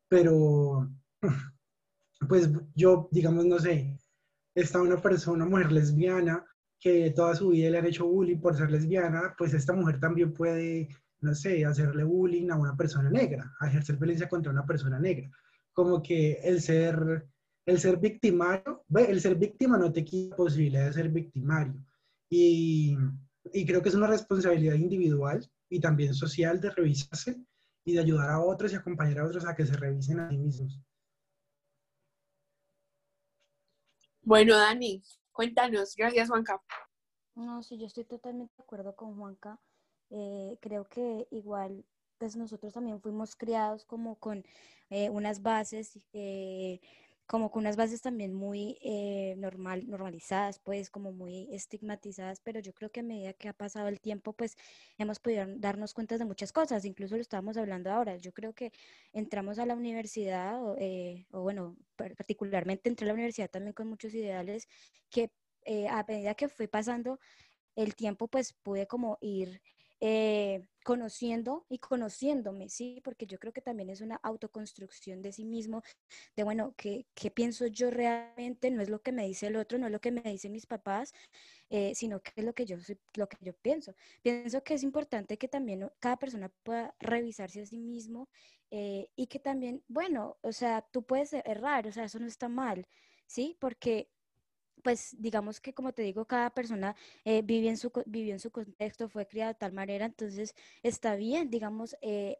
Pero 0.08 0.88
pues 2.28 2.50
yo, 2.74 3.08
digamos, 3.10 3.46
no 3.46 3.58
sé, 3.58 3.98
está 4.54 4.82
una 4.82 5.00
persona, 5.00 5.44
una 5.44 5.50
mujer 5.50 5.72
lesbiana, 5.72 6.44
que 6.78 7.10
toda 7.10 7.34
su 7.34 7.50
vida 7.50 7.70
le 7.70 7.78
han 7.78 7.86
hecho 7.86 8.06
bullying 8.06 8.40
por 8.40 8.56
ser 8.56 8.70
lesbiana, 8.70 9.34
pues 9.36 9.52
esta 9.52 9.72
mujer 9.72 10.00
también 10.00 10.32
puede, 10.32 10.88
no 11.20 11.34
sé, 11.34 11.64
hacerle 11.64 12.04
bullying 12.04 12.50
a 12.50 12.56
una 12.56 12.76
persona 12.76 13.10
negra, 13.10 13.54
a 13.60 13.68
ejercer 13.68 13.96
violencia 13.96 14.28
contra 14.28 14.52
una 14.52 14.66
persona 14.66 14.98
negra. 14.98 15.30
Como 15.72 16.02
que 16.02 16.40
el 16.42 16.60
ser, 16.60 17.26
el 17.66 17.78
ser 17.78 17.98
victimario, 17.98 18.84
el 18.94 19.20
ser 19.20 19.36
víctima 19.36 19.78
no 19.78 19.92
te 19.92 20.04
quita 20.04 20.36
posibilidad 20.36 20.86
de 20.86 20.92
ser 20.92 21.08
victimario. 21.08 21.84
Y, 22.28 22.96
y 23.52 23.66
creo 23.66 23.82
que 23.82 23.88
es 23.88 23.94
una 23.94 24.06
responsabilidad 24.06 24.74
individual 24.74 25.48
y 25.68 25.80
también 25.80 26.14
social 26.14 26.60
de 26.60 26.70
revisarse 26.70 27.36
y 27.84 27.94
de 27.94 28.00
ayudar 28.00 28.30
a 28.30 28.40
otros 28.40 28.72
y 28.72 28.76
acompañar 28.76 29.20
a 29.20 29.26
otros 29.26 29.46
a 29.46 29.54
que 29.54 29.66
se 29.66 29.76
revisen 29.76 30.20
a 30.20 30.30
sí 30.30 30.38
mismos. 30.38 30.80
Bueno, 34.22 34.56
Dani, 34.56 35.02
cuéntanos. 35.32 35.94
Gracias, 35.96 36.28
Juanca. 36.28 36.62
No, 37.34 37.62
sí, 37.62 37.78
yo 37.78 37.86
estoy 37.86 38.04
totalmente 38.04 38.52
de 38.56 38.62
acuerdo 38.62 38.94
con 38.94 39.16
Juanca. 39.16 39.58
Eh, 40.10 40.58
creo 40.60 40.84
que 40.88 41.26
igual, 41.30 41.86
pues 42.18 42.36
nosotros 42.36 42.72
también 42.74 43.00
fuimos 43.00 43.36
criados 43.36 43.84
como 43.84 44.18
con 44.18 44.44
eh, 44.90 45.10
unas 45.10 45.42
bases 45.42 45.98
eh, 46.12 46.80
como 47.26 47.50
con 47.52 47.60
unas 47.62 47.76
bases 47.76 48.02
también 48.02 48.34
muy 48.34 48.76
eh, 48.82 49.36
normal, 49.38 49.88
normalizadas, 49.88 50.58
pues 50.58 50.90
como 50.90 51.12
muy 51.12 51.46
estigmatizadas, 51.52 52.40
pero 52.40 52.58
yo 52.58 52.74
creo 52.74 52.90
que 52.90 53.00
a 53.00 53.02
medida 53.04 53.32
que 53.34 53.48
ha 53.48 53.52
pasado 53.52 53.86
el 53.86 54.00
tiempo, 54.00 54.32
pues 54.32 54.56
hemos 54.98 55.20
podido 55.20 55.44
darnos 55.58 55.94
cuenta 55.94 56.18
de 56.18 56.24
muchas 56.24 56.50
cosas, 56.52 56.84
incluso 56.84 57.14
lo 57.14 57.20
estábamos 57.22 57.56
hablando 57.56 57.88
ahora, 57.92 58.16
yo 58.16 58.32
creo 58.32 58.52
que 58.52 58.72
entramos 59.12 59.60
a 59.60 59.66
la 59.66 59.76
universidad, 59.76 60.60
o, 60.64 60.76
eh, 60.80 61.26
o 61.30 61.42
bueno, 61.42 61.76
particularmente 61.96 62.88
entré 62.88 63.04
a 63.06 63.08
la 63.08 63.14
universidad 63.14 63.48
también 63.48 63.74
con 63.74 63.86
muchos 63.88 64.12
ideales 64.14 64.66
que 65.08 65.30
eh, 65.64 65.86
a 65.88 66.04
medida 66.08 66.34
que 66.34 66.48
fue 66.48 66.66
pasando 66.68 67.20
el 67.76 67.94
tiempo, 67.96 68.28
pues 68.28 68.54
pude 68.54 68.86
como 68.86 69.18
ir 69.20 69.60
eh, 70.00 70.64
conociendo 70.82 71.66
y 71.68 71.78
conociéndome, 71.78 72.68
¿sí? 72.68 73.00
Porque 73.04 73.26
yo 73.26 73.38
creo 73.38 73.52
que 73.52 73.60
también 73.60 73.90
es 73.90 74.00
una 74.00 74.16
autoconstrucción 74.16 75.20
de 75.22 75.32
sí 75.32 75.44
mismo, 75.44 75.82
de, 76.36 76.42
bueno, 76.42 76.74
¿qué, 76.76 77.06
qué 77.14 77.30
pienso 77.30 77.66
yo 77.66 77.90
realmente? 77.90 78.70
No 78.70 78.80
es 78.82 78.88
lo 78.88 79.02
que 79.02 79.12
me 79.12 79.26
dice 79.26 79.48
el 79.48 79.56
otro, 79.56 79.78
no 79.78 79.86
es 79.86 79.92
lo 79.92 80.00
que 80.00 80.10
me 80.10 80.22
dicen 80.22 80.52
mis 80.52 80.66
papás, 80.66 81.12
eh, 81.68 81.94
sino 81.94 82.22
que 82.22 82.32
es 82.36 82.44
lo 82.44 82.54
que, 82.54 82.64
yo, 82.66 82.76
lo 83.14 83.28
que 83.28 83.36
yo 83.40 83.52
pienso. 83.54 83.94
Pienso 84.22 84.64
que 84.64 84.74
es 84.74 84.82
importante 84.82 85.38
que 85.38 85.48
también 85.48 85.90
cada 86.00 86.16
persona 86.18 86.50
pueda 86.62 86.94
revisarse 86.98 87.62
a 87.62 87.66
sí 87.66 87.78
mismo 87.78 88.28
eh, 88.70 89.08
y 89.16 89.26
que 89.26 89.38
también, 89.38 89.84
bueno, 89.88 90.38
o 90.42 90.52
sea, 90.52 90.82
tú 90.90 91.04
puedes 91.04 91.32
errar, 91.32 91.86
o 91.86 91.92
sea, 91.92 92.04
eso 92.04 92.18
no 92.18 92.26
está 92.26 92.48
mal, 92.48 92.86
¿sí? 93.26 93.56
Porque 93.60 94.10
pues 94.80 95.16
digamos 95.18 95.60
que 95.60 95.72
como 95.74 95.92
te 95.92 96.02
digo, 96.02 96.24
cada 96.26 96.50
persona 96.50 96.96
eh, 97.24 97.42
vive 97.42 97.68
en 97.68 97.76
su, 97.76 97.92
vivió 98.06 98.32
en 98.34 98.40
su 98.40 98.50
contexto, 98.50 99.08
fue 99.08 99.26
criada 99.26 99.52
de 99.52 99.58
tal 99.58 99.72
manera, 99.72 100.06
entonces 100.06 100.54
está 100.82 101.16
bien, 101.16 101.50
digamos, 101.50 101.96
eh, 102.02 102.38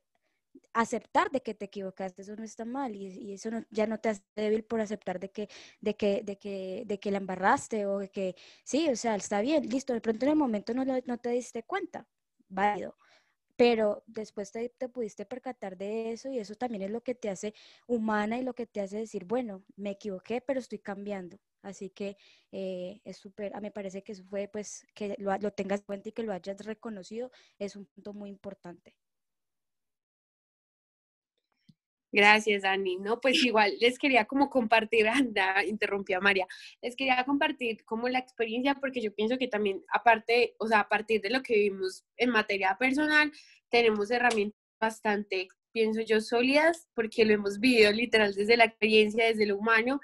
aceptar 0.72 1.30
de 1.30 1.42
que 1.42 1.54
te 1.54 1.66
equivocaste, 1.66 2.22
eso 2.22 2.36
no 2.36 2.44
está 2.44 2.64
mal 2.64 2.94
y, 2.96 3.32
eso 3.32 3.50
ya 3.70 3.86
no 3.86 3.98
te 3.98 4.10
hace 4.10 4.22
débil 4.36 4.64
por 4.64 4.80
aceptar 4.80 5.20
de 5.20 5.30
que, 5.30 5.48
de 5.80 5.94
que, 5.96 6.22
de 6.24 6.36
que, 6.38 6.84
de 6.86 6.98
que 7.00 7.10
la 7.10 7.18
embarraste 7.18 7.86
o 7.86 7.98
de 7.98 8.08
que, 8.10 8.36
sí, 8.64 8.88
o 8.88 8.96
sea, 8.96 9.16
está 9.16 9.40
bien, 9.40 9.68
listo, 9.68 9.92
de 9.92 10.00
pronto 10.00 10.26
en 10.26 10.32
el 10.32 10.36
momento 10.36 10.74
no, 10.74 10.84
no 10.84 11.18
te 11.18 11.30
diste 11.30 11.62
cuenta, 11.64 12.06
válido, 12.48 12.96
pero 13.60 14.02
después 14.06 14.50
te, 14.52 14.70
pudiste 14.88 15.26
percatar 15.26 15.76
de 15.76 16.12
eso 16.12 16.30
y 16.30 16.38
eso 16.38 16.54
también 16.54 16.82
es 16.82 16.90
lo 16.90 17.02
que 17.02 17.14
te 17.14 17.28
hace 17.28 17.52
humana 17.86 18.38
y 18.38 18.42
lo 18.42 18.54
que 18.54 18.66
te 18.66 18.80
hace 18.80 18.96
decir, 18.96 19.26
bueno, 19.26 19.62
me 19.76 19.90
equivoqué, 19.90 20.40
pero 20.40 20.60
estoy 20.60 20.78
cambiando. 20.78 21.38
Así 21.62 21.90
que 21.90 22.16
eh, 22.52 23.00
es 23.04 23.18
súper, 23.18 23.52
me 23.60 23.70
parece 23.70 24.02
que 24.02 24.12
eso 24.12 24.24
fue, 24.24 24.48
pues, 24.48 24.86
que 24.94 25.14
lo, 25.18 25.36
lo 25.38 25.52
tengas 25.52 25.80
en 25.80 25.86
cuenta 25.86 26.08
y 26.08 26.12
que 26.12 26.22
lo 26.22 26.32
hayas 26.32 26.64
reconocido, 26.64 27.30
es 27.58 27.76
un 27.76 27.86
punto 27.86 28.14
muy 28.14 28.30
importante. 28.30 28.94
Gracias, 32.12 32.62
Dani. 32.62 32.96
No, 32.96 33.20
pues 33.20 33.42
igual 33.44 33.72
les 33.80 33.98
quería 33.98 34.24
como 34.24 34.50
compartir, 34.50 35.06
anda, 35.28 35.64
interrumpí 35.64 36.12
a 36.12 36.20
María, 36.20 36.46
les 36.82 36.96
quería 36.96 37.24
compartir 37.24 37.84
como 37.84 38.08
la 38.08 38.18
experiencia 38.18 38.74
porque 38.74 39.00
yo 39.00 39.14
pienso 39.14 39.38
que 39.38 39.48
también 39.48 39.84
aparte, 39.92 40.54
o 40.58 40.66
sea, 40.66 40.80
a 40.80 40.88
partir 40.88 41.20
de 41.20 41.30
lo 41.30 41.42
que 41.42 41.54
vivimos 41.54 42.04
en 42.16 42.30
materia 42.30 42.76
personal, 42.78 43.32
tenemos 43.68 44.10
herramientas 44.10 44.58
bastante, 44.80 45.48
pienso 45.72 46.00
yo, 46.00 46.20
sólidas 46.20 46.88
porque 46.94 47.24
lo 47.24 47.34
hemos 47.34 47.60
vivido 47.60 47.92
literal 47.92 48.34
desde 48.34 48.56
la 48.56 48.64
experiencia, 48.64 49.26
desde 49.26 49.46
lo 49.46 49.56
humano, 49.56 50.00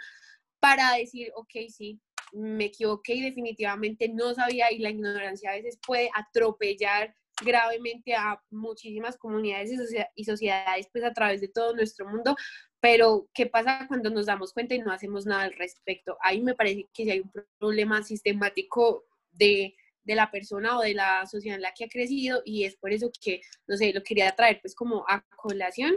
para 0.60 0.94
decir, 0.96 1.32
ok, 1.34 1.52
sí, 1.68 2.00
me 2.32 2.66
equivoqué 2.66 3.14
y 3.14 3.22
definitivamente 3.22 4.08
no 4.08 4.34
sabía 4.34 4.72
y 4.72 4.78
la 4.78 4.90
ignorancia 4.90 5.50
a 5.50 5.54
veces 5.54 5.78
puede 5.86 6.10
atropellar 6.14 7.14
gravemente 7.42 8.14
a 8.14 8.40
muchísimas 8.50 9.16
comunidades 9.18 9.70
y, 10.14 10.24
sociedades 10.24 10.88
pues 10.90 11.04
a 11.04 11.12
través 11.12 11.40
de 11.40 11.48
todo 11.48 11.74
nuestro 11.74 12.08
mundo, 12.08 12.34
pero 12.80 13.28
¿qué 13.34 13.46
pasa 13.46 13.84
cuando 13.88 14.10
nos 14.10 14.26
damos 14.26 14.52
cuenta 14.52 14.74
y 14.74 14.78
no 14.78 14.92
hacemos 14.92 15.26
nada 15.26 15.42
al 15.42 15.52
respecto? 15.52 16.16
Ahí 16.22 16.40
me 16.40 16.54
parece 16.54 16.88
que 16.94 17.04
si 17.04 17.10
hay 17.10 17.20
un 17.20 17.32
problema 17.58 18.02
sistemático 18.02 19.04
de, 19.32 19.74
de, 20.04 20.14
la 20.14 20.30
persona 20.30 20.78
o 20.78 20.82
de 20.82 20.94
la 20.94 21.26
sociedad 21.26 21.56
en 21.56 21.62
la 21.62 21.74
que 21.74 21.84
ha 21.84 21.88
crecido 21.88 22.40
y 22.44 22.64
es 22.64 22.76
por 22.76 22.92
eso 22.92 23.10
que, 23.20 23.42
no 23.66 23.76
sé, 23.76 23.92
lo 23.92 24.02
quería 24.02 24.34
traer 24.34 24.60
pues 24.62 24.74
como 24.74 25.04
a 25.08 25.22
colación 25.36 25.96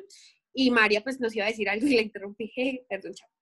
y 0.54 0.72
María 0.72 1.02
pues 1.02 1.20
nos 1.20 1.36
iba 1.36 1.46
a 1.46 1.50
decir 1.50 1.70
algo 1.70 1.88
y 1.88 1.96
la 1.96 2.02
interrumpí, 2.02 2.52
perdón, 2.90 3.14
chao. 3.14 3.39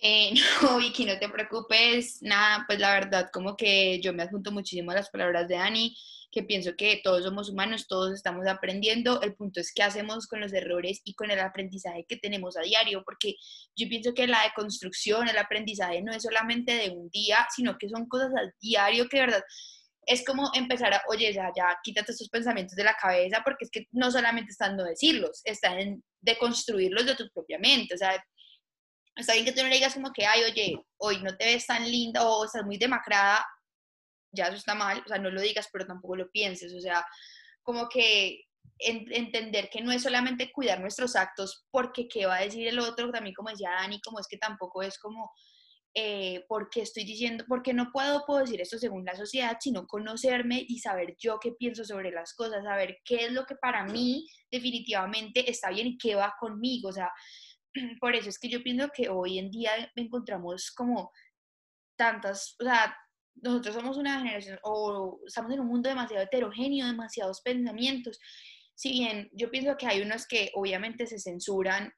Eh, 0.00 0.34
no, 0.62 0.78
Vicky, 0.78 1.04
no 1.04 1.18
te 1.18 1.28
preocupes, 1.28 2.18
nada, 2.22 2.64
pues 2.66 2.78
la 2.78 2.92
verdad, 2.92 3.30
como 3.32 3.56
que 3.56 4.00
yo 4.00 4.12
me 4.12 4.22
adjunto 4.22 4.52
muchísimo 4.52 4.90
a 4.90 4.94
las 4.94 5.10
palabras 5.10 5.48
de 5.48 5.56
Dani, 5.56 5.96
que 6.30 6.42
pienso 6.42 6.74
que 6.76 7.00
todos 7.02 7.24
somos 7.24 7.48
humanos, 7.48 7.86
todos 7.86 8.12
estamos 8.12 8.46
aprendiendo, 8.48 9.20
el 9.22 9.34
punto 9.34 9.60
es 9.60 9.72
qué 9.72 9.84
hacemos 9.84 10.26
con 10.26 10.40
los 10.40 10.52
errores 10.52 11.00
y 11.04 11.14
con 11.14 11.30
el 11.30 11.38
aprendizaje 11.38 12.04
que 12.08 12.16
tenemos 12.16 12.56
a 12.56 12.62
diario, 12.62 13.02
porque 13.04 13.36
yo 13.76 13.88
pienso 13.88 14.12
que 14.14 14.26
la 14.26 14.42
deconstrucción, 14.42 15.28
el 15.28 15.38
aprendizaje 15.38 16.02
no 16.02 16.12
es 16.12 16.24
solamente 16.24 16.74
de 16.74 16.90
un 16.90 17.08
día, 17.10 17.46
sino 17.54 17.78
que 17.78 17.88
son 17.88 18.08
cosas 18.08 18.32
a 18.36 18.52
diario 18.60 19.08
que 19.08 19.18
de 19.18 19.26
verdad 19.26 19.44
es 20.06 20.24
como 20.24 20.50
empezar 20.54 20.92
a, 20.92 21.02
oye, 21.08 21.32
ya, 21.32 21.50
ya, 21.56 21.78
quítate 21.82 22.12
estos 22.12 22.28
pensamientos 22.28 22.76
de 22.76 22.84
la 22.84 22.94
cabeza, 22.94 23.40
porque 23.44 23.64
es 23.64 23.70
que 23.70 23.86
no 23.92 24.10
solamente 24.10 24.50
están 24.50 24.76
no 24.76 24.84
decirlos, 24.84 25.40
están 25.44 25.78
en 25.78 26.04
deconstruirlos 26.20 27.06
de 27.06 27.16
tu 27.16 27.28
propia 27.30 27.58
mente, 27.58 27.94
o 27.94 27.98
sea, 27.98 28.22
está 29.16 29.34
bien 29.34 29.44
que 29.44 29.52
tú 29.52 29.62
no 29.62 29.68
le 29.68 29.76
digas 29.76 29.94
como 29.94 30.12
que, 30.12 30.26
ay, 30.26 30.42
oye, 30.44 30.84
hoy 30.98 31.22
no 31.22 31.36
te 31.36 31.44
ves 31.44 31.66
tan 31.66 31.88
linda 31.90 32.26
o 32.26 32.44
estás 32.44 32.64
muy 32.64 32.78
demacrada, 32.78 33.44
ya 34.32 34.46
eso 34.46 34.56
está 34.56 34.74
mal, 34.74 35.02
o 35.04 35.08
sea, 35.08 35.18
no 35.18 35.30
lo 35.30 35.40
digas, 35.40 35.68
pero 35.72 35.86
tampoco 35.86 36.16
lo 36.16 36.30
pienses, 36.30 36.74
o 36.74 36.80
sea, 36.80 37.04
como 37.62 37.88
que 37.88 38.42
entender 38.78 39.70
que 39.70 39.80
no 39.80 39.92
es 39.92 40.02
solamente 40.02 40.50
cuidar 40.50 40.80
nuestros 40.80 41.14
actos 41.14 41.64
porque 41.70 42.08
qué 42.08 42.26
va 42.26 42.36
a 42.36 42.42
decir 42.42 42.66
el 42.66 42.80
otro, 42.80 43.10
también 43.12 43.34
como 43.34 43.50
decía 43.50 43.70
Dani, 43.70 44.00
como 44.00 44.18
es 44.18 44.26
que 44.26 44.36
tampoco 44.36 44.82
es 44.82 44.98
como, 44.98 45.30
eh, 45.94 46.44
porque 46.48 46.82
estoy 46.82 47.04
diciendo, 47.04 47.44
porque 47.46 47.72
no 47.72 47.92
puedo, 47.92 48.24
puedo 48.26 48.40
decir 48.40 48.60
esto 48.60 48.78
según 48.78 49.04
la 49.04 49.14
sociedad, 49.14 49.56
sino 49.60 49.86
conocerme 49.86 50.64
y 50.66 50.80
saber 50.80 51.14
yo 51.18 51.38
qué 51.38 51.52
pienso 51.52 51.84
sobre 51.84 52.10
las 52.10 52.34
cosas, 52.34 52.64
saber 52.64 52.98
qué 53.04 53.26
es 53.26 53.32
lo 53.32 53.46
que 53.46 53.54
para 53.54 53.84
mí 53.84 54.26
definitivamente 54.50 55.48
está 55.48 55.70
bien 55.70 55.86
y 55.86 55.98
qué 55.98 56.16
va 56.16 56.34
conmigo, 56.38 56.88
o 56.88 56.92
sea, 56.92 57.10
por 58.00 58.14
eso 58.14 58.28
es 58.28 58.38
que 58.38 58.48
yo 58.48 58.62
pienso 58.62 58.88
que 58.94 59.08
hoy 59.08 59.38
en 59.38 59.50
día 59.50 59.70
encontramos 59.96 60.70
como 60.70 61.12
tantas, 61.96 62.56
o 62.60 62.64
sea, 62.64 62.96
nosotros 63.36 63.74
somos 63.74 63.96
una 63.96 64.18
generación 64.18 64.58
o 64.62 65.20
estamos 65.26 65.52
en 65.52 65.60
un 65.60 65.66
mundo 65.66 65.88
demasiado 65.88 66.24
heterogéneo, 66.24 66.86
demasiados 66.86 67.40
pensamientos. 67.40 68.18
Si 68.74 68.90
bien 68.90 69.28
yo 69.32 69.50
pienso 69.50 69.76
que 69.76 69.86
hay 69.86 70.02
unos 70.02 70.26
que 70.26 70.50
obviamente 70.54 71.06
se 71.06 71.18
censuran 71.18 71.92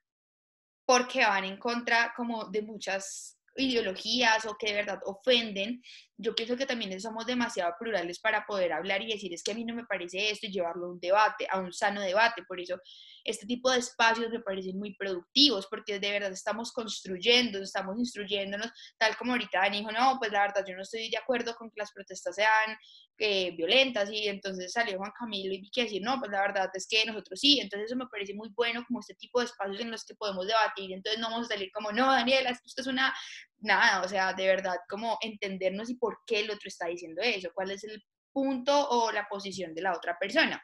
porque 0.85 1.25
van 1.25 1.45
en 1.45 1.57
contra 1.57 2.13
como 2.15 2.45
de 2.45 2.61
muchas 2.61 3.39
ideologías 3.55 4.45
o 4.45 4.55
que 4.57 4.67
de 4.67 4.75
verdad 4.75 4.99
ofenden, 5.05 5.81
yo 6.19 6.33
pienso 6.33 6.57
que 6.57 6.65
también 6.65 6.99
somos 6.99 7.25
demasiado 7.27 7.73
plurales 7.79 8.19
para 8.19 8.45
poder 8.45 8.73
hablar 8.73 9.01
y 9.03 9.11
decir 9.11 9.33
es 9.33 9.43
que 9.43 9.51
a 9.51 9.55
mí 9.55 9.63
no 9.63 9.75
me 9.75 9.85
parece 9.85 10.31
esto 10.31 10.47
y 10.47 10.51
llevarlo 10.51 10.87
a 10.87 10.89
un 10.89 10.99
debate, 10.99 11.47
a 11.49 11.59
un 11.59 11.71
sano 11.71 12.01
debate. 12.01 12.43
Por 12.47 12.59
eso 12.59 12.79
este 13.23 13.45
tipo 13.45 13.69
de 13.69 13.79
espacios 13.79 14.31
me 14.31 14.39
parecen 14.39 14.79
muy 14.79 14.95
productivos 14.95 15.67
porque 15.67 15.99
de 15.99 16.11
verdad 16.11 16.31
estamos 16.31 16.71
construyendo, 16.71 17.59
estamos 17.59 17.99
instruyéndonos, 17.99 18.71
tal 18.97 19.15
como 19.15 19.33
ahorita 19.33 19.59
Dani 19.59 19.79
dijo, 19.79 19.91
no, 19.91 20.17
pues 20.17 20.31
la 20.31 20.41
verdad 20.41 20.65
yo 20.67 20.75
no 20.75 20.81
estoy 20.81 21.09
de 21.09 21.17
acuerdo 21.17 21.53
con 21.55 21.69
que 21.69 21.79
las 21.79 21.91
protestas 21.91 22.35
sean 22.35 22.77
eh, 23.19 23.51
violentas 23.55 24.09
y 24.11 24.27
entonces 24.27 24.71
salió 24.71 24.97
Juan 24.97 25.11
Camilo 25.17 25.53
y 25.53 25.61
vi 25.61 25.69
que 25.69 25.83
decir, 25.83 26.01
no, 26.01 26.19
pues 26.19 26.31
la 26.31 26.41
verdad 26.41 26.69
es 26.73 26.87
que 26.87 27.05
nosotros 27.05 27.39
sí, 27.39 27.59
entonces 27.59 27.87
eso 27.87 27.95
me 27.95 28.07
parece 28.07 28.33
muy 28.33 28.49
bueno 28.55 28.83
como 28.87 28.99
este 28.99 29.15
tipo 29.15 29.39
de 29.39 29.45
espacios 29.45 29.81
en 29.81 29.91
los 29.91 30.05
que 30.05 30.15
podemos 30.15 30.47
debatir, 30.47 30.93
entonces 30.93 31.19
no 31.19 31.29
vamos 31.29 31.47
a 31.47 31.53
salir 31.53 31.71
como, 31.71 31.91
no, 31.91 32.11
Daniela, 32.11 32.51
esto 32.51 32.81
es 32.81 32.87
una, 32.87 33.13
nada, 33.59 34.01
o 34.03 34.07
sea, 34.07 34.33
de 34.33 34.47
verdad 34.47 34.75
como 34.89 35.17
entendernos 35.21 35.89
y 35.89 35.95
por 35.95 36.19
qué 36.25 36.41
el 36.41 36.51
otro 36.51 36.67
está 36.67 36.87
diciendo 36.87 37.21
eso, 37.21 37.51
cuál 37.53 37.71
es 37.71 37.83
el 37.83 38.03
punto 38.31 38.89
o 38.89 39.11
la 39.11 39.27
posición 39.27 39.73
de 39.73 39.81
la 39.81 39.93
otra 39.95 40.17
persona. 40.19 40.63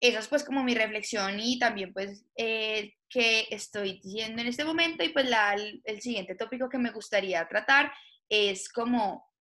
Esa 0.00 0.18
es 0.18 0.28
pues 0.28 0.44
como 0.44 0.64
mi 0.64 0.74
reflexión 0.74 1.38
y 1.38 1.58
también 1.58 1.92
pues 1.92 2.26
eh, 2.36 2.94
que 3.08 3.46
estoy 3.50 4.00
diciendo 4.02 4.42
en 4.42 4.48
este 4.48 4.64
momento 4.64 5.04
y 5.04 5.10
pues 5.10 5.28
la, 5.28 5.54
el 5.54 6.00
siguiente 6.00 6.34
tópico 6.34 6.68
que 6.68 6.78
me 6.78 6.90
gustaría 6.90 7.46
tratar 7.46 7.92
es 8.28 8.68
como 8.68 9.32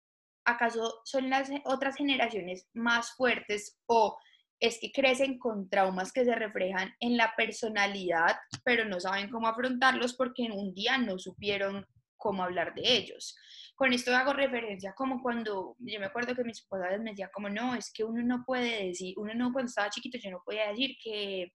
¿acaso 0.46 1.02
son 1.06 1.30
las 1.30 1.50
otras 1.66 1.96
generaciones 1.96 2.68
más 2.74 3.14
fuertes 3.16 3.80
o 3.88 4.18
es 4.62 4.80
que 4.80 4.92
crecen 4.92 5.40
con 5.40 5.68
traumas 5.70 6.14
que 6.14 6.24
se 6.24 6.36
reflejan 6.36 6.94
en 7.00 7.18
la 7.18 7.34
personalidad, 7.36 8.38
pero 8.64 8.86
no 8.86 9.00
saben 9.00 9.30
cómo 9.30 9.48
afrontarlos 9.48 10.14
porque 10.14 10.46
en 10.46 10.52
un 10.52 10.74
día 10.76 11.00
no 11.00 11.18
supieron 11.18 11.86
cómo 12.16 12.44
hablar 12.44 12.76
de 12.76 12.84
ellos? 12.86 13.36
Con 13.76 13.92
esto 13.92 14.16
hago 14.16 14.34
referencia 14.34 14.94
como 14.94 15.20
cuando, 15.24 15.76
yo 15.80 16.00
me 16.00 16.06
acuerdo 16.06 16.36
que 16.36 16.44
mis 16.44 16.60
esposas 16.60 17.00
me 17.00 17.10
decían 17.10 17.32
como, 17.34 17.50
no, 17.50 17.74
es 17.74 17.92
que 17.92 18.04
uno 18.04 18.22
no 18.22 18.44
puede 18.46 18.86
decir, 18.86 19.16
uno 19.18 19.34
no, 19.34 19.52
cuando 19.52 19.70
estaba 19.70 19.90
chiquito 19.90 20.20
yo 20.20 20.30
no 20.30 20.44
podía 20.46 20.70
decir 20.70 20.96
que, 21.04 21.52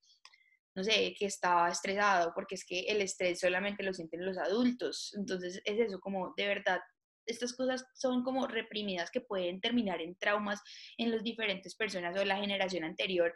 no 0.75 0.83
sé, 0.83 1.15
que 1.17 1.27
estaba 1.27 1.71
estresado, 1.71 2.33
porque 2.35 2.57
es 2.57 2.65
que 2.67 2.81
el 2.81 3.01
estrés 3.01 3.39
solamente 3.39 3.85
lo 3.85 3.95
sienten 3.95 4.27
los 4.27 4.37
adultos. 4.37 5.15
Entonces 5.17 5.63
es 5.65 5.79
eso, 5.79 6.01
como 6.01 6.35
de 6.37 6.49
verdad 6.49 6.81
estas 7.27 7.55
cosas 7.55 7.87
son 7.95 8.23
como 8.23 8.47
reprimidas 8.47 9.11
que 9.11 9.21
pueden 9.21 9.61
terminar 9.61 10.01
en 10.01 10.17
traumas 10.17 10.63
en 10.97 11.11
las 11.11 11.23
diferentes 11.23 11.75
personas 11.75 12.17
o 12.17 12.25
la 12.25 12.37
generación 12.37 12.85
anterior 12.85 13.35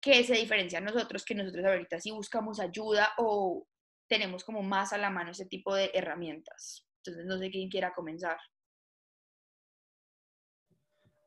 que 0.00 0.22
se 0.22 0.34
diferencia 0.34 0.78
a 0.78 0.82
nosotros, 0.82 1.24
que 1.24 1.34
nosotros 1.34 1.64
ahorita 1.64 1.98
sí 1.98 2.10
buscamos 2.10 2.60
ayuda 2.60 3.08
o 3.16 3.66
tenemos 4.06 4.44
como 4.44 4.62
más 4.62 4.92
a 4.92 4.98
la 4.98 5.08
mano 5.08 5.30
ese 5.30 5.46
tipo 5.46 5.74
de 5.74 5.90
herramientas. 5.94 6.86
Entonces, 6.98 7.26
no 7.26 7.38
sé 7.38 7.50
quién 7.50 7.70
quiera 7.70 7.94
comenzar. 7.94 8.36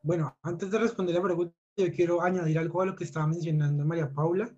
Bueno, 0.02 0.38
antes 0.42 0.70
de 0.70 0.78
responder 0.78 1.16
la 1.16 1.22
pregunta, 1.22 1.56
yo 1.76 1.92
quiero 1.92 2.22
añadir 2.22 2.58
algo 2.58 2.82
a 2.82 2.86
lo 2.86 2.96
que 2.96 3.04
estaba 3.04 3.26
mencionando 3.26 3.84
María 3.84 4.12
Paula, 4.12 4.48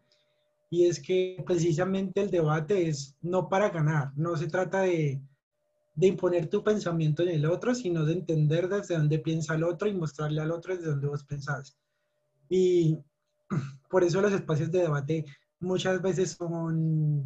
y 0.71 0.87
es 0.87 1.01
que 1.01 1.43
precisamente 1.45 2.21
el 2.21 2.31
debate 2.31 2.89
es 2.89 3.17
no 3.23 3.49
para 3.49 3.71
ganar, 3.71 4.13
no 4.17 4.37
se 4.37 4.49
trata 4.49 4.83
de, 4.83 5.21
de 6.01 6.07
imponer 6.07 6.49
tu 6.49 6.65
pensamiento 6.65 7.23
en 7.23 7.29
el 7.29 7.45
otro, 7.45 7.75
sino 7.75 8.07
de 8.07 8.15
entender 8.15 8.69
desde 8.71 8.97
dónde 8.97 9.19
piensa 9.19 9.55
el 9.55 9.65
otro 9.65 9.87
y 9.87 9.93
mostrarle 9.93 10.41
al 10.41 10.51
otro 10.51 10.75
desde 10.75 10.89
dónde 10.89 11.09
vos 11.09 11.25
pensás. 11.25 11.77
Y 12.49 12.99
por 13.91 14.03
eso 14.03 14.23
los 14.23 14.33
espacios 14.33 14.71
de 14.73 14.81
debate 14.81 15.27
muchas 15.59 16.01
veces 16.01 16.31
son 16.31 17.23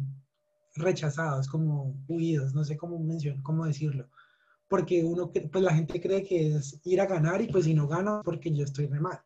rechazados, 0.75 1.47
como 1.47 1.95
huidos, 2.09 2.53
no 2.53 2.65
sé 2.65 2.75
cómo 2.75 2.99
mencionar, 2.99 3.41
cómo 3.43 3.65
decirlo. 3.65 4.09
Porque 4.67 5.05
uno, 5.05 5.31
pues 5.31 5.63
la 5.63 5.73
gente 5.73 6.01
cree 6.01 6.21
que 6.21 6.57
es 6.57 6.81
ir 6.83 6.99
a 6.99 7.05
ganar 7.05 7.41
y 7.41 7.47
pues 7.47 7.63
si 7.63 7.73
no 7.73 7.87
gano 7.87 8.21
porque 8.25 8.53
yo 8.53 8.65
estoy 8.65 8.87
re 8.87 8.99
mal. 8.99 9.21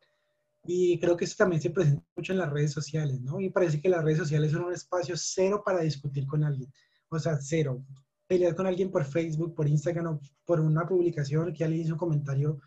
Y 0.63 0.99
creo 0.99 1.17
que 1.17 1.25
eso 1.25 1.35
también 1.35 1.59
se 1.59 1.71
presenta 1.71 2.05
mucho 2.15 2.33
en 2.33 2.39
las 2.39 2.51
redes 2.51 2.71
sociales, 2.71 3.19
¿no? 3.21 3.39
Y 3.39 3.49
parece 3.49 3.81
que 3.81 3.89
las 3.89 4.03
redes 4.03 4.19
sociales 4.19 4.51
son 4.51 4.65
un 4.65 4.73
espacio 4.73 5.15
cero 5.17 5.63
para 5.65 5.79
discutir 5.79 6.27
con 6.27 6.43
alguien. 6.43 6.71
O 7.09 7.17
sea, 7.17 7.39
cero 7.41 7.83
pelear 8.29 8.55
con 8.55 8.67
alguien 8.67 8.91
por 8.91 9.03
Facebook, 9.05 9.55
por 9.55 9.67
Instagram 9.67 10.05
o 10.07 10.21
por 10.45 10.59
una 10.59 10.87
publicación 10.87 11.51
que 11.51 11.63
alguien 11.63 11.81
hizo 11.81 11.93
un 11.93 11.99
comentario, 11.99 12.61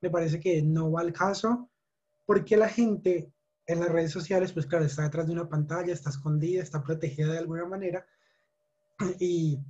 me 0.00 0.10
parece 0.10 0.40
que 0.40 0.62
no 0.62 0.90
va 0.90 1.02
al 1.02 1.12
caso, 1.12 1.70
porque 2.26 2.56
la 2.56 2.68
gente 2.68 3.32
en 3.66 3.80
las 3.80 3.88
redes 3.88 4.10
sociales, 4.10 4.52
pues 4.52 4.66
claro, 4.66 4.84
está 4.84 5.04
detrás 5.04 5.28
de 5.28 5.32
una 5.32 5.48
pantalla, 5.48 5.92
está 5.92 6.10
escondida, 6.10 6.60
está 6.60 6.82
protegida 6.82 7.32
de 7.32 7.38
alguna 7.38 7.66
manera, 7.66 8.04
y 9.20 9.60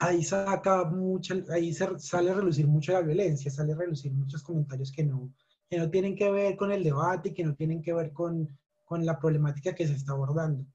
ahí 0.00 0.24
saca 0.24 0.84
mucho, 0.84 1.34
ahí 1.50 1.72
sale 1.72 2.30
a 2.32 2.34
relucir 2.34 2.66
mucho 2.66 2.92
la 2.92 3.02
violencia, 3.02 3.52
sale 3.52 3.74
a 3.74 3.76
relucir 3.76 4.12
muchos 4.12 4.42
comentarios 4.42 4.90
que 4.90 5.04
no, 5.04 5.32
que 5.70 5.78
no 5.78 5.88
tienen 5.90 6.16
que 6.16 6.28
ver 6.28 6.56
con 6.56 6.72
el 6.72 6.82
debate 6.82 7.28
y 7.28 7.34
que 7.34 7.44
no 7.44 7.54
tienen 7.54 7.80
que 7.80 7.94
ver 7.94 8.12
con, 8.12 8.48
con 8.84 9.06
la 9.06 9.16
problemática 9.16 9.76
que 9.76 9.86
se 9.86 9.94
está 9.94 10.10
abordando. 10.10 10.66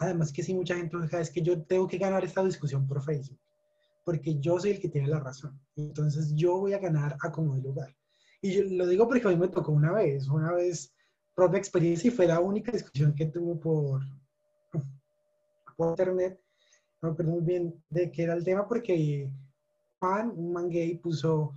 Además 0.00 0.32
que 0.32 0.42
sí, 0.42 0.54
mucha 0.54 0.76
gente 0.76 0.96
dice, 0.96 1.20
es 1.20 1.30
que 1.30 1.42
yo 1.42 1.62
tengo 1.62 1.86
que 1.86 1.98
ganar 1.98 2.24
esta 2.24 2.42
discusión 2.42 2.86
por 2.86 3.02
Facebook, 3.02 3.38
porque 4.02 4.40
yo 4.40 4.58
soy 4.58 4.72
el 4.72 4.80
que 4.80 4.88
tiene 4.88 5.08
la 5.08 5.20
razón. 5.20 5.60
Entonces 5.76 6.32
yo 6.34 6.58
voy 6.58 6.72
a 6.72 6.78
ganar 6.78 7.18
a 7.20 7.30
como 7.30 7.54
de 7.54 7.60
lugar. 7.60 7.94
Y 8.40 8.52
yo 8.52 8.62
lo 8.64 8.86
digo 8.86 9.06
porque 9.06 9.28
a 9.28 9.30
mí 9.30 9.36
me 9.36 9.48
tocó 9.48 9.72
una 9.72 9.92
vez, 9.92 10.26
una 10.28 10.52
vez 10.52 10.94
propia 11.34 11.58
experiencia 11.58 12.08
y 12.08 12.10
fue 12.10 12.26
la 12.26 12.40
única 12.40 12.72
discusión 12.72 13.14
que 13.14 13.26
tuvo 13.26 13.60
por, 13.60 14.00
por 15.76 15.90
internet. 15.90 16.40
No 17.02 17.10
me 17.10 17.12
acuerdo 17.12 17.32
muy 17.32 17.42
bien 17.42 17.84
de 17.90 18.10
qué 18.10 18.22
era 18.22 18.32
el 18.32 18.42
tema 18.42 18.66
porque 18.66 19.30
Juan, 19.98 20.32
un 20.34 20.54
man 20.54 20.70
gay, 20.70 20.96
puso 20.96 21.54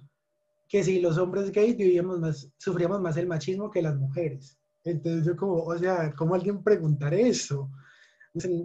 que 0.67 0.83
si 0.83 0.99
los 0.99 1.17
hombres 1.17 1.49
gays 1.49 1.77
vivíamos 1.77 2.19
más, 2.19 2.49
sufríamos 2.57 2.99
más 2.99 3.15
el 3.15 3.27
machismo 3.27 3.71
que 3.71 3.81
las 3.81 3.95
mujeres. 3.95 4.59
Entonces 4.83 5.25
yo 5.25 5.37
como, 5.37 5.63
o 5.63 5.77
sea, 5.77 6.13
¿cómo 6.13 6.35
alguien 6.35 6.61
preguntar 6.61 7.13
eso? 7.13 7.69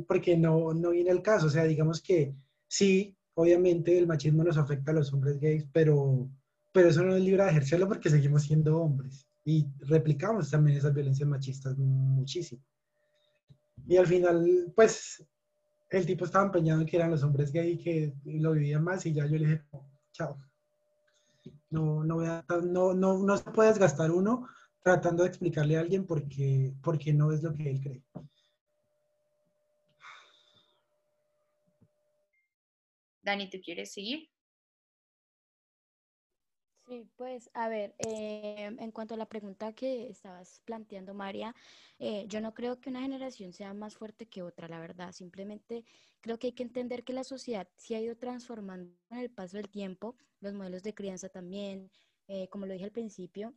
Porque 0.07 0.37
no, 0.37 0.73
no 0.75 0.91
viene 0.91 1.11
el 1.11 1.23
caso. 1.23 1.47
O 1.47 1.51
sea, 1.51 1.64
digamos 1.64 2.01
que 2.01 2.35
sí, 2.66 3.16
obviamente 3.35 3.97
el 3.99 4.07
machismo 4.07 4.45
nos 4.45 4.59
afecta 4.59 4.91
a 4.91 4.95
los 4.95 5.12
hombres 5.12 5.39
gays, 5.39 5.66
pero, 5.73 6.29
pero 6.73 6.89
eso 6.89 7.03
no 7.03 7.14
es 7.14 7.23
libre 7.23 7.45
de 7.45 7.51
ejercerlo 7.51 7.89
porque 7.89 8.11
seguimos 8.11 8.43
siendo 8.43 8.81
hombres 8.81 9.27
y 9.45 9.66
replicamos 9.81 10.51
también 10.51 10.77
esas 10.77 10.93
violencias 10.93 11.29
machistas 11.29 11.77
muchísimo. 11.79 12.62
Y 13.87 13.97
al 13.97 14.07
final, 14.07 14.73
pues, 14.75 15.25
el 15.91 16.05
tipo 16.05 16.25
estaba 16.25 16.45
empeñado 16.45 16.81
en 16.81 16.87
que 16.87 16.97
eran 16.97 17.11
los 17.11 17.23
hombres 17.23 17.51
gays 17.53 17.83
que 17.83 18.14
lo 18.25 18.53
vivían 18.53 18.85
más 18.85 19.07
y 19.07 19.14
ya 19.14 19.25
yo 19.25 19.39
le 19.39 19.47
dije, 19.47 19.62
chao. 20.12 20.39
No, 21.71 22.05
no, 22.05 22.19
no, 22.62 22.95
no, 22.95 23.19
no 23.19 23.37
se 23.37 23.51
puede 23.51 23.71
desgastar 23.71 24.11
uno 24.11 24.47
tratando 24.83 25.23
de 25.23 25.29
explicarle 25.31 25.77
a 25.77 25.81
alguien 25.81 26.07
porque, 26.07 26.75
porque 26.83 27.12
no 27.12 27.33
es 27.33 27.43
lo 27.43 27.55
que 27.55 27.71
él 27.71 27.81
cree. 27.81 28.03
Dani, 33.29 33.51
¿tú 33.51 33.59
quieres 33.62 33.93
seguir? 33.93 34.31
Sí, 36.87 37.07
pues 37.16 37.51
a 37.53 37.68
ver, 37.68 37.95
eh, 37.99 38.64
en 38.79 38.93
cuanto 38.93 39.12
a 39.12 39.18
la 39.18 39.29
pregunta 39.29 39.74
que 39.74 40.09
estabas 40.09 40.62
planteando, 40.64 41.12
María, 41.12 41.55
eh, 41.99 42.24
yo 42.29 42.41
no 42.41 42.55
creo 42.55 42.81
que 42.81 42.89
una 42.89 43.03
generación 43.03 43.53
sea 43.53 43.74
más 43.74 43.95
fuerte 43.97 44.26
que 44.26 44.43
otra, 44.43 44.68
la 44.68 44.81
verdad. 44.81 45.12
Simplemente 45.12 45.85
creo 46.22 46.39
que 46.39 46.47
hay 46.49 46.53
que 46.55 46.62
entender 46.62 47.05
que 47.05 47.12
la 47.12 47.24
sociedad 47.24 47.68
se 47.76 47.95
ha 47.97 48.01
ido 48.01 48.16
transformando 48.16 48.91
en 49.11 49.18
el 49.18 49.31
paso 49.31 49.59
del 49.59 49.68
tiempo, 49.68 50.16
los 50.41 50.55
modelos 50.55 50.83
de 50.83 50.95
crianza 50.95 51.29
también, 51.29 51.91
eh, 52.26 52.49
como 52.49 52.64
lo 52.64 52.72
dije 52.72 52.87
al 52.87 52.93
principio, 52.93 53.55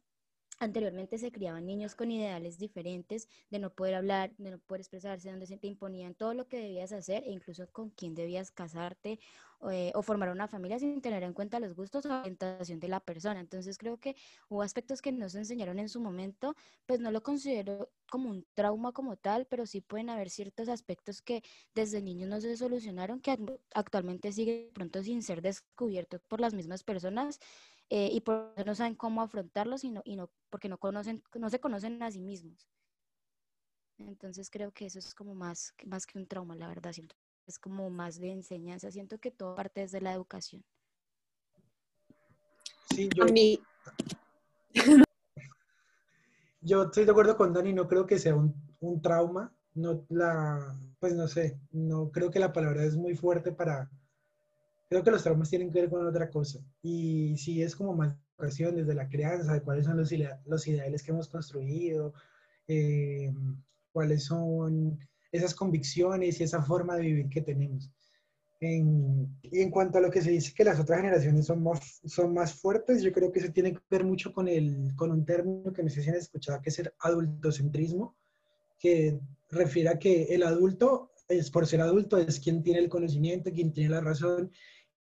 Anteriormente 0.62 1.18
se 1.18 1.32
criaban 1.32 1.66
niños 1.66 1.96
con 1.96 2.12
ideales 2.12 2.60
diferentes 2.60 3.28
de 3.50 3.58
no 3.58 3.74
poder 3.74 3.96
hablar, 3.96 4.32
de 4.38 4.52
no 4.52 4.60
poder 4.60 4.82
expresarse, 4.82 5.32
donde 5.32 5.48
se 5.48 5.58
te 5.58 5.66
imponían 5.66 6.14
todo 6.14 6.36
lo 6.36 6.48
que 6.48 6.60
debías 6.60 6.92
hacer 6.92 7.24
e 7.24 7.32
incluso 7.32 7.66
con 7.72 7.90
quién 7.90 8.14
debías 8.14 8.52
casarte 8.52 9.20
eh, 9.72 9.92
o 9.96 10.04
formar 10.04 10.30
una 10.30 10.48
familia 10.48 10.78
sin 10.78 11.02
tener 11.02 11.24
en 11.24 11.34
cuenta 11.34 11.60
los 11.60 11.74
gustos 11.74 12.06
o 12.06 12.14
orientación 12.14 12.80
de 12.80 12.90
la 12.90 13.00
persona. 13.00 13.40
Entonces 13.40 13.80
creo 13.80 13.98
que 13.98 14.16
hubo 14.50 14.62
aspectos 14.62 15.02
que 15.02 15.12
no 15.12 15.30
se 15.30 15.40
enseñaron 15.40 15.80
en 15.80 15.90
su 15.90 16.00
momento, 16.00 16.56
pues 16.86 17.00
no 17.00 17.10
lo 17.10 17.24
considero 17.24 17.90
como 18.12 18.30
un 18.30 18.46
trauma 18.54 18.92
como 18.92 19.18
tal, 19.18 19.48
pero 19.48 19.66
sí 19.66 19.82
pueden 19.82 20.12
haber 20.12 20.30
ciertos 20.30 20.70
aspectos 20.70 21.24
que 21.24 21.42
desde 21.74 22.04
niños 22.04 22.30
no 22.30 22.40
se 22.40 22.56
solucionaron, 22.56 23.20
que 23.20 23.36
actualmente 23.74 24.32
sigue 24.32 24.70
pronto 24.76 25.02
sin 25.02 25.24
ser 25.24 25.42
descubiertos 25.42 26.22
por 26.22 26.40
las 26.40 26.54
mismas 26.54 26.84
personas 26.84 27.40
eh, 27.94 28.10
y 28.10 28.22
por 28.22 28.54
eso 28.56 28.66
no 28.66 28.74
saben 28.74 28.96
cómo 28.96 29.22
afrontarlos 29.22 29.84
y, 29.84 29.92
no, 29.92 30.02
y 30.06 30.16
no, 30.16 30.30
porque 30.50 30.70
no, 30.70 30.78
conocen, 30.78 31.22
no 31.36 31.50
se 31.50 31.60
conocen 31.60 32.02
a 32.02 32.10
sí 32.10 32.22
mismos. 32.22 32.70
Entonces 33.98 34.50
creo 34.50 34.72
que 34.72 34.86
eso 34.86 34.98
es 34.98 35.14
como 35.14 35.36
más, 35.36 35.74
más 35.86 36.06
que 36.06 36.18
un 36.18 36.26
trauma, 36.26 36.56
la 36.56 36.70
verdad, 36.70 36.94
siento. 36.94 37.18
Es 37.46 37.60
como 37.60 37.90
más 37.90 38.18
de 38.18 38.32
enseñanza, 38.32 38.90
siento 38.92 39.18
que 39.18 39.30
todo 39.30 39.56
parte 39.56 39.82
desde 39.82 40.00
la 40.00 40.14
educación. 40.14 40.64
Sí, 42.96 43.10
yo, 43.14 43.26
yo 46.62 46.84
estoy 46.84 47.04
de 47.04 47.12
acuerdo 47.12 47.36
con 47.36 47.52
Dani, 47.52 47.74
no 47.74 47.90
creo 47.90 48.06
que 48.06 48.20
sea 48.20 48.36
un, 48.36 48.56
un 48.80 49.02
trauma, 49.02 49.54
no 49.74 50.06
la, 50.08 50.80
pues 51.02 51.14
no 51.14 51.28
sé, 51.28 51.60
no 51.74 52.10
creo 52.10 52.32
que 52.32 52.40
la 52.40 52.54
palabra 52.54 52.86
es 52.86 52.96
muy 52.96 53.16
fuerte 53.16 53.52
para, 53.52 53.92
creo 54.92 55.06
que 55.06 55.12
los 55.12 55.24
traumas 55.24 55.50
tienen 55.50 55.72
que 55.72 55.80
ver 55.80 55.90
con 55.90 56.06
otra 56.06 56.30
cosa. 56.30 56.60
Y 56.82 57.38
si 57.38 57.64
es 57.64 57.78
como 57.78 57.94
más 57.94 58.14
educación 58.38 58.76
desde 58.76 58.94
la 58.94 59.08
crianza, 59.08 59.54
de 59.54 59.62
cuáles 59.62 59.86
son 59.86 59.96
los, 59.96 60.12
los 60.46 60.68
ideales 60.68 61.02
que 61.02 61.12
hemos 61.12 61.30
construido, 61.30 62.14
eh, 62.68 63.34
cuáles 63.94 64.26
son 64.26 65.00
esas 65.32 65.56
convicciones 65.56 66.42
y 66.42 66.44
esa 66.44 66.62
forma 66.62 66.98
de 66.98 67.04
vivir 67.04 67.30
que 67.30 67.40
tenemos. 67.40 67.90
y 68.60 69.62
en 69.62 69.72
cuanto 69.72 69.98
a 69.98 70.02
lo 70.02 70.12
que 70.12 70.22
se 70.22 70.32
dice 70.32 70.54
que 70.54 70.66
las 70.66 70.78
otras 70.78 71.00
generaciones 71.00 71.46
son 71.46 71.64
más, 71.64 72.02
son 72.04 72.34
más 72.34 72.54
fuertes, 72.54 73.02
yo 73.02 73.14
creo 73.14 73.32
que 73.32 73.40
eso 73.40 73.54
tiene 73.54 73.72
que 73.72 73.80
ver 73.90 74.04
mucho 74.04 74.34
con, 74.34 74.50
el, 74.50 74.94
con 74.98 75.10
un 75.10 75.24
término 75.24 75.72
que 75.72 75.84
no 75.84 75.90
sé 75.90 76.04
si 76.04 76.10
han 76.10 76.16
escuchado, 76.16 76.62
que 76.62 76.70
es 76.70 76.80
el 76.80 76.92
adultocentrismo, 77.00 78.18
que 78.78 79.22
refiere 79.50 79.88
a 79.88 80.00
que 80.00 80.24
el 80.36 80.44
adulto, 80.44 81.14
es 81.30 81.50
por 81.50 81.66
ser 81.66 81.80
adulto, 81.80 82.18
es 82.18 82.42
quien 82.42 82.62
tiene 82.62 82.80
el 82.80 82.90
conocimiento, 82.90 83.52
quien 83.54 83.72
tiene 83.72 83.92
la 83.92 84.02
razón 84.02 84.52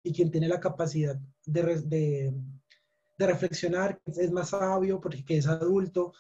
y 0.07 0.13
quien 0.13 0.31
tiene 0.31 0.49
la 0.49 0.61
capacidad 0.61 1.19
de, 1.45 1.63
de, 1.83 2.35
de 3.19 3.27
reflexionar 3.27 4.01
es 4.07 4.31
más 4.31 4.51
sabio 4.51 5.01
porque 5.01 5.25
es 5.37 5.47
adulto, 5.47 6.13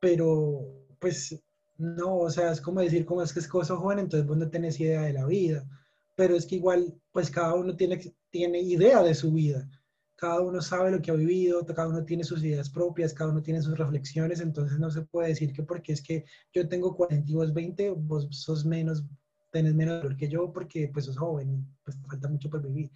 pero 0.00 0.60
pues 0.98 1.40
no, 1.78 2.18
o 2.18 2.30
sea, 2.30 2.52
es 2.52 2.60
como 2.60 2.80
decir, 2.80 3.04
como 3.04 3.22
es 3.22 3.32
que 3.32 3.40
es 3.40 3.48
cosa 3.48 3.76
joven, 3.76 4.00
entonces 4.00 4.26
vos 4.26 4.36
no 4.36 4.50
tenés 4.50 4.78
idea 4.78 5.02
de 5.02 5.14
la 5.14 5.26
vida, 5.26 5.66
pero 6.14 6.36
es 6.36 6.46
que 6.46 6.56
igual, 6.56 6.94
pues 7.12 7.30
cada 7.30 7.54
uno 7.54 7.74
tiene, 7.74 7.98
tiene 8.30 8.60
idea 8.60 9.02
de 9.02 9.14
su 9.14 9.32
vida, 9.32 9.68
cada 10.14 10.40
uno 10.40 10.60
sabe 10.60 10.90
lo 10.90 11.00
que 11.00 11.10
ha 11.10 11.14
vivido, 11.14 11.64
cada 11.66 11.88
uno 11.88 12.04
tiene 12.04 12.24
sus 12.24 12.44
ideas 12.44 12.70
propias, 12.70 13.14
cada 13.14 13.30
uno 13.30 13.42
tiene 13.42 13.62
sus 13.62 13.76
reflexiones, 13.76 14.40
entonces 14.40 14.78
no 14.78 14.90
se 14.90 15.02
puede 15.02 15.28
decir 15.28 15.52
que 15.52 15.62
porque 15.62 15.92
es 15.92 16.02
que 16.02 16.24
yo 16.52 16.68
tengo 16.68 16.94
40 16.94 17.30
y 17.30 17.34
vos 17.34 17.52
20, 17.52 17.90
vos 17.90 18.28
sos 18.30 18.64
menos, 18.64 19.04
tenés 19.50 19.74
menos 19.74 20.02
valor 20.02 20.16
que 20.16 20.28
yo 20.28 20.52
porque 20.52 20.90
pues 20.92 21.06
sos 21.06 21.16
joven 21.16 21.66
pues 21.84 21.96
falta 22.08 22.28
mucho 22.28 22.50
por 22.50 22.62
vivir 22.62 22.90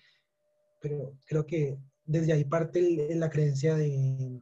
pero 0.81 1.17
creo 1.25 1.47
que 1.47 1.79
desde 2.05 2.33
ahí 2.33 2.45
parte 2.45 2.81
la 3.15 3.31
creencia 3.31 3.75
de, 3.75 4.41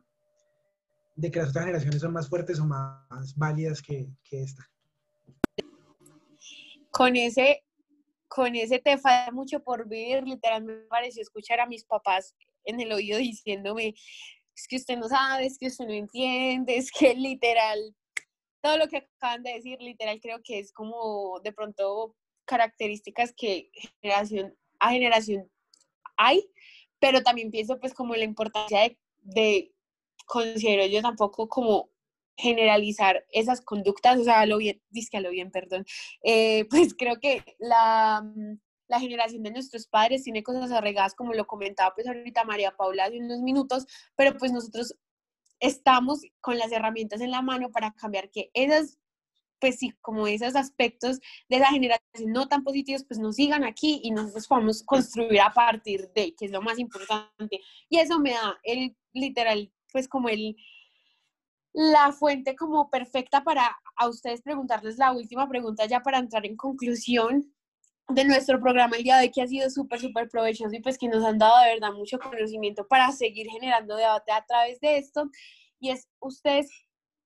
que 1.20 1.38
las 1.38 1.50
otras 1.50 1.64
generaciones 1.64 2.00
son 2.00 2.12
más 2.12 2.28
fuertes 2.28 2.60
o 2.60 2.66
más 2.66 3.34
válidas 3.36 3.82
que, 3.82 4.08
que 4.22 4.42
esta. 4.42 4.68
Con 6.90 7.16
ese, 7.16 7.64
con 8.28 8.54
ese 8.54 8.78
te 8.78 8.98
falta 8.98 9.32
mucho 9.32 9.62
por 9.62 9.88
vivir, 9.88 10.22
literalmente 10.22 10.82
me 10.82 10.88
pareció 10.88 11.22
escuchar 11.22 11.60
a 11.60 11.66
mis 11.66 11.84
papás 11.84 12.34
en 12.64 12.80
el 12.80 12.92
oído 12.92 13.18
diciéndome, 13.18 13.94
es 14.54 14.66
que 14.68 14.76
usted 14.76 14.96
no 14.96 15.08
sabe, 15.08 15.46
es 15.46 15.58
que 15.58 15.66
usted 15.66 15.86
no 15.86 15.92
entiende, 15.92 16.76
es 16.76 16.90
que 16.90 17.14
literal, 17.14 17.94
todo 18.62 18.78
lo 18.78 18.88
que 18.88 18.98
acaban 18.98 19.42
de 19.42 19.54
decir, 19.54 19.78
literal, 19.80 20.20
creo 20.20 20.40
que 20.42 20.58
es 20.58 20.72
como 20.72 21.40
de 21.40 21.52
pronto 21.52 22.16
características 22.46 23.32
que 23.36 23.70
generación 24.00 24.56
a 24.78 24.90
generación 24.90 25.50
hay, 26.16 26.48
pero 26.98 27.22
también 27.22 27.50
pienso 27.50 27.78
pues 27.78 27.94
como 27.94 28.14
la 28.14 28.24
importancia 28.24 28.80
de, 28.80 28.98
de 29.22 29.72
considero 30.26 30.86
yo 30.86 31.02
tampoco 31.02 31.48
como 31.48 31.90
generalizar 32.36 33.24
esas 33.30 33.60
conductas, 33.60 34.18
o 34.18 34.24
sea, 34.24 34.44
lo 34.46 34.58
bien, 34.58 34.82
que 35.10 35.16
a 35.16 35.20
lo 35.20 35.30
bien, 35.30 35.50
perdón, 35.50 35.86
eh, 36.22 36.66
pues 36.70 36.94
creo 36.96 37.18
que 37.18 37.42
la, 37.58 38.22
mm, 38.22 38.58
la, 38.88 39.00
generación 39.00 39.42
de 39.42 39.52
nuestros 39.52 39.86
padres 39.86 40.22
tiene 40.22 40.42
cosas 40.42 40.70
arregadas, 40.70 41.14
como 41.14 41.32
lo 41.32 41.46
comentaba 41.46 41.94
pues 41.94 42.06
ahorita 42.06 42.44
María 42.44 42.76
Paula 42.76 43.04
hace 43.04 43.18
unos 43.18 43.40
minutos, 43.40 43.86
pero 44.16 44.36
pues 44.36 44.52
nosotros 44.52 44.94
estamos 45.60 46.20
con 46.40 46.58
las 46.58 46.70
herramientas 46.72 47.20
en 47.22 47.30
la 47.30 47.42
mano 47.42 47.70
para 47.70 47.92
cambiar 47.92 48.30
que 48.30 48.50
esas 48.52 48.98
pues 49.66 49.80
sí, 49.80 49.92
como 50.00 50.28
esos 50.28 50.54
aspectos 50.54 51.18
de 51.48 51.58
la 51.58 51.66
generación 51.70 52.30
no 52.30 52.46
tan 52.46 52.62
positivos, 52.62 53.02
pues 53.02 53.18
nos 53.18 53.34
sigan 53.34 53.64
aquí 53.64 54.00
y 54.04 54.12
nosotros 54.12 54.46
podamos 54.46 54.84
construir 54.84 55.40
a 55.40 55.52
partir 55.52 56.08
de, 56.14 56.36
que 56.36 56.44
es 56.44 56.52
lo 56.52 56.62
más 56.62 56.78
importante. 56.78 57.58
Y 57.88 57.98
eso 57.98 58.20
me 58.20 58.30
da 58.30 58.56
el 58.62 58.96
literal, 59.12 59.72
pues 59.90 60.06
como 60.06 60.28
el, 60.28 60.54
la 61.72 62.12
fuente 62.12 62.54
como 62.54 62.88
perfecta 62.90 63.42
para 63.42 63.76
a 63.96 64.08
ustedes 64.08 64.40
preguntarles 64.40 64.98
la 64.98 65.10
última 65.10 65.48
pregunta 65.48 65.84
ya 65.86 65.98
para 65.98 66.18
entrar 66.18 66.46
en 66.46 66.56
conclusión 66.56 67.52
de 68.10 68.24
nuestro 68.24 68.60
programa 68.60 68.94
el 68.96 69.02
día 69.02 69.16
de 69.16 69.22
hoy 69.22 69.32
que 69.32 69.42
ha 69.42 69.48
sido 69.48 69.68
súper, 69.68 69.98
súper 69.98 70.28
provechoso 70.28 70.76
y 70.76 70.80
pues 70.80 70.96
que 70.96 71.08
nos 71.08 71.24
han 71.24 71.38
dado 71.38 71.60
de 71.64 71.74
verdad 71.74 71.92
mucho 71.92 72.20
conocimiento 72.20 72.86
para 72.86 73.10
seguir 73.10 73.48
generando 73.48 73.96
debate 73.96 74.30
a 74.30 74.44
través 74.46 74.78
de 74.78 74.98
esto. 74.98 75.28
Y 75.80 75.90
es, 75.90 76.06
ustedes 76.20 76.70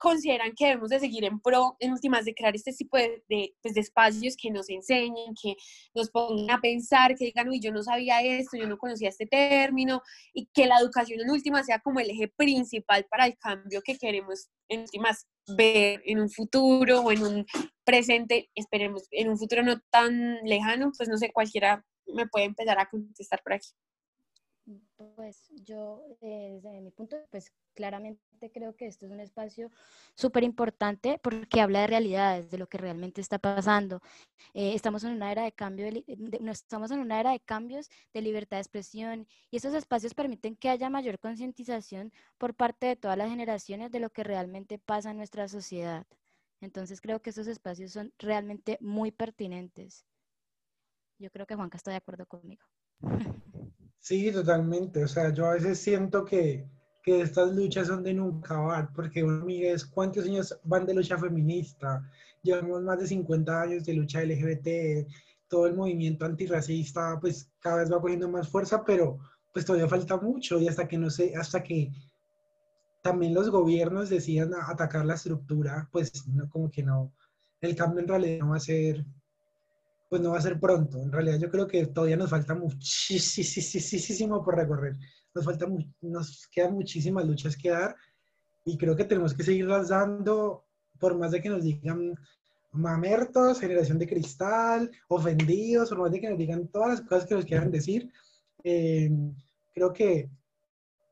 consideran 0.01 0.53
que 0.57 0.67
debemos 0.67 0.89
de 0.89 0.99
seguir 0.99 1.25
en 1.25 1.41
pro, 1.41 1.77
en 1.79 1.93
últimas, 1.93 2.25
de 2.25 2.35
crear 2.35 2.57
este 2.57 2.73
tipo 2.73 2.97
de, 2.97 3.23
de, 3.29 3.55
pues, 3.63 3.75
de, 3.75 3.83
espacios 3.83 4.35
que 4.35 4.51
nos 4.51 4.69
enseñen, 4.71 5.35
que 5.41 5.55
nos 5.95 6.11
pongan 6.11 6.51
a 6.51 6.61
pensar, 6.61 7.15
que 7.15 7.27
digan, 7.27 7.49
uy, 7.49 7.61
yo 7.61 7.71
no 7.71 7.83
sabía 7.83 8.23
esto, 8.23 8.57
yo 8.57 8.67
no 8.67 8.79
conocía 8.79 9.11
este 9.11 9.27
término, 9.27 10.01
y 10.33 10.47
que 10.55 10.67
la 10.67 10.79
educación 10.79 11.21
en 11.21 11.31
últimas 11.31 11.67
sea 11.67 11.81
como 11.81 12.01
el 12.01 12.11
eje 12.11 12.29
principal 12.29 13.07
para 13.11 13.27
el 13.27 13.37
cambio 13.37 13.83
que 13.85 13.99
queremos 13.99 14.49
en 14.69 14.81
últimas 14.81 15.27
ver 15.57 16.01
en 16.07 16.21
un 16.21 16.31
futuro 16.31 17.01
o 17.01 17.13
en 17.13 17.23
un 17.23 17.47
presente, 17.85 18.51
esperemos, 18.55 19.03
en 19.11 19.29
un 19.29 19.39
futuro 19.39 19.63
no 19.63 19.81
tan 19.91 20.39
lejano, 20.45 20.93
pues 20.97 21.09
no 21.09 21.19
sé, 21.19 21.31
cualquiera 21.31 21.85
me 22.07 22.27
puede 22.27 22.47
empezar 22.47 22.79
a 22.79 22.89
contestar 22.89 23.43
por 23.43 23.53
aquí. 23.53 23.69
Pues 25.17 25.51
yo, 25.65 26.03
eh, 26.21 26.61
desde 26.63 26.79
mi 26.83 26.91
punto, 26.91 27.17
pues 27.31 27.53
claramente 27.75 28.51
creo 28.53 28.77
que 28.77 28.87
esto 28.87 29.07
es 29.07 29.13
un 29.13 29.21
espacio 29.21 29.71
súper 30.15 30.43
importante 30.43 31.19
porque 31.23 31.63
habla 31.63 31.81
de 31.81 31.87
realidades, 31.87 32.51
de 32.51 32.59
lo 32.59 32.69
que 32.69 32.77
realmente 32.77 33.23
está 33.23 33.39
pasando. 33.39 34.03
Eh, 34.53 34.75
estamos 34.75 35.03
en 35.05 35.13
una 35.13 35.33
era 35.33 35.45
de 35.45 35.53
cambio, 35.53 35.87
estamos 36.51 36.91
en 36.91 36.99
una 36.99 37.19
era 37.19 37.31
de 37.33 37.41
cambios 37.41 37.89
de 38.13 38.21
libertad 38.21 38.59
de 38.59 38.63
expresión 38.63 39.27
y 39.51 39.57
esos 39.57 39.73
espacios 39.73 40.13
permiten 40.13 40.55
que 40.55 40.69
haya 40.69 40.91
mayor 40.91 41.19
concientización 41.19 42.13
por 42.37 42.55
parte 42.55 42.87
de 42.87 42.97
todas 42.97 43.17
las 43.17 43.31
generaciones 43.31 43.91
de 43.91 44.01
lo 44.01 44.11
que 44.11 44.23
realmente 44.23 44.79
pasa 44.79 45.13
en 45.13 45.17
nuestra 45.17 45.49
sociedad. 45.49 46.07
Entonces 46.61 47.01
creo 47.01 47.23
que 47.23 47.31
esos 47.31 47.47
espacios 47.47 47.93
son 47.93 48.13
realmente 48.19 48.77
muy 48.83 49.13
pertinentes. 49.13 50.05
Yo 51.19 51.31
creo 51.31 51.47
que 51.47 51.55
Juanca 51.55 51.79
está 51.79 51.91
de 51.91 51.99
acuerdo 51.99 52.27
conmigo. 52.27 52.67
Sí, 54.01 54.33
totalmente. 54.33 55.05
O 55.05 55.09
sea, 55.09 55.33
yo 55.33 55.47
a 55.47 55.55
veces 55.55 55.79
siento 55.79 56.25
que, 56.25 56.67
que 57.03 57.21
estas 57.23 57.53
luchas 57.55 57.87
son 57.89 58.03
de 58.03 58.15
nunca 58.15 58.55
acabar, 58.55 58.93
porque 58.95 59.23
uno 59.23 59.45
mira 59.45 59.75
cuántos 59.93 60.25
años 60.27 60.59
van 60.65 60.87
de 60.87 60.95
lucha 60.95 61.19
feminista. 61.19 62.03
Llevamos 62.43 62.83
más 62.83 62.99
de 62.99 63.07
50 63.07 63.63
años 63.63 63.85
de 63.85 63.95
lucha 63.95 64.23
LGBT, 64.23 65.07
todo 65.49 65.67
el 65.67 65.75
movimiento 65.75 66.25
antirracista, 66.27 67.19
pues 67.21 67.51
cada 67.61 67.79
vez 67.79 67.93
va 67.93 68.01
cogiendo 68.01 68.29
más 68.29 68.49
fuerza, 68.49 68.85
pero 68.85 69.19
pues 69.53 69.65
todavía 69.67 69.89
falta 69.89 70.17
mucho 70.17 70.59
y 70.61 70.69
hasta 70.69 70.87
que 70.89 70.97
no 70.99 71.11
sé, 71.11 71.35
hasta 71.37 71.63
que 71.63 71.93
también 73.03 73.35
los 73.35 73.51
gobiernos 73.51 74.11
decidan 74.11 74.53
atacar 74.55 75.05
la 75.07 75.15
estructura, 75.15 75.89
pues 75.93 76.27
no, 76.29 76.49
como 76.51 76.71
que 76.71 76.83
no, 76.83 77.13
el 77.61 77.75
cambio 77.77 78.01
en 78.01 78.09
realidad 78.09 78.39
no 78.41 78.51
va 78.51 78.57
a 78.57 78.61
ser 78.61 79.05
pues 80.11 80.21
no 80.21 80.33
va 80.33 80.39
a 80.39 80.43
ser 80.43 80.59
pronto. 80.59 81.01
En 81.01 81.13
realidad 81.13 81.39
yo 81.39 81.49
creo 81.49 81.69
que 81.69 81.87
todavía 81.87 82.17
nos 82.17 82.31
falta 82.31 82.53
muchísimo 82.55 84.45
por 84.45 84.57
recorrer. 84.57 84.97
Nos, 85.33 85.45
falta, 85.45 85.67
nos 86.01 86.49
quedan 86.49 86.75
muchísimas 86.75 87.25
luchas 87.25 87.57
que 87.57 87.71
dar 87.71 87.95
y 88.65 88.77
creo 88.77 88.97
que 88.97 89.05
tenemos 89.05 89.33
que 89.33 89.45
seguirlas 89.45 89.89
dando 89.89 90.65
por 90.99 91.17
más 91.17 91.31
de 91.31 91.41
que 91.41 91.49
nos 91.49 91.63
digan 91.63 92.15
mamertos, 92.73 93.61
generación 93.61 93.99
de 93.99 94.09
cristal, 94.09 94.91
ofendidos, 95.07 95.89
por 95.91 96.01
más 96.01 96.11
de 96.11 96.21
que 96.21 96.29
nos 96.29 96.39
digan 96.39 96.67
todas 96.67 96.89
las 96.89 97.01
cosas 97.03 97.27
que 97.27 97.37
nos 97.37 97.45
quieran 97.45 97.71
decir. 97.71 98.13
Eh, 98.65 99.11
creo 99.73 99.93
que, 99.93 100.29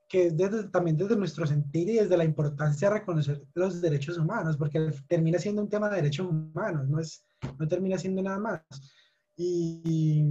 que 0.09 0.33
desde, 0.33 0.71
también 0.71 0.97
desde 0.97 1.17
nuestro 1.17 1.47
sentir 1.47 1.89
y 1.89 1.95
desde 1.99 2.17
la 2.17 2.25
importancia 2.25 2.89
de 2.89 2.99
reconocer 2.99 3.45
los 3.55 3.81
derechos 3.81 4.19
humanos, 4.19 4.57
porque 4.57 4.91
termina 5.07 5.39
siendo 5.39 5.63
un 5.63 5.69
tema 5.69 5.89
de 5.89 5.97
derechos 5.97 6.27
humanos, 6.27 6.89
no, 6.89 6.99
es, 6.99 7.25
no 7.59 7.69
termina 7.69 7.99
siendo 7.99 8.23
nada 8.23 8.39
más. 8.39 8.61
Y, 9.37 10.23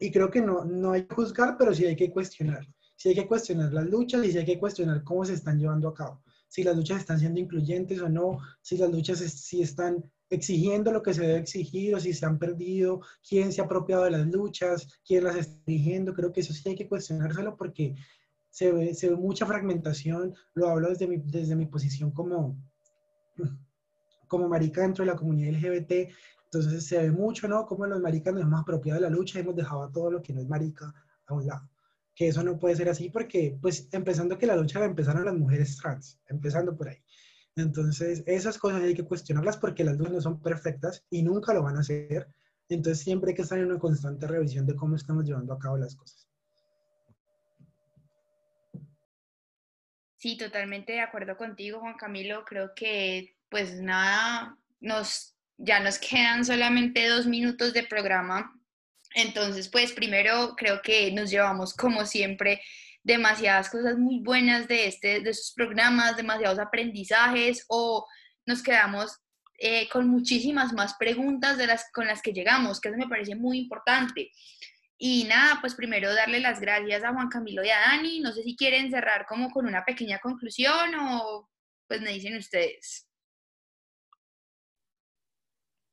y 0.00 0.10
creo 0.10 0.30
que 0.30 0.40
no, 0.40 0.64
no 0.64 0.92
hay 0.92 1.04
que 1.04 1.14
juzgar, 1.14 1.56
pero 1.58 1.74
sí 1.74 1.84
hay 1.84 1.96
que 1.96 2.10
cuestionar. 2.10 2.66
Sí 2.96 3.08
hay 3.08 3.14
que 3.14 3.26
cuestionar 3.26 3.72
las 3.72 3.86
luchas 3.86 4.24
y 4.24 4.32
sí 4.32 4.38
hay 4.38 4.44
que 4.44 4.58
cuestionar 4.58 5.02
cómo 5.02 5.24
se 5.24 5.34
están 5.34 5.58
llevando 5.58 5.88
a 5.88 5.94
cabo. 5.94 6.22
Si 6.48 6.62
las 6.62 6.76
luchas 6.76 6.98
están 6.98 7.18
siendo 7.18 7.40
incluyentes 7.40 8.00
o 8.00 8.08
no, 8.08 8.38
si 8.62 8.76
las 8.76 8.90
luchas 8.90 9.18
si 9.18 9.62
están 9.62 10.04
exigiendo 10.30 10.92
lo 10.92 11.02
que 11.02 11.12
se 11.12 11.22
debe 11.22 11.38
exigir 11.38 11.94
o 11.94 12.00
si 12.00 12.12
se 12.12 12.26
han 12.26 12.38
perdido, 12.38 13.00
quién 13.28 13.52
se 13.52 13.60
ha 13.60 13.64
apropiado 13.64 14.04
de 14.04 14.12
las 14.12 14.26
luchas, 14.26 14.86
quién 15.04 15.24
las 15.24 15.36
está 15.36 15.56
exigiendo. 15.66 16.14
Creo 16.14 16.32
que 16.32 16.40
eso 16.40 16.52
sí 16.52 16.68
hay 16.68 16.76
que 16.76 16.88
cuestionárselo 16.88 17.56
porque 17.56 17.94
se 18.50 18.70
ve, 18.70 18.94
se 18.94 19.10
ve 19.10 19.16
mucha 19.16 19.46
fragmentación. 19.46 20.34
Lo 20.54 20.68
hablo 20.68 20.88
desde 20.88 21.08
mi, 21.08 21.16
desde 21.18 21.56
mi 21.56 21.66
posición 21.66 22.12
como, 22.12 22.56
como 24.26 24.48
marica 24.48 24.82
dentro 24.82 25.04
de 25.04 25.10
la 25.10 25.16
comunidad 25.16 25.52
LGBT. 25.52 26.12
Entonces 26.44 26.86
se 26.86 26.98
ve 26.98 27.10
mucho, 27.10 27.48
¿no? 27.48 27.66
Como 27.66 27.86
los 27.86 28.00
maricas 28.00 28.32
nos 28.34 28.42
hemos 28.42 28.60
apropiado 28.60 29.00
de 29.00 29.08
la 29.08 29.14
lucha 29.14 29.40
hemos 29.40 29.56
dejado 29.56 29.82
a 29.82 29.92
todo 29.92 30.10
lo 30.10 30.22
que 30.22 30.32
no 30.32 30.40
es 30.40 30.48
marica 30.48 30.94
a 31.26 31.34
un 31.34 31.46
lado. 31.46 31.68
Que 32.14 32.28
eso 32.28 32.44
no 32.44 32.58
puede 32.58 32.76
ser 32.76 32.88
así 32.88 33.10
porque, 33.10 33.58
pues, 33.60 33.88
empezando 33.92 34.38
que 34.38 34.46
la 34.46 34.56
lucha 34.56 34.78
la 34.78 34.86
empezaron 34.86 35.24
las 35.24 35.34
mujeres 35.34 35.76
trans, 35.76 36.20
empezando 36.28 36.76
por 36.76 36.88
ahí. 36.88 37.02
Entonces, 37.56 38.22
esas 38.26 38.58
cosas 38.58 38.82
hay 38.82 38.94
que 38.94 39.04
cuestionarlas 39.04 39.56
porque 39.56 39.84
las 39.84 39.98
dos 39.98 40.10
no 40.10 40.20
son 40.20 40.40
perfectas 40.40 41.04
y 41.10 41.22
nunca 41.22 41.52
lo 41.54 41.62
van 41.62 41.76
a 41.76 41.80
hacer. 41.80 42.28
Entonces, 42.68 43.02
siempre 43.02 43.30
hay 43.30 43.36
que 43.36 43.42
estar 43.42 43.58
en 43.58 43.66
una 43.66 43.78
constante 43.78 44.26
revisión 44.26 44.66
de 44.66 44.76
cómo 44.76 44.96
estamos 44.96 45.24
llevando 45.24 45.52
a 45.52 45.58
cabo 45.58 45.76
las 45.76 45.96
cosas. 45.96 46.28
Sí, 50.24 50.38
totalmente 50.38 50.92
de 50.92 51.00
acuerdo 51.00 51.36
contigo, 51.36 51.80
Juan 51.80 51.98
Camilo. 51.98 52.46
Creo 52.46 52.74
que, 52.74 53.36
pues 53.54 53.80
nada, 53.80 54.58
nos, 54.80 55.36
ya 55.58 55.78
nos 55.78 56.00
quedan 56.00 56.44
solamente 56.44 57.06
dos 57.06 57.24
minutos 57.24 57.72
de 57.72 57.84
programa. 57.84 58.52
Entonces, 59.14 59.68
pues 59.68 59.92
primero 59.92 60.56
creo 60.56 60.82
que 60.82 61.12
nos 61.12 61.30
llevamos, 61.30 61.72
como 61.72 62.04
siempre, 62.04 62.60
demasiadas 63.04 63.70
cosas 63.70 63.96
muy 63.96 64.18
buenas 64.18 64.66
de, 64.66 64.88
este, 64.88 65.20
de 65.20 65.30
estos 65.30 65.52
programas, 65.54 66.16
demasiados 66.16 66.58
aprendizajes 66.58 67.64
o 67.68 68.04
nos 68.44 68.60
quedamos 68.60 69.20
eh, 69.60 69.88
con 69.88 70.08
muchísimas 70.08 70.72
más 70.72 70.94
preguntas 70.98 71.56
de 71.56 71.68
las 71.68 71.92
con 71.92 72.08
las 72.08 72.22
que 72.22 72.32
llegamos, 72.32 72.80
que 72.80 72.88
eso 72.88 72.98
me 72.98 73.06
parece 73.06 73.36
muy 73.36 73.58
importante. 73.58 74.32
Y 74.98 75.26
nada, 75.28 75.58
pues 75.60 75.76
primero 75.76 76.12
darle 76.12 76.40
las 76.40 76.58
gracias 76.58 77.04
a 77.04 77.12
Juan 77.12 77.28
Camilo 77.28 77.64
y 77.64 77.70
a 77.70 77.78
Dani. 77.78 78.18
No 78.18 78.32
sé 78.32 78.42
si 78.42 78.56
quieren 78.56 78.90
cerrar 78.90 79.26
como 79.26 79.48
con 79.50 79.64
una 79.64 79.84
pequeña 79.84 80.18
conclusión 80.18 80.96
o 80.96 81.48
pues 81.86 82.00
me 82.00 82.10
dicen 82.10 82.36
ustedes. 82.36 83.06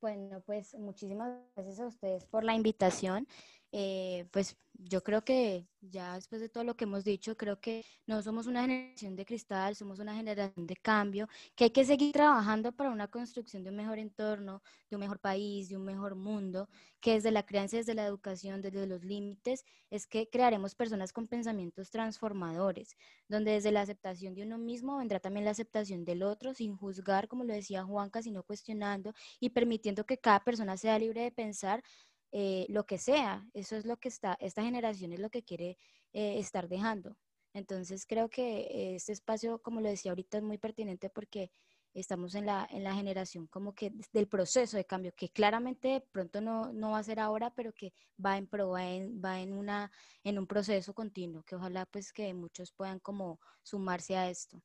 Bueno, 0.02 0.41
pues 0.47 0.74
muchísimas 0.74 1.32
gracias 1.56 1.80
a 1.80 1.86
ustedes 1.86 2.26
por 2.26 2.43
la 2.43 2.56
invitación. 2.56 3.28
Eh, 3.74 4.28
pues 4.32 4.57
yo 4.74 5.01
creo 5.03 5.24
que 5.24 5.67
ya 5.82 6.15
después 6.15 6.41
de 6.41 6.49
todo 6.49 6.63
lo 6.63 6.76
que 6.76 6.84
hemos 6.86 7.03
dicho, 7.03 7.38
creo 7.38 7.59
que 7.61 7.86
no 8.05 8.22
somos 8.22 8.47
una 8.47 8.61
generación 8.61 9.15
de 9.15 9.26
cristal, 9.26 9.76
somos 9.76 9.99
una 9.99 10.15
generación 10.15 10.67
de 10.67 10.76
cambio, 10.76 11.28
que 11.55 11.65
hay 11.65 11.69
que 11.72 11.86
seguir 11.86 12.11
trabajando 12.13 12.72
para 12.74 12.89
una 12.91 13.07
construcción 13.09 13.63
de 13.63 13.69
un 13.69 13.76
mejor 13.78 13.99
entorno, 13.99 14.61
de 14.89 14.95
un 14.97 15.01
mejor 15.01 15.19
país, 15.19 15.69
de 15.69 15.78
un 15.78 15.84
mejor 15.86 16.15
mundo, 16.15 16.67
que 16.99 17.13
desde 17.13 17.32
la 17.32 17.45
crianza, 17.45 17.78
desde 17.78 17.93
la 17.93 18.05
educación, 18.05 18.61
desde 18.61 18.88
los 18.88 19.03
límites, 19.03 19.63
es 19.89 20.07
que 20.07 20.30
crearemos 20.30 20.76
personas 20.76 21.13
con 21.13 21.28
pensamientos 21.28 21.89
transformadores, 21.91 22.95
donde 23.28 23.51
desde 23.51 23.72
la 23.72 23.82
aceptación 23.82 24.34
de 24.36 24.43
uno 24.43 24.57
mismo 24.57 24.97
vendrá 24.97 25.19
también 25.19 25.45
la 25.45 25.51
aceptación 25.51 26.05
del 26.05 26.24
otro, 26.24 26.53
sin 26.53 26.76
juzgar, 26.76 27.28
como 27.28 27.43
lo 27.43 27.53
decía 27.53 27.84
Juanca, 27.84 28.22
sino 28.22 28.43
cuestionando 28.43 29.13
y 29.39 29.49
permitiendo 29.49 30.05
que 30.05 30.17
cada 30.17 30.43
persona 30.43 30.78
sea 30.78 30.99
libre 30.99 31.22
de 31.24 31.32
pensar 31.32 31.84
eh, 32.32 32.65
lo 32.69 32.86
que 32.86 32.97
sea. 32.97 33.47
Eso 33.53 33.75
es 33.75 33.86
lo 33.86 33.97
que 33.97 34.09
está, 34.09 34.38
esta 34.39 34.63
generación 34.63 35.13
es 35.13 35.19
lo 35.19 35.29
que 35.29 35.43
quiere 35.43 35.77
eh, 36.13 36.39
estar 36.39 36.67
dejando. 36.67 37.17
Entonces 37.53 38.05
creo 38.05 38.29
que 38.29 38.95
este 38.95 39.11
espacio, 39.11 39.59
como 39.61 39.82
lo 39.82 39.89
decía 39.89 40.11
ahorita, 40.11 40.38
es 40.38 40.43
muy 40.43 40.57
pertinente 40.57 41.09
porque 41.09 41.51
estamos 41.93 42.36
en 42.36 42.45
la, 42.45 42.67
en 42.71 42.84
la 42.84 42.93
generación 42.93 43.47
como 43.47 43.73
que 43.73 43.93
del 44.13 44.27
proceso 44.27 44.77
de 44.77 44.86
cambio, 44.86 45.13
que 45.15 45.29
claramente 45.29 46.05
pronto 46.11 46.41
no, 46.41 46.71
no 46.71 46.91
va 46.91 46.99
a 46.99 47.03
ser 47.03 47.19
ahora, 47.19 47.53
pero 47.53 47.73
que 47.73 47.93
va 48.23 48.38
en 48.38 48.47
pro, 48.47 48.69
va 48.69 48.88
en, 48.88 49.21
va 49.23 49.41
en, 49.41 49.53
una, 49.53 49.91
en 50.23 50.39
un 50.39 50.47
proceso 50.47 50.93
continuo, 50.93 51.43
que 51.43 51.55
ojalá 51.55 51.86
pues 51.86 52.13
que 52.13 52.34
muchos 52.34 52.71
puedan 52.71 52.99
como 52.99 53.39
sumarse 53.61 54.15
a 54.15 54.29
esto. 54.29 54.61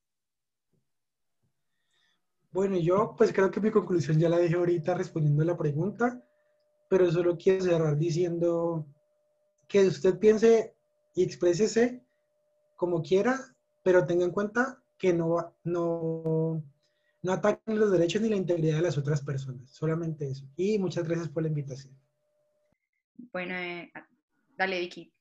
Bueno, 2.52 2.78
yo 2.78 3.14
pues 3.18 3.32
creo 3.32 3.50
que 3.50 3.60
mi 3.60 3.70
conclusión 3.70 4.18
ya 4.18 4.28
la 4.28 4.38
dije 4.38 4.54
ahorita 4.54 4.94
respondiendo 4.94 5.42
a 5.42 5.46
la 5.46 5.56
pregunta 5.56 6.22
pero 6.88 7.10
solo 7.10 7.36
quiero 7.36 7.64
cerrar 7.64 7.96
diciendo 7.96 8.86
que 9.68 9.86
usted 9.86 10.18
piense 10.18 10.74
y 11.14 11.22
exprésese 11.22 12.02
como 12.76 13.02
quiera, 13.02 13.40
pero 13.82 14.06
tenga 14.06 14.24
en 14.24 14.30
cuenta 14.30 14.82
que 14.98 15.12
no, 15.12 15.56
no, 15.64 16.62
no 17.22 17.32
ataquen 17.32 17.78
los 17.78 17.90
derechos 17.90 18.22
ni 18.22 18.28
la 18.28 18.36
integridad 18.36 18.76
de 18.76 18.82
las 18.82 18.98
otras 18.98 19.22
personas, 19.22 19.70
solamente 19.70 20.28
eso. 20.28 20.46
Y 20.56 20.78
muchas 20.78 21.04
gracias 21.04 21.28
por 21.28 21.42
la 21.42 21.48
invitación. 21.48 21.98
Bueno, 23.32 23.54
eh, 23.54 23.90
dale 24.56 24.80
Vicky. 24.80 25.12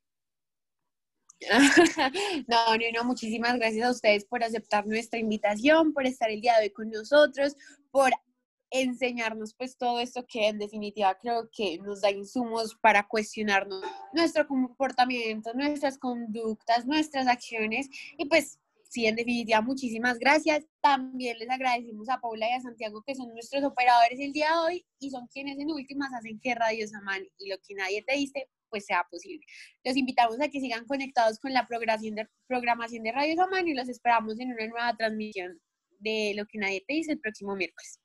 no, 2.47 2.77
no, 2.77 2.83
no, 2.93 3.03
muchísimas 3.03 3.57
gracias 3.57 3.85
a 3.85 3.91
ustedes 3.91 4.25
por 4.25 4.43
aceptar 4.43 4.87
nuestra 4.87 5.19
invitación, 5.19 5.93
por 5.93 6.05
estar 6.05 6.29
el 6.29 6.41
día 6.41 6.55
de 6.57 6.63
hoy 6.63 6.69
con 6.71 6.89
nosotros, 6.89 7.55
por 7.91 8.11
enseñarnos 8.71 9.53
pues 9.53 9.77
todo 9.77 9.99
esto 9.99 10.25
que 10.27 10.47
en 10.47 10.59
definitiva 10.59 11.17
creo 11.21 11.49
que 11.51 11.77
nos 11.79 12.01
da 12.01 12.11
insumos 12.11 12.75
para 12.81 13.07
cuestionarnos 13.07 13.81
nuestro 14.13 14.47
comportamiento, 14.47 15.53
nuestras 15.53 15.97
conductas, 15.97 16.85
nuestras 16.85 17.27
acciones 17.27 17.87
y 18.17 18.25
pues 18.25 18.59
sí, 18.89 19.05
en 19.05 19.15
definitiva 19.15 19.61
muchísimas 19.61 20.19
gracias. 20.19 20.65
También 20.81 21.37
les 21.37 21.49
agradecemos 21.49 22.09
a 22.09 22.19
Paula 22.19 22.49
y 22.49 22.53
a 22.53 22.61
Santiago 22.61 23.01
que 23.05 23.15
son 23.15 23.33
nuestros 23.33 23.63
operadores 23.63 24.19
el 24.19 24.33
día 24.33 24.49
de 24.51 24.57
hoy 24.57 24.85
y 24.99 25.09
son 25.09 25.27
quienes 25.27 25.59
en 25.59 25.71
últimas 25.71 26.13
hacen 26.13 26.39
que 26.39 26.55
Radio 26.55 26.87
Samán 26.87 27.23
y 27.37 27.49
lo 27.49 27.57
que 27.65 27.75
nadie 27.75 28.03
te 28.03 28.15
dice 28.15 28.49
pues 28.69 28.85
sea 28.85 29.05
posible. 29.09 29.45
Los 29.83 29.95
invitamos 29.95 30.39
a 30.41 30.49
que 30.49 30.59
sigan 30.59 30.85
conectados 30.85 31.39
con 31.39 31.53
la 31.53 31.65
programación 31.67 32.15
de, 32.15 32.27
programación 32.47 33.03
de 33.03 33.11
Radio 33.11 33.35
Samán 33.35 33.67
y 33.67 33.73
los 33.73 33.87
esperamos 33.89 34.39
en 34.39 34.51
una 34.51 34.67
nueva 34.67 34.95
transmisión 34.97 35.61
de 35.99 36.33
lo 36.35 36.45
que 36.45 36.57
nadie 36.57 36.83
te 36.85 36.93
dice 36.93 37.13
el 37.13 37.19
próximo 37.19 37.55
miércoles. 37.55 37.99